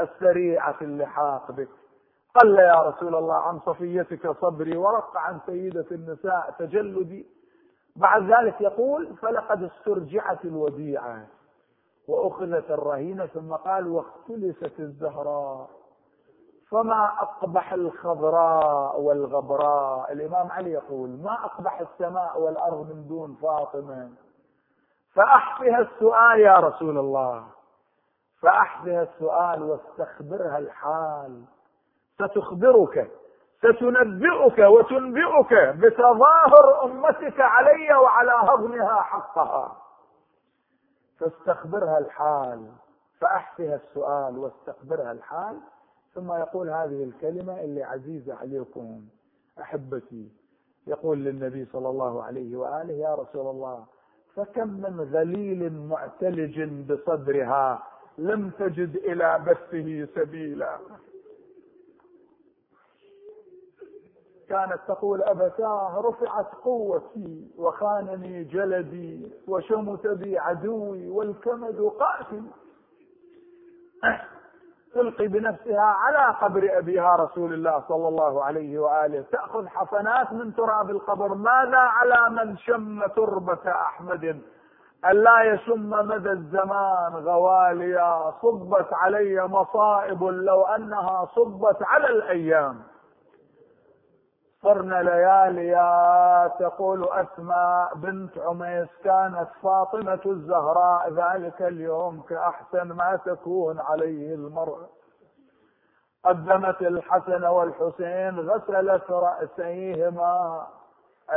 السريعة 0.00 0.76
اللحاق 0.82 1.52
بك. 1.52 1.68
قل 2.34 2.58
يا 2.58 2.82
رسول 2.82 3.14
الله 3.14 3.34
عن 3.34 3.60
صفيتك 3.60 4.30
صبري 4.30 4.76
ورق 4.76 5.16
عن 5.16 5.38
سيدة 5.46 5.86
النساء 5.92 6.54
تجلدي. 6.58 7.26
بعد 7.96 8.30
ذلك 8.30 8.60
يقول 8.60 9.16
فلقد 9.16 9.62
استرجعت 9.62 10.44
الوديعة 10.44 11.26
وأخذت 12.08 12.70
الرهينة. 12.70 13.26
ثم 13.26 13.52
قال 13.52 13.88
واختلست 13.88 14.80
الزهراء. 14.80 15.68
فما 16.74 17.04
أقبح 17.04 17.72
الخضراء 17.72 19.00
والغبراء. 19.00 20.12
الإمام 20.12 20.52
علي 20.52 20.72
يقول 20.72 21.10
ما 21.10 21.32
أقبح 21.44 21.80
السماء 21.80 22.40
والأرض 22.40 22.90
من 22.90 23.08
دون 23.08 23.38
فاطمة. 23.42 24.10
فأحفها 25.14 25.78
السؤال 25.78 26.40
يا 26.40 26.56
رسول 26.56 26.98
الله. 26.98 27.44
فأحفها 28.42 29.02
السؤال 29.02 29.62
واستخبرها 29.62 30.58
الحال. 30.58 31.44
ستخبرك 32.14 33.10
ستنبئك 33.58 34.58
وتنبئك 34.58 35.54
بتظاهر 35.54 36.84
أمتك 36.84 37.40
علي 37.40 37.94
وعلى 37.94 38.32
هضمها 38.32 39.00
حقها. 39.00 39.76
فاستخبرها 41.20 41.98
الحال. 41.98 42.72
فأحفها 43.20 43.74
السؤال 43.74 44.38
واستخبرها 44.38 45.12
الحال. 45.12 45.60
ثم 46.14 46.32
يقول 46.32 46.70
هذه 46.70 47.04
الكلمة 47.04 47.60
اللي 47.60 47.82
عزيزة 47.82 48.34
عليكم 48.34 49.00
أحبتي. 49.60 50.28
يقول 50.86 51.18
للنبي 51.18 51.64
صلى 51.72 51.88
الله 51.88 52.22
عليه 52.22 52.56
وآله 52.56 52.94
يا 52.94 53.14
رسول 53.14 53.46
الله 53.50 53.86
فكم 54.36 54.68
من 54.68 55.04
ذليل 55.12 55.72
معتلج 55.72 56.62
بصدرها 56.62 57.82
لم 58.18 58.50
تجد 58.50 58.96
إلى 58.96 59.38
بثه 59.46 60.06
سبيلا. 60.14 60.78
كانت 64.48 64.80
تقول 64.88 65.22
أبتاه 65.22 66.00
رفعت 66.00 66.54
قوتي 66.54 67.50
وخانني 67.58 68.44
جلدي 68.44 69.28
وشمت 69.48 70.06
بي 70.06 70.38
عدوي 70.38 71.10
والكمد 71.10 71.80
قاتل. 71.80 72.42
تلقي 74.94 75.26
بنفسها 75.26 75.80
على 75.80 76.34
قبر 76.42 76.78
أبيها 76.78 77.16
رسول 77.16 77.52
الله 77.54 77.82
صلى 77.88 78.08
الله 78.08 78.44
عليه 78.44 78.78
وآله. 78.78 79.24
تأخذ 79.32 79.66
حسنات 79.68 80.32
من 80.32 80.54
تراب 80.54 80.90
القبر. 80.90 81.34
ماذا 81.34 81.78
على 81.78 82.30
من 82.30 82.56
شم 82.56 83.06
تربة 83.06 83.70
أحمد؟ 83.70 84.40
ألا 85.04 85.42
يشم 85.42 85.90
مدى 85.90 86.30
الزمان 86.30 87.12
غواليا؟ 87.12 88.32
صبت 88.42 88.92
علي 88.92 89.46
مصائب 89.46 90.22
لو 90.22 90.62
أنها 90.62 91.28
صبت 91.34 91.82
على 91.82 92.06
الأيام. 92.06 92.93
صرنا 94.64 95.02
لياليا 95.02 96.48
تقول 96.58 97.08
أسماء 97.08 97.94
بنت 97.94 98.38
عميس 98.38 98.88
كانت 99.04 99.48
فاطمة 99.62 100.20
الزهراء 100.26 101.12
ذلك 101.12 101.62
اليوم 101.62 102.20
كأحسن 102.20 102.92
ما 102.92 103.18
تكون 103.26 103.80
عليه 103.80 104.34
المرء. 104.34 104.78
قدمت 106.24 106.82
الحسن 106.82 107.44
والحسين 107.44 108.40
غسلت 108.48 109.10
رأسيهما 109.10 110.66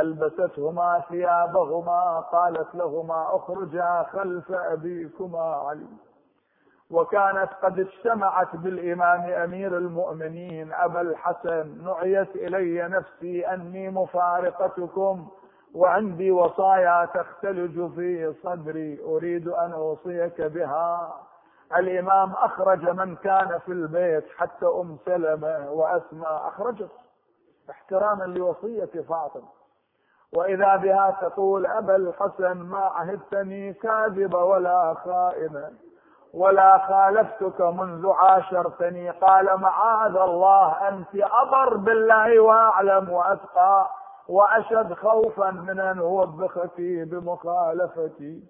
ألبستهما 0.00 1.02
ثيابهما 1.08 2.20
قالت 2.20 2.74
لهما 2.74 3.36
اخرجا 3.36 4.06
خلف 4.12 4.52
أبيكما 4.52 5.54
علي. 5.68 6.07
وكانت 6.90 7.48
قد 7.62 7.78
اجتمعت 7.78 8.56
بالإمام 8.56 9.20
أمير 9.30 9.78
المؤمنين 9.78 10.72
أبا 10.72 11.00
الحسن 11.00 11.84
نعيت 11.84 12.36
إلي 12.36 12.88
نفسي 12.88 13.46
أني 13.46 13.90
مفارقتكم 13.90 15.28
وعندي 15.74 16.30
وصايا 16.30 17.08
تختلج 17.14 17.94
في 17.94 18.34
صدري 18.42 19.00
أريد 19.04 19.48
أن 19.48 19.72
أوصيك 19.72 20.40
بها. 20.42 21.14
الإمام 21.76 22.32
أخرج 22.32 22.88
من 22.88 23.16
كان 23.16 23.58
في 23.58 23.72
البيت 23.72 24.24
حتى 24.36 24.66
أم 24.66 24.98
سلمة 25.04 25.70
وأسماء. 25.70 26.48
أخرجت. 26.48 26.90
احتراما 27.70 28.24
لوصية 28.24 29.02
فاطمة. 29.08 29.48
وإذا 30.32 30.76
بها 30.76 31.18
تقول 31.20 31.66
أبا 31.66 31.96
الحسن 31.96 32.56
ما 32.56 32.78
عهدتني 32.78 33.72
كاذبة 33.72 34.44
ولا 34.44 34.94
خائنة 34.94 35.70
ولا 36.34 36.78
خالفتك 36.78 37.60
منذ 37.60 38.12
عاشرتني. 38.12 39.10
قال 39.10 39.60
معاذ 39.60 40.16
الله 40.16 40.88
أنت 40.88 41.14
أبر 41.14 41.76
بالله 41.76 42.40
وأعلم 42.40 43.10
وأتقى 43.10 43.86
وأشد 44.28 44.94
خوفا 44.94 45.50
من 45.50 45.80
أن 45.80 45.98
أوبخك 45.98 46.78
بمخالفتي. 46.78 48.42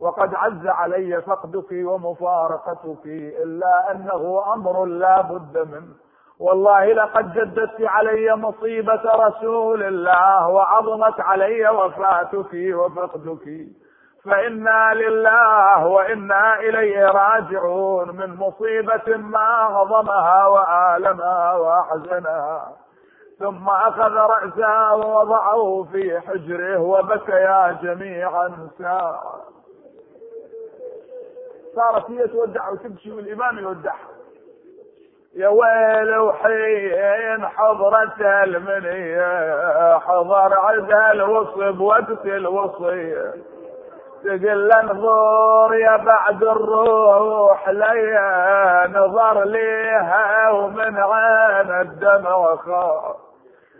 وقد 0.00 0.34
عز 0.34 0.66
علي 0.66 1.22
فقدك 1.22 1.70
ومفارقتك 1.72 3.06
إلا 3.42 3.90
أنه 3.90 4.44
أمر 4.54 4.84
لا 4.84 5.20
بد 5.20 5.58
منه. 5.58 5.94
والله 6.40 6.92
لقد 6.92 7.32
جددت 7.32 7.80
علي 7.80 8.36
مصيبة 8.36 9.02
رسول 9.04 9.82
الله 9.82 10.48
وعظمت 10.48 11.20
علي 11.20 11.68
وفاتك 11.68 12.52
وفقدك. 12.54 13.48
فإنا 14.24 14.94
لله 14.94 15.86
وإنا 15.86 16.60
إليه 16.60 17.04
راجعون 17.06 18.16
من 18.16 18.36
مصيبة 18.36 19.16
ما 19.16 19.38
عظمها 19.48 20.46
وآلمها 20.46 21.54
وأحزنها. 21.54 22.72
ثم 23.38 23.68
أخذ 23.68 24.12
رأسه 24.14 24.94
ووضعه 24.94 25.86
في 25.92 26.20
حجره 26.20 26.78
وبكيا 26.80 27.78
جميعا 27.82 28.68
ساعة 28.78 29.22
صارت 31.76 32.10
هي 32.10 32.28
تودع 32.28 32.68
وتبكي 32.70 33.12
والإمام 33.12 33.58
يودعها 33.58 34.08
يا 35.34 35.48
ويل 35.48 36.18
وحين 36.18 37.46
حضرت 37.46 38.20
المنية 38.20 39.98
حضر 39.98 40.54
عدها 40.58 41.12
الوصب 41.12 41.80
وقت 41.80 42.26
الوصية 42.26 43.34
تقل 44.24 44.72
انظر 44.72 45.74
يا 45.74 45.96
بعد 45.96 46.42
الروح 46.42 47.68
ليا 47.68 48.86
نظر 48.86 49.44
ليها 49.44 50.50
ومن 50.50 50.96
عين 50.96 51.80
الدمع 51.80 52.56
خاف 52.56 53.16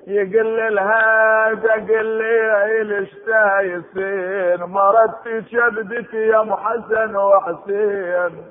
يقل 0.07 0.75
لها 0.75 1.55
تقل 1.55 2.05
لي 2.07 2.83
ليش 2.85 3.15
تايسين 3.27 4.65
مرت 4.65 5.45
شبدك 5.51 6.15
يا 6.15 6.41
ام 6.41 6.55
حسن 6.55 7.17
وحسين. 7.17 8.45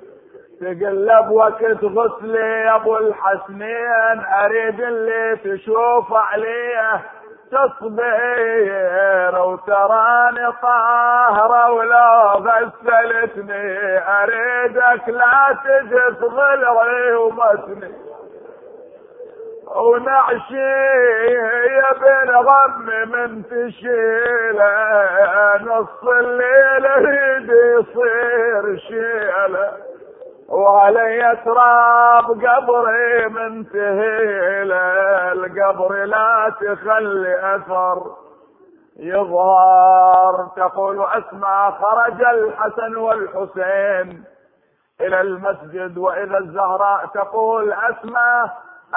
تقلب 0.61 1.31
وقت 1.31 1.83
غسلي 1.83 2.61
يا 2.65 2.75
أبو 2.75 2.97
الحسنين. 2.97 4.25
أريد 4.43 4.81
اللي 4.81 5.35
تشوف 5.35 6.13
عليه. 6.13 7.01
تصبير 7.51 9.35
وتراني 9.41 10.51
طاهرة 10.61 11.71
ولو 11.71 12.21
غسلتني 12.47 13.99
أريدك 13.99 15.09
لا 15.09 15.57
تجي 15.63 16.03
ضلعي 16.27 17.13
ومتني 17.15 17.91
ونعشي 19.75 20.71
يا 21.27 21.91
بن 22.01 22.29
غمي 22.35 23.05
من 23.05 23.43
تشيله 23.43 24.73
نص 25.61 26.03
الليل 26.03 26.85
يريد 26.85 27.49
يصير 27.49 28.77
شيله. 28.77 29.71
وعلي 30.49 31.37
تراب 31.45 32.25
قبري 32.25 33.27
منتهي 33.29 34.63
القبر 35.31 36.05
لا 36.05 36.53
تخلي 36.61 37.55
أثر. 37.55 38.15
يظهر 38.99 40.47
تقول 40.55 41.05
اسمع 41.05 41.71
خرج 41.71 42.21
الحسن 42.21 42.95
والحسين 42.95 44.23
إلى 45.01 45.21
المسجد 45.21 45.97
وإذا 45.97 46.37
الزهراء 46.37 47.05
تقول 47.05 47.73
اسمع 47.73 48.51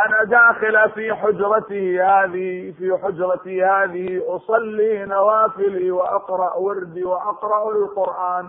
أنا 0.06 0.24
داخله 0.24 0.86
في 0.86 1.14
حجرتي 1.14 2.02
هذه 2.02 2.74
في 2.78 2.98
حجرتي 3.02 3.64
هذه 3.64 4.22
أصلي 4.36 5.04
نوافلي 5.04 5.90
وأقرأ 5.90 6.56
وردي 6.56 7.04
وأقرأ 7.04 7.70
القرآن. 7.72 8.48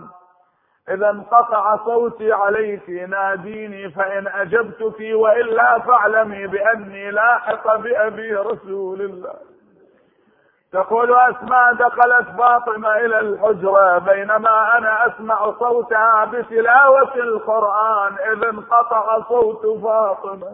إذا 0.88 1.10
انقطع 1.10 1.76
صوتي 1.76 2.32
عليك 2.32 2.90
ناديني 2.90 3.90
فإن 3.90 4.26
أجبتك 4.26 5.00
وإلا 5.00 5.78
فاعلمي 5.78 6.46
بأني 6.46 7.10
لاحق 7.10 7.76
بأبي 7.76 8.34
رسول 8.34 9.00
الله. 9.00 9.34
تقول 10.72 11.14
أسماء 11.14 11.74
دخلت 11.74 12.28
فاطمة 12.38 12.96
إلى 12.96 13.18
الحجرة 13.18 13.98
بينما 13.98 14.78
أنا 14.78 15.06
أسمع 15.06 15.52
صوتها 15.58 16.24
بتلاوة 16.24 17.14
القرآن 17.14 18.12
إذ 18.32 18.44
انقطع 18.44 19.20
صوت 19.28 19.82
فاطمة. 19.82 20.52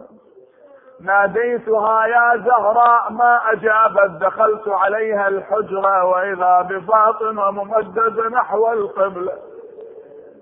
ناديتها 1.01 2.05
يا 2.05 2.37
زهراء 2.45 3.11
ما 3.11 3.41
أجابت؟ 3.51 4.11
دخلت 4.21 4.67
عليها 4.67 5.27
الحجرة 5.27 6.05
وإذا 6.05 6.61
بفاطمة 6.61 7.51
ممددة 7.51 8.29
نحو 8.29 8.71
القبلة. 8.71 9.48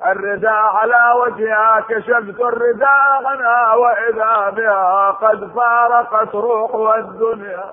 الرداء 0.05 0.51
على 0.51 1.19
وجهها 1.21 1.79
كشفت 1.89 2.39
الرداء 2.41 3.21
غنى 3.23 3.81
وإذا 3.81 4.49
بها 4.49 5.11
قد 5.21 5.51
فارقت 5.55 6.35
روح 6.35 6.75
والدنيا. 6.75 7.65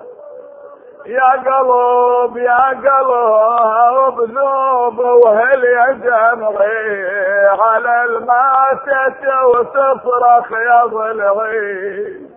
يا 1.05 1.31
قلب 1.31 2.37
يا 2.37 2.69
قلب 2.69 4.21
ذوب 4.37 4.99
وهل 4.99 5.63
يا 5.63 5.91
دمعي 5.91 7.47
على 7.47 8.03
الماتة 8.03 9.45
وتصرخ 9.47 10.51
يا 10.51 10.85
ضلعي 10.85 12.34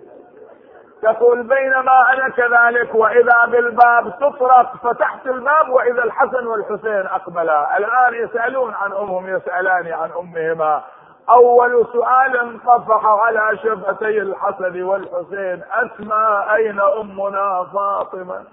تقول 1.02 1.42
بينما 1.42 2.12
أنا 2.12 2.28
كذلك 2.28 2.94
وإذا 2.94 3.44
بالباب 3.46 4.18
تطرق 4.20 4.76
فتحت 4.82 5.26
الباب 5.26 5.68
وإذا 5.68 6.04
الحسن 6.04 6.46
والحسين 6.46 7.06
أقبلا. 7.06 7.76
الآن 7.78 8.14
يسألون 8.14 8.74
عن 8.74 8.92
أمهم 8.92 9.36
يسألان 9.36 9.92
عن 9.92 10.10
أمهما. 10.18 10.82
أول 11.30 11.86
سؤال 11.92 12.60
طفح 12.66 13.04
على 13.06 13.56
شفتي 13.56 14.22
الحسن 14.22 14.82
والحسين 14.82 15.62
أسمى 15.72 16.44
أين 16.54 16.80
أمنا 16.80 17.66
فاطمة؟ 17.74 18.44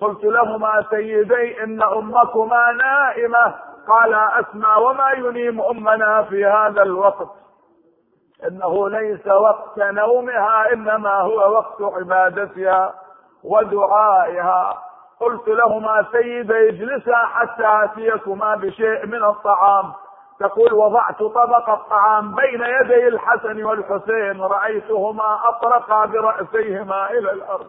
قلت 0.00 0.24
لهما 0.24 0.84
سيدي 0.90 1.62
إن 1.62 1.82
أمكما 1.82 2.72
نائمة. 2.72 3.54
قال 3.88 4.14
أسمى 4.14 4.68
وما 4.84 5.10
ينيم 5.10 5.60
أمنا 5.60 6.22
في 6.22 6.46
هذا 6.46 6.82
الوقت؟ 6.82 7.39
إنه 8.48 8.88
ليس 8.88 9.26
وقت 9.26 9.78
نومها 9.78 10.72
إنما 10.72 11.14
هو 11.20 11.52
وقت 11.52 11.82
عبادتها 11.82 12.94
ودعائها. 13.44 14.78
قلت 15.20 15.48
لهما 15.48 16.06
سيدي 16.12 16.68
اجلسا 16.68 17.16
حتى 17.16 17.66
آتيكما 17.66 18.54
بشيء 18.54 19.06
من 19.06 19.24
الطعام. 19.24 19.92
تقول 20.40 20.72
وضعت 20.72 21.18
طبق 21.18 21.70
الطعام 21.70 22.34
بين 22.34 22.62
يدي 22.62 23.08
الحسن 23.08 23.64
والحسين 23.64 24.42
رأيتهما 24.42 25.38
أطرقا 25.48 26.06
برأسيهما 26.06 27.10
إلى 27.10 27.32
الأرض. 27.32 27.66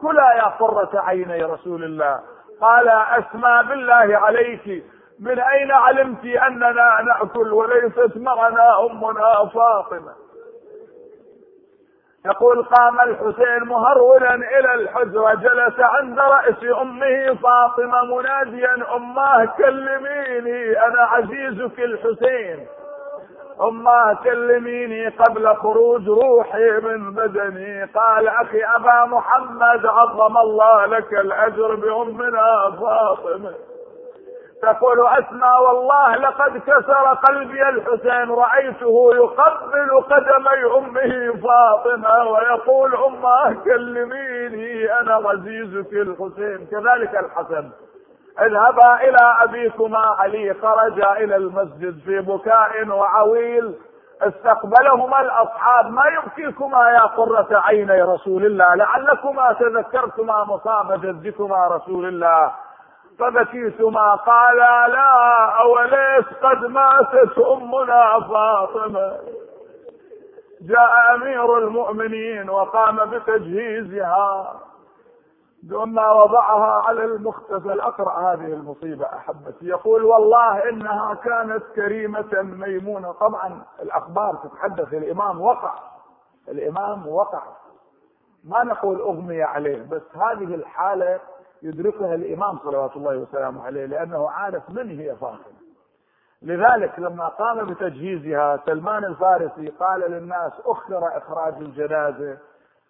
كلا 0.00 0.32
يا 0.36 0.46
قرة 0.46 0.90
عيني 0.94 1.44
رسول 1.44 1.84
الله. 1.84 2.20
قال 2.60 2.88
أسمى 2.88 3.68
بالله 3.68 4.18
عليك. 4.18 4.84
من 5.20 5.38
أين 5.40 5.70
علمت 5.70 6.24
أننا 6.24 7.00
نأكل 7.02 7.52
وليست 7.52 8.16
معنا 8.16 8.86
أمنا 8.86 9.50
فاطمة؟ 9.54 10.12
يقول 12.26 12.62
قام 12.62 13.00
الحسين 13.00 13.64
مهرولا 13.64 14.34
إلى 14.34 14.74
الحجرة 14.74 15.34
جلس 15.34 15.80
عند 15.80 16.18
رأس 16.18 16.64
أمه 16.80 17.34
فاطمة 17.34 18.04
مناديا 18.04 18.96
أماه 18.96 19.44
كلميني 19.44 20.86
أنا 20.86 21.02
عزيزك 21.02 21.80
الحسين. 21.80 22.66
أماه 23.60 24.14
كلميني 24.24 25.08
قبل 25.08 25.56
خروج 25.56 26.08
روحي 26.08 26.70
من 26.70 27.14
بدني. 27.14 27.84
قال 27.84 28.28
أخي 28.28 28.64
أبا 28.64 29.04
محمد 29.04 29.86
عظم 29.86 30.36
الله 30.38 30.86
لك 30.86 31.12
الأجر 31.12 31.74
بأمنا 31.74 32.70
فاطمة. 32.80 33.54
تقول 34.62 35.06
اسمع 35.06 35.58
والله 35.58 36.16
لقد 36.16 36.58
كسر 36.58 37.14
قلبي 37.28 37.68
الحسين 37.68 38.30
رأيته 38.30 39.10
يقبل 39.14 40.00
قدمي 40.10 40.78
أمه 40.78 41.40
فاطمة 41.42 42.30
ويقول 42.30 42.94
امه 42.94 43.64
كلميني 43.64 45.00
أنا 45.00 45.14
عزيزك 45.14 45.92
الحسين. 45.92 46.66
كذلك 46.70 47.16
الحسن. 47.16 47.70
اذهبا 48.40 48.94
إلى 48.94 49.34
أبيكما 49.40 49.98
علي 49.98 50.54
خرجا 50.54 51.12
إلى 51.12 51.36
المسجد 51.36 52.00
في 52.04 52.20
بكاء 52.20 52.88
وعويل. 52.88 53.74
استقبلهما 54.22 55.20
الأصحاب 55.20 55.90
ما 55.90 56.02
يبكيكما 56.06 56.90
يا 56.90 57.00
قرة 57.00 57.48
عيني 57.52 58.02
رسول 58.02 58.46
الله؟ 58.46 58.74
لعلكما 58.74 59.52
تذكرتما 59.52 60.44
مصاب 60.44 61.00
جدكما 61.00 61.66
رسول 61.66 62.06
الله. 62.06 62.52
فبكيتما 63.20 64.14
قالا 64.14 64.88
لا 64.88 65.44
أوليس 65.60 66.26
قد 66.42 66.64
ماتت 66.64 67.38
أمنا 67.38 68.20
فاطمة؟ 68.20 69.18
جاء 70.60 71.14
أمير 71.14 71.58
المؤمنين 71.58 72.50
وقام 72.50 72.96
بتجهيزها 73.10 74.54
ثم 75.70 75.98
وضعها 75.98 76.82
على 76.88 77.04
المختزل. 77.04 77.80
أقرأ 77.80 78.32
هذه 78.32 78.46
المصيبة 78.46 79.06
أحبتي. 79.06 79.66
يقول 79.66 80.04
والله 80.04 80.68
إنها 80.68 81.14
كانت 81.14 81.62
كريمة 81.74 82.42
ميمونة. 82.42 83.12
طبعا 83.12 83.62
الأخبار 83.82 84.34
تتحدث 84.44 84.94
الإمام 84.94 85.40
وقع 85.40 85.74
الإمام 86.48 87.08
وقع. 87.08 87.42
ما 88.44 88.64
نقول 88.64 89.00
أغمي 89.00 89.42
عليه 89.42 89.82
بس 89.90 90.02
هذه 90.14 90.54
الحالة 90.54 91.20
يدركها 91.62 92.14
الإمام 92.14 92.58
صلوات 92.58 92.96
الله 92.96 93.16
وسلامه 93.16 93.66
عليه 93.66 93.86
لأنه 93.86 94.30
عارف 94.30 94.70
من 94.70 94.98
هي 95.00 95.16
فاطمة. 95.16 95.60
لذلك 96.42 96.98
لما 96.98 97.28
قام 97.28 97.66
بتجهيزها 97.66 98.60
سلمان 98.66 99.04
الفارسي 99.04 99.68
قال 99.68 100.00
للناس 100.00 100.52
أخر 100.66 101.16
إخراج 101.16 101.54
الجنازة 101.54 102.38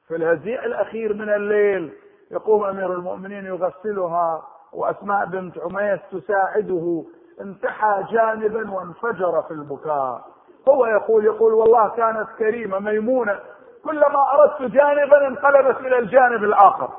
في 0.08 0.16
الهزيع 0.16 0.64
الأخير 0.64 1.14
من 1.14 1.28
الليل 1.30 1.92
يقوم 2.30 2.64
أمير 2.64 2.92
المؤمنين 2.92 3.44
يغسلها 3.46 4.42
وأسماء 4.72 5.26
بنت 5.26 5.58
عميس 5.58 6.00
تساعده 6.12 7.04
انتحى 7.40 8.04
جانبا 8.12 8.70
وانفجر 8.70 9.42
في 9.42 9.50
البكاء. 9.50 10.24
هو 10.68 10.86
يقول 10.86 11.24
يقول 11.24 11.52
والله 11.52 11.88
كانت 11.88 12.28
كريمة 12.38 12.78
ميمونة 12.78 13.38
كلما 13.84 14.32
أردت 14.34 14.72
جانبا 14.72 15.26
انقلبت 15.26 15.80
إلى 15.80 15.98
الجانب 15.98 16.44
الآخر. 16.44 16.90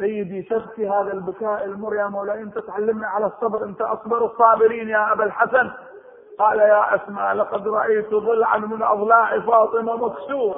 سيدي 0.00 0.42
تبكي 0.42 0.88
هذا 0.88 1.12
البكاء 1.12 1.64
المر 1.64 1.94
يا 1.94 2.06
مولاي 2.06 2.42
انت 2.42 2.58
تعلمنا 2.58 3.06
على 3.06 3.26
الصبر 3.26 3.64
انت 3.64 3.80
أصبر 3.80 4.24
الصابرين 4.24 4.88
يا 4.88 5.12
أبا 5.12 5.24
الحسن. 5.24 5.70
قال 6.38 6.58
يا 6.58 6.94
أسماء 6.94 7.34
لقد 7.34 7.68
رأيت 7.68 8.10
ضلعا 8.14 8.58
من 8.58 8.82
أضلاع 8.82 9.40
فاطمة 9.40 9.96
مكسور. 9.96 10.56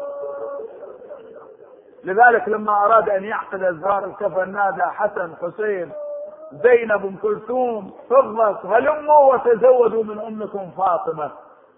لذلك 2.04 2.48
لما 2.48 2.84
أراد 2.84 3.08
أن 3.08 3.24
يعقد 3.24 3.62
ازهار 3.62 4.04
الكفن 4.04 4.52
نادى 4.52 4.82
حسن 4.82 5.32
حسين 5.42 5.92
زينب 6.52 7.06
ام 7.06 7.16
كلثوم 7.16 7.92
فضة 8.10 8.76
هلموا 8.76 9.34
وتزودوا 9.34 10.04
من 10.04 10.18
أمكم 10.18 10.70
فاطمة. 10.70 11.30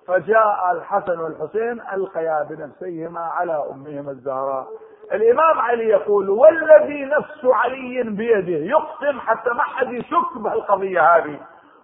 فجاء 0.07 0.71
الحسن 0.73 1.21
والحسين 1.21 1.81
ألقيا 1.93 2.43
بنفسيهما 2.51 3.21
على 3.21 3.65
أمهما 3.71 4.11
الزهراء. 4.11 4.67
الإمام 5.15 5.61
علي 5.61 5.89
يقول 5.89 6.31
والذي 6.31 7.05
نفس 7.05 7.45
علي 7.45 8.03
بيده. 8.03 8.65
يقسم 8.67 9.21
حتى 9.21 9.51
ما 9.51 9.63
حد 9.63 9.93
يشك 9.93 10.37
بهالقضية 10.37 11.17
هذه. 11.17 11.39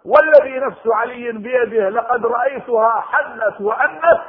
والذي 0.04 0.58
نفس 0.58 0.86
علي 0.86 1.32
بيده 1.32 1.88
لقد 1.88 2.26
رأيتها 2.26 3.00
حنت 3.00 3.60
وأنت 3.60 4.20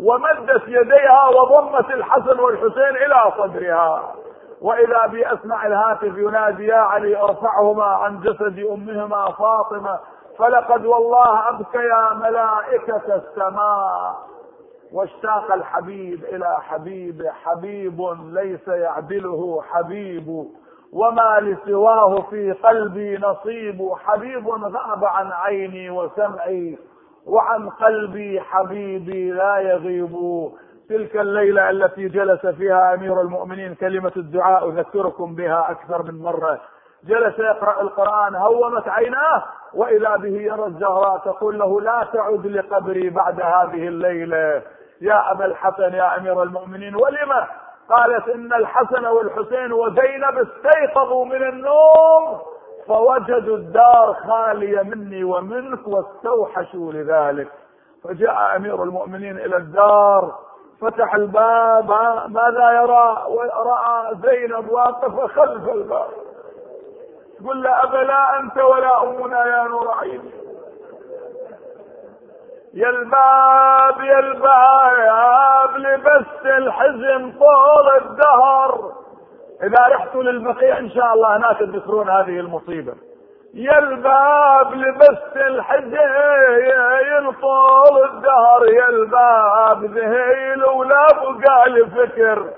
ومدت 0.00 0.62
يديها 0.66 1.28
وضمت 1.28 1.90
الحسن 1.90 2.40
والحسين 2.40 2.96
إلى 2.96 3.32
صدرها. 3.38 4.14
وإذا 4.62 5.06
بي 5.06 5.32
أسمع 5.32 5.66
الهاتف 5.66 6.16
ينادي 6.16 6.66
يا 6.66 6.76
علي 6.76 7.16
ارفعهما 7.16 7.84
عن 7.84 8.20
جسد 8.20 8.58
أمهما 8.58 9.30
فاطمة 9.30 10.00
فلقد 10.38 10.86
والله 10.86 11.48
ابكيا 11.48 12.14
ملائكة 12.14 13.14
السماء. 13.14 14.31
واشتاق 14.92 15.52
الحبيب 15.52 16.24
إلى 16.24 16.56
حبيب 16.60 17.22
حبيب 17.42 18.00
ليس 18.32 18.68
يعدله 18.68 19.62
حبيب 19.62 20.46
وما 20.92 21.40
لسواه 21.40 22.22
في 22.30 22.52
قلبي 22.52 23.18
نصيب. 23.18 23.92
حبيب 23.96 24.48
غاب 24.48 25.04
عن 25.04 25.32
عيني 25.32 25.90
وسمعي 25.90 26.78
وعن 27.26 27.68
قلبي 27.68 28.40
حبيبي 28.40 29.30
لا 29.30 29.56
يغيب. 29.58 30.16
تلك 30.88 31.16
الليلة 31.16 31.70
التي 31.70 32.08
جلس 32.08 32.46
فيها 32.46 32.94
أمير 32.94 33.20
المؤمنين 33.20 33.74
كلمة 33.74 34.12
الدعاء 34.16 34.68
أذكركم 34.68 35.34
بها 35.34 35.70
أكثر 35.70 36.02
من 36.02 36.22
مرة. 36.22 36.60
جلس 37.06 37.38
يقرأ 37.38 37.80
القرآن 37.80 38.34
هومت 38.34 38.88
عيناه 38.88 39.42
وإذا 39.74 40.16
به 40.16 40.40
يرى 40.40 40.66
الزهراء 40.66 41.18
تقول 41.18 41.58
له 41.58 41.80
لا 41.80 42.06
تعد 42.12 42.46
لقبري 42.46 43.10
بعد 43.10 43.40
هذه 43.40 43.88
الليلة. 43.88 44.62
يا 45.00 45.32
أبا 45.32 45.44
الحسن 45.44 45.94
يا 45.94 46.16
أمير 46.16 46.42
المؤمنين 46.42 46.94
ولما 46.94 47.46
قالت 47.90 48.28
إن 48.28 48.52
الحسن 48.52 49.06
والحسين 49.06 49.72
وزينب 49.72 50.48
استيقظوا 50.48 51.24
من 51.24 51.42
النوم 51.42 52.40
فوجدوا 52.88 53.56
الدار 53.56 54.16
خالية 54.28 54.82
مني 54.82 55.24
ومنك 55.24 55.88
واستوحشوا 55.88 56.92
لذلك. 56.92 57.48
فجاء 58.04 58.56
أمير 58.56 58.82
المؤمنين 58.82 59.38
إلى 59.38 59.56
الدار 59.56 60.34
فتح 60.80 61.14
الباب 61.14 61.90
ماذا 62.28 62.72
يرى؟ 62.82 63.24
ورأى 63.28 64.14
زينب 64.22 64.70
واقفة 64.70 65.26
خلف 65.26 65.68
الباب. 65.68 66.08
تقول 67.42 67.62
له 67.62 67.82
أبلا 67.84 68.40
أنت 68.40 68.56
ولا 68.56 69.02
أمنا 69.02 69.46
يا 69.46 69.68
نور 69.68 69.90
عيني 70.00 70.30
يا 72.74 72.88
الباب 72.88 74.00
يا 74.00 74.18
الباب 74.18 75.76
لبست 75.76 76.46
الحزن 76.46 77.32
طول 77.38 77.96
الدهر. 78.02 78.92
إذا 79.62 79.86
رحتوا 79.94 80.22
للبقيع 80.22 80.78
إن 80.78 80.90
شاء 80.90 81.14
الله 81.14 81.36
هناك 81.36 81.58
تذكرون 81.58 82.10
هذه 82.10 82.40
المصيبة. 82.40 82.94
يا 83.54 83.78
الباب 83.78 84.74
لبست 84.74 85.36
الحزين 85.36 87.32
طول 87.40 88.04
الدهر. 88.04 88.68
يا 88.68 88.88
الباب 88.88 89.84
ذهيل 89.84 90.64
ولا 90.64 91.06
بقى 91.12 91.70
لي 91.70 91.86
فكر 91.86 92.50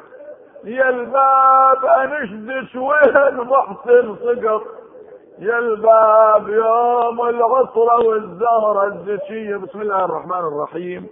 يا 0.65 0.89
الباب 0.89 1.85
انشدش 1.85 2.77
وين 2.77 3.37
محسن 3.37 4.17
سقط 4.17 4.63
يا 5.39 5.59
الباب 5.59 6.49
يوم 6.49 7.29
العصرة 7.29 8.07
والزهرة 8.07 8.87
الزكية 8.87 9.57
بسم 9.57 9.81
الله 9.81 10.05
الرحمن 10.05 10.39
الرحيم. 10.39 11.07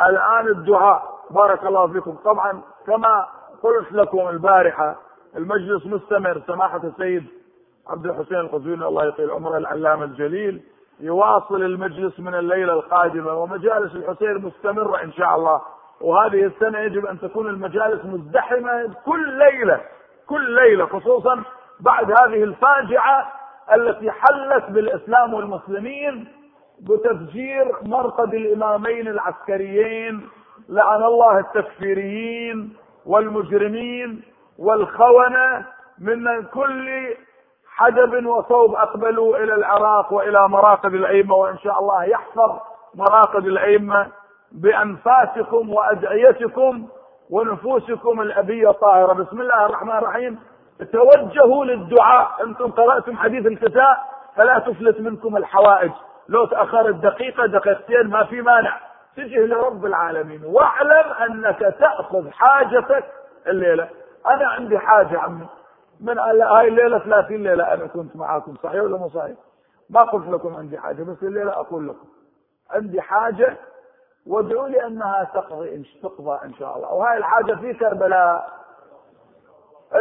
الآن 0.00 0.48
الدعاء. 0.48 1.02
بارك 1.30 1.64
الله 1.66 1.86
فيكم. 1.86 2.16
طبعا 2.24 2.62
كما 2.86 3.26
قلت 3.62 3.92
لكم 3.92 4.28
البارحة 4.28 4.96
المجلس 5.36 5.86
مستمر. 5.86 6.42
سماحة 6.46 6.80
السيد 6.84 7.24
عبد 7.88 8.06
الحسين 8.06 8.38
القزويني 8.38 8.86
الله 8.86 9.04
يطيل 9.04 9.30
عمره 9.30 9.56
العلامة 9.56 10.04
الجليل 10.04 10.62
يواصل 11.00 11.62
المجلس 11.62 12.20
من 12.20 12.34
الليلة 12.34 12.72
القادمة 12.72 13.34
ومجالس 13.34 13.94
الحسين 13.94 14.38
مستمرة 14.38 15.02
إن 15.02 15.12
شاء 15.12 15.36
الله. 15.36 15.60
وهذه 16.02 16.44
السنة 16.46 16.78
يجب 16.78 17.06
أن 17.06 17.20
تكون 17.20 17.46
المجالس 17.46 18.04
مزدحمة 18.04 18.94
كل 19.06 19.38
ليلة 19.38 19.80
كل 20.28 20.54
ليلة 20.54 20.86
خصوصا 20.86 21.42
بعد 21.80 22.10
هذه 22.10 22.42
الفاجعة 22.44 23.32
التي 23.74 24.10
حلت 24.10 24.64
بالإسلام 24.70 25.34
والمسلمين 25.34 26.28
بتفجير 26.80 27.72
مرقد 27.82 28.34
الإمامين 28.34 29.08
العسكريين 29.08 30.28
لعن 30.68 31.02
الله 31.02 31.38
التكفيريين 31.38 32.76
والمجرمين 33.06 34.22
والخونة 34.58 35.66
من 35.98 36.42
كل 36.54 37.14
حجب 37.76 38.26
وصوب 38.26 38.74
أقبلوا 38.74 39.36
إلى 39.36 39.54
العراق 39.54 40.12
وإلى 40.12 40.48
مراقد 40.48 40.94
الأئمة 40.94 41.34
وإن 41.34 41.58
شاء 41.58 41.78
الله 41.80 42.04
يحفظ 42.04 42.58
مراقد 42.94 43.46
الأئمة 43.46 44.06
بأنفاسكم 44.54 45.70
وأدعيتكم 45.70 46.88
ونفوسكم 47.30 48.20
الأبية 48.20 48.70
الطاهرة. 48.70 49.12
بسم 49.12 49.40
الله 49.40 49.66
الرحمن 49.66 49.96
الرحيم. 49.98 50.38
توجهوا 50.92 51.64
للدعاء. 51.64 52.44
أنتم 52.44 52.70
قرأتم 52.70 53.16
حديث 53.16 53.46
الكساء 53.46 53.96
فلا 54.36 54.58
تفلت 54.58 55.00
منكم 55.00 55.36
الحوائج. 55.36 55.92
لو 56.28 56.44
تأخرت 56.44 56.94
دقيقة 56.94 57.46
دقيقتين 57.46 58.06
ما 58.06 58.24
في 58.24 58.42
مانع. 58.42 58.80
تجه 59.16 59.46
لرب 59.46 59.86
العالمين. 59.86 60.44
واعلم 60.44 61.12
أنك 61.12 61.58
تأخذ 61.58 62.30
حاجتك 62.30 63.04
الليلة. 63.46 63.88
أنا 64.26 64.46
عندي 64.48 64.78
حاجة 64.78 65.20
عمي. 65.20 65.46
من 66.00 66.18
هاي 66.18 66.68
الليلة 66.68 66.98
30 66.98 67.42
ليلة 67.42 67.74
أنا 67.74 67.86
كنت 67.86 68.16
معاكم. 68.16 68.54
صحيح 68.62 68.82
ولا 68.82 68.98
مو 68.98 69.08
صحيح؟ 69.08 69.36
ما 69.90 70.00
قلت 70.00 70.28
لكم 70.28 70.54
عندي 70.54 70.78
حاجة 70.78 71.02
بس 71.02 71.22
الليلة 71.22 71.52
أقول 71.52 71.88
لكم. 71.88 72.06
عندي 72.70 73.00
حاجة 73.00 73.56
وادعوا 74.26 74.68
لي 74.68 74.86
أنها 74.86 75.30
تقضي 75.34 75.84
تقضى 76.02 76.38
إن 76.44 76.54
شاء 76.54 76.76
الله. 76.76 76.92
وهاي 76.92 77.18
الحاجة 77.18 77.54
في 77.54 77.74
كربلاء. 77.74 78.48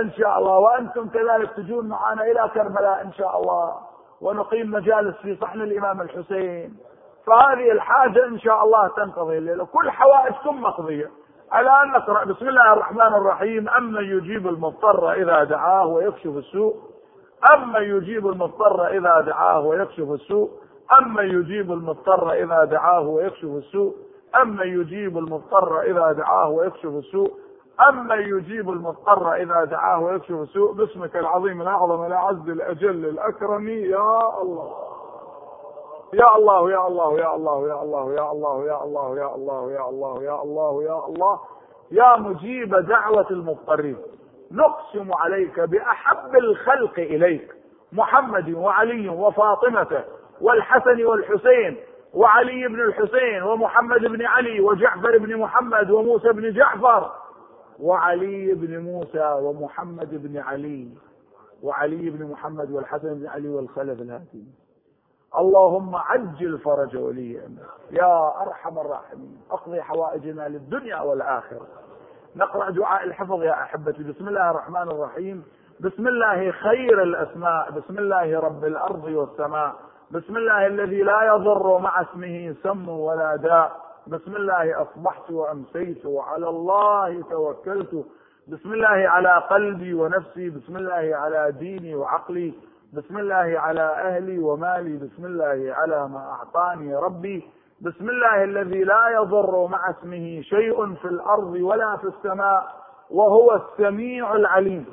إن 0.02 0.12
شاء 0.12 0.40
الله. 0.40 0.58
وأنتم 0.58 1.10
كذلك 1.10 1.52
تجون 1.52 1.88
معنا 1.90 2.24
إلى 2.24 2.52
كربلاء 2.54 3.02
إن 3.02 3.14
شاء 3.14 3.42
الله. 3.42 3.76
ونقيم 4.22 4.72
مجالس 4.72 5.18
في 5.18 5.36
صحن 5.36 5.62
الإمام 5.62 6.02
الحسين. 6.02 6.78
فهذه 7.26 7.72
الحاجة 7.72 8.26
إن 8.26 8.40
شاء 8.40 8.64
الله 8.64 8.88
تنقضي 8.88 9.38
الليلة. 9.38 9.66
كل 9.66 9.92
حوائجكم 9.92 10.62
مقضية 10.62 11.12
أن 11.54 11.92
نقرأ. 11.92 12.24
بسم 12.24 12.48
الله 12.48 12.74
الرحمن 12.74 13.14
الرحيم. 13.14 13.70
أما 13.70 14.02
يجيب 14.02 14.48
المضطر 14.48 15.12
إذا 15.12 15.44
دعاه 15.44 15.86
ويكشف 15.86 16.38
السوء؟ 16.38 16.76
أما 17.54 17.80
يجيب 17.80 18.28
المضطر 18.28 18.88
إذا 18.88 19.22
دعاه 19.22 19.60
ويكشف 19.60 20.12
السوء؟ 20.12 20.50
أما 21.02 21.22
يجيب 21.22 21.72
المضطر 21.72 22.32
إذا 22.34 22.64
دعاه 22.64 23.00
ويكشف 23.00 23.44
السوء؟ 23.44 23.96
أما 24.42 24.64
يجيب 24.64 25.18
المضطر 25.18 25.82
إذا 25.82 26.12
دعاه 26.12 26.50
ويكشف 26.50 26.86
السوء؟ 26.86 27.32
أما 27.90 28.16
يجيب 28.16 28.70
المضطر 28.70 29.34
إذا 29.34 29.64
دعاه 29.64 30.00
ويكشف 30.04 30.32
السوء؟ 30.32 30.72
باسمك 30.74 31.16
العظيم 31.16 31.62
الأعظم 31.62 32.06
الأعز 32.06 32.50
الأجل 32.50 33.06
الأكرم 33.06 33.68
يا 33.68 34.42
الله. 34.42 34.74
يا 36.14 36.36
الله 36.36 36.72
يا 36.72 36.88
الله 36.88 37.20
يا 37.20 37.36
الله 37.36 37.68
يا 37.68 37.82
الله 37.82 38.14
يا 38.14 38.32
الله 38.32 38.66
يا 38.66 38.84
الله 38.84 39.18
يا 39.18 39.36
الله 39.36 39.72
يا 39.72 39.90
الله 39.90 40.24
يا 40.24 40.42
الله 40.44 40.84
يا 40.84 41.06
الله. 41.08 41.40
يا 41.92 42.16
مجيب 42.18 42.76
دعوة 42.76 43.28
المضطرين. 43.32 43.98
نقسم 44.52 45.14
عليك 45.14 45.60
بأحب 45.60 46.36
الخلق 46.36 47.00
إليك 47.00 47.56
محمد 47.94 48.54
وعلي 48.54 49.10
وفاطمة 49.10 50.04
والحسن 50.42 51.06
والحسين 51.06 51.78
وعلي 52.14 52.68
بن 52.68 52.82
الحسين 52.82 53.43
ومحمد 53.43 54.01
بن 54.01 54.26
علي 54.26 54.59
وجعفر 54.59 55.18
بن 55.18 55.38
محمد 55.38 55.91
وموسى 55.91 56.30
بن 56.30 56.53
جعفر. 56.53 57.12
وعلي 57.80 58.53
بن 58.53 58.80
موسى 58.80 59.39
ومحمد 59.41 60.09
بن 60.12 60.38
علي. 60.38 60.89
وعلي 61.64 62.09
بن 62.09 62.32
محمد 62.32 62.72
والحسن 62.72 63.14
بن 63.14 63.28
علي 63.28 63.49
والخلف 63.49 64.01
الهاتي 64.01 64.43
اللهم 65.39 65.95
عجل 65.95 66.59
فرج 66.59 66.97
ولي 66.97 67.34
يا 67.91 68.41
أرحم 68.41 68.80
الراحمين. 68.80 69.41
أقضي 69.51 69.82
حوائجنا 69.82 70.47
للدنيا 70.47 71.01
والآخرة. 71.01 71.68
نقرأ 72.36 72.70
دعاء 72.70 73.03
الحفظ 73.03 73.43
يا 73.43 73.51
أحبتي. 73.51 74.03
بسم 74.03 74.28
الله 74.28 74.51
الرحمن 74.51 74.82
الرحيم. 74.91 75.43
بسم 75.80 76.07
الله 76.07 76.51
خير 76.51 77.03
الأسماء. 77.03 77.72
بسم 77.72 77.97
الله 77.97 78.39
رب 78.39 78.66
الأرض 78.66 79.03
والسماء. 79.03 79.76
بسم 80.12 80.38
الله 80.38 80.68
الذي 80.68 81.01
لا 81.03 81.22
يضر 81.24 81.78
مع 81.78 82.01
اسمه 82.01 82.55
سم 82.64 82.89
ولا 82.89 83.36
داء. 83.36 83.72
بسم 84.07 84.36
الله 84.36 84.82
أصبحت 84.82 85.32
وأمسيت 85.32 86.05
وعلى 86.05 86.49
الله 86.49 87.24
توكلت. 87.30 88.05
بسم 88.47 88.74
الله 88.74 89.09
على 89.09 89.43
قلبي 89.49 89.93
ونفسي. 89.93 90.49
بسم 90.49 90.78
الله 90.78 91.16
على 91.16 91.51
ديني 91.51 91.95
وعقلي. 91.95 92.53
بسم 92.93 93.18
الله 93.18 93.59
على 93.59 93.82
أهلي 93.82 94.39
ومالي. 94.39 94.97
بسم 94.97 95.26
الله 95.26 95.74
على 95.74 96.07
ما 96.07 96.20
أعطاني 96.20 96.95
ربي. 96.95 97.49
بسم 97.82 98.09
الله 98.09 98.43
الذي 98.43 98.84
لا 98.84 99.09
يضر 99.09 99.68
مع 99.68 99.89
اسمه 99.89 100.41
شيء 100.41 100.95
في 100.95 101.05
الأرض 101.05 101.53
ولا 101.53 101.97
في 101.97 102.07
السماء 102.07 102.64
وهو 103.12 103.55
السميع 103.55 104.36
العليم. 104.36 104.86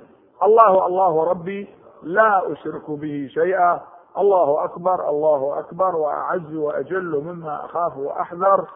الله 0.42 0.86
الله 0.86 1.30
ربي 1.30 1.68
لا 2.02 2.52
أشرك 2.52 2.90
به 2.90 3.28
شيئا. 3.30 3.80
الله 4.18 4.64
أكبر 4.64 5.08
الله 5.08 5.58
أكبر 5.58 5.96
وأعز 5.96 6.54
وأجل 6.54 7.22
مما 7.24 7.64
أخاف 7.64 7.96
وأحذر. 7.96 8.66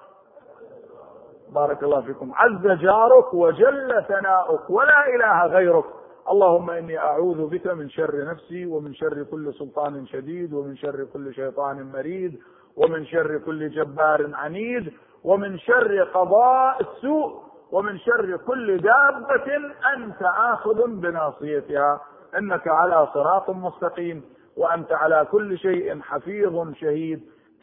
بارك 1.55 1.82
الله 1.82 2.01
فيكم. 2.01 2.32
عز 2.34 2.66
جارك 2.66 3.34
وجل 3.34 4.05
ثناؤك 4.09 4.70
ولا 4.70 5.14
إله 5.14 5.47
غيرك. 5.47 5.84
اللهم 6.30 6.70
إني 6.70 6.99
أعوذ 6.99 7.47
بك 7.47 7.66
من 7.66 7.88
شر 7.88 8.24
نفسي 8.24 8.66
ومن 8.66 8.95
شر 8.95 9.22
كل 9.30 9.55
سلطان 9.55 10.07
شديد 10.07 10.53
ومن 10.53 10.76
شر 10.76 11.05
كل 11.12 11.34
شيطان 11.34 11.93
مريد 11.93 12.40
ومن 12.76 13.07
شر 13.07 13.38
كل 13.38 13.70
جبار 13.70 14.30
عنيد 14.34 14.93
ومن 15.24 15.59
شر 15.59 16.03
قضاء 16.14 16.80
السوء 16.80 17.43
ومن 17.72 17.99
شر 17.99 18.36
كل 18.47 18.78
دابة 18.78 19.57
أنت 19.97 20.22
آخذ 20.22 20.86
بناصيتها. 20.86 22.01
إنك 22.38 22.68
على 22.68 23.09
صراط 23.14 23.51
مستقيم. 23.51 24.22
وأنت 24.57 24.93
على 24.93 25.27
كل 25.31 25.59
شيء 25.59 26.01
حفيظ 26.01 26.73
شهيد. 26.73 27.23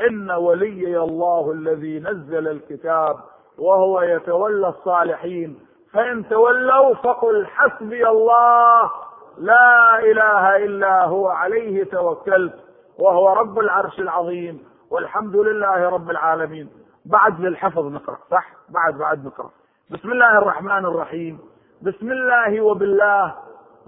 إن 0.09 0.31
وليي 0.31 0.97
الله 0.97 1.51
الذي 1.51 1.99
نزل 1.99 2.47
الكتاب 2.47 3.15
وهو 3.57 4.01
يتولى 4.01 4.67
الصالحين. 4.67 5.59
فإن 5.93 6.29
تولوا 6.29 6.93
فقل 6.93 7.45
حسبي 7.45 8.07
الله. 8.07 8.91
لا 9.37 9.99
إله 9.99 10.55
إلا 10.55 11.05
هو 11.05 11.27
عليه 11.27 11.83
توكلت 11.83 12.55
وهو 12.99 13.33
رب 13.33 13.59
العرش 13.59 13.99
العظيم. 13.99 14.63
والحمد 14.91 15.35
لله 15.35 15.89
رب 15.89 16.09
العالمين. 16.09 16.69
بعد 17.05 17.39
للحفظ 17.41 17.85
نقرأ 17.85 18.17
صح؟ 18.31 18.51
بعد 18.69 18.97
بعد 18.97 19.25
نقرأ. 19.25 19.49
بسم 19.89 20.11
الله 20.11 20.37
الرحمن 20.37 20.85
الرحيم. 20.85 21.39
بسم 21.81 22.11
الله 22.11 22.61
وبالله. 22.61 23.35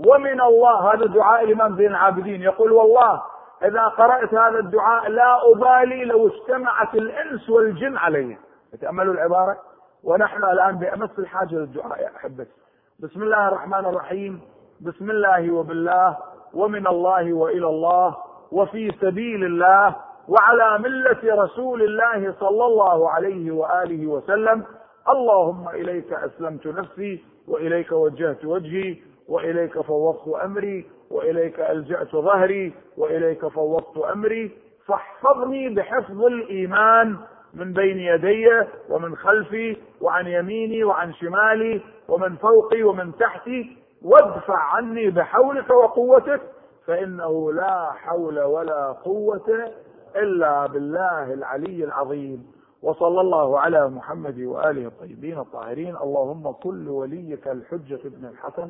ومن 0.07 0.41
الله 0.41 0.93
هذا 0.93 1.05
دعاء 1.05 1.43
الإمام 1.43 1.77
زين 1.77 1.87
العابدين. 1.87 2.41
يقول 2.41 2.71
والله 2.71 3.21
إذا 3.63 3.83
قرأت 3.83 4.33
هذا 4.33 4.59
الدعاء 4.59 5.09
لا 5.09 5.51
أبالي 5.51 6.05
لو 6.05 6.27
اجتمعت 6.27 6.95
الإنس 6.95 7.49
والجن 7.49 7.97
عليه 7.97 8.39
تأملوا 8.81 9.13
العبارة؟ 9.13 9.57
ونحن 10.03 10.43
الآن 10.43 10.77
بأمس 10.77 11.19
الحاجة 11.19 11.55
للدعاء 11.55 12.01
يا 12.01 12.11
أحبتي. 12.15 12.51
بسم 12.99 13.23
الله 13.23 13.47
الرحمن 13.47 13.85
الرحيم. 13.85 14.41
بسم 14.81 15.09
الله 15.11 15.51
وبالله 15.51 16.17
ومن 16.53 16.87
الله 16.87 17.33
وإلى 17.33 17.67
الله 17.67 18.17
وفي 18.51 18.91
سبيل 19.01 19.45
الله 19.45 19.95
وعلى 20.27 20.79
ملة 20.79 21.43
رسول 21.43 21.81
الله 21.81 22.33
صلى 22.39 22.65
الله 22.65 23.09
عليه 23.09 23.51
وآله 23.51 24.07
وسلم. 24.07 24.63
اللهم 25.09 25.69
إليك 25.69 26.13
أسلمت 26.13 26.67
نفسي 26.67 27.23
وإليك 27.47 27.91
وجهت 27.91 28.45
وجهي 28.45 28.97
وإليك 29.27 29.81
فوضت 29.81 30.27
أمري 30.43 30.85
وإليك 31.11 31.59
ألجأت 31.59 32.11
ظهري 32.15 32.73
وإليك 32.97 33.47
فوضت 33.47 33.97
أمري. 33.97 34.51
فاحفظني 34.85 35.69
بحفظ 35.69 36.23
الإيمان 36.23 37.17
من 37.53 37.73
بين 37.73 37.97
يدي 37.97 38.47
ومن 38.89 39.15
خلفي 39.15 39.77
وعن 40.01 40.27
يميني 40.27 40.83
وعن 40.83 41.13
شمالي 41.13 41.81
ومن 42.09 42.35
فوقي 42.35 42.83
ومن 42.83 43.11
تحتي. 43.19 43.77
وادفع 44.01 44.57
عني 44.57 45.09
بحولك 45.09 45.69
وقوتك 45.69 46.41
فإنه 46.85 47.53
لا 47.53 47.91
حول 47.91 48.39
ولا 48.39 48.91
قوة 48.91 49.71
إلا 50.15 50.65
بالله 50.65 51.33
العلي 51.33 51.83
العظيم. 51.83 52.51
وصلى 52.83 53.21
الله 53.21 53.59
على 53.59 53.89
محمد 53.89 54.39
وآله 54.39 54.87
الطيبين 54.87 55.39
الطاهرين. 55.39 55.95
اللهم 55.97 56.51
كل 56.51 56.89
وليك 56.89 57.47
الحجة 57.47 57.99
ابن 58.05 58.25
الحسن. 58.25 58.69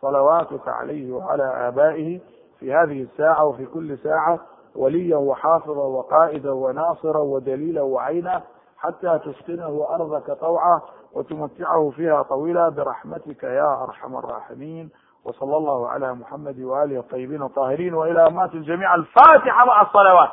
صلواتك 0.00 0.68
عليه 0.68 1.12
وعلى 1.12 1.68
آبائه 1.68 2.20
في 2.60 2.74
هذه 2.74 3.02
الساعة 3.02 3.44
وفي 3.44 3.66
كل 3.66 3.98
ساعة 3.98 4.38
وليا 4.76 5.16
وحافظا 5.16 5.84
وقائدا 5.86 6.50
وناصرا 6.52 7.18
ودليلا 7.18 7.82
وعينا 7.82 8.42
حتى 8.78 9.18
تسكنه 9.24 9.86
أرضك 9.90 10.30
طوعا 10.40 10.80
وتمتعه 11.12 11.90
فيها 11.90 12.22
طويلا 12.22 12.68
برحمتك 12.68 13.42
يا 13.44 13.82
أرحم 13.82 14.16
الراحمين 14.16 14.90
وصلى 15.24 15.56
الله 15.56 15.88
على 15.88 16.14
محمد 16.14 16.60
وآله 16.60 16.98
الطيبين 17.00 17.42
الطاهرين 17.42 17.94
وإلى 17.94 18.26
أمات 18.26 18.54
الجميع 18.54 18.94
الفاتحة 18.94 19.64
مع 19.66 19.82
الصلوات 19.82 20.30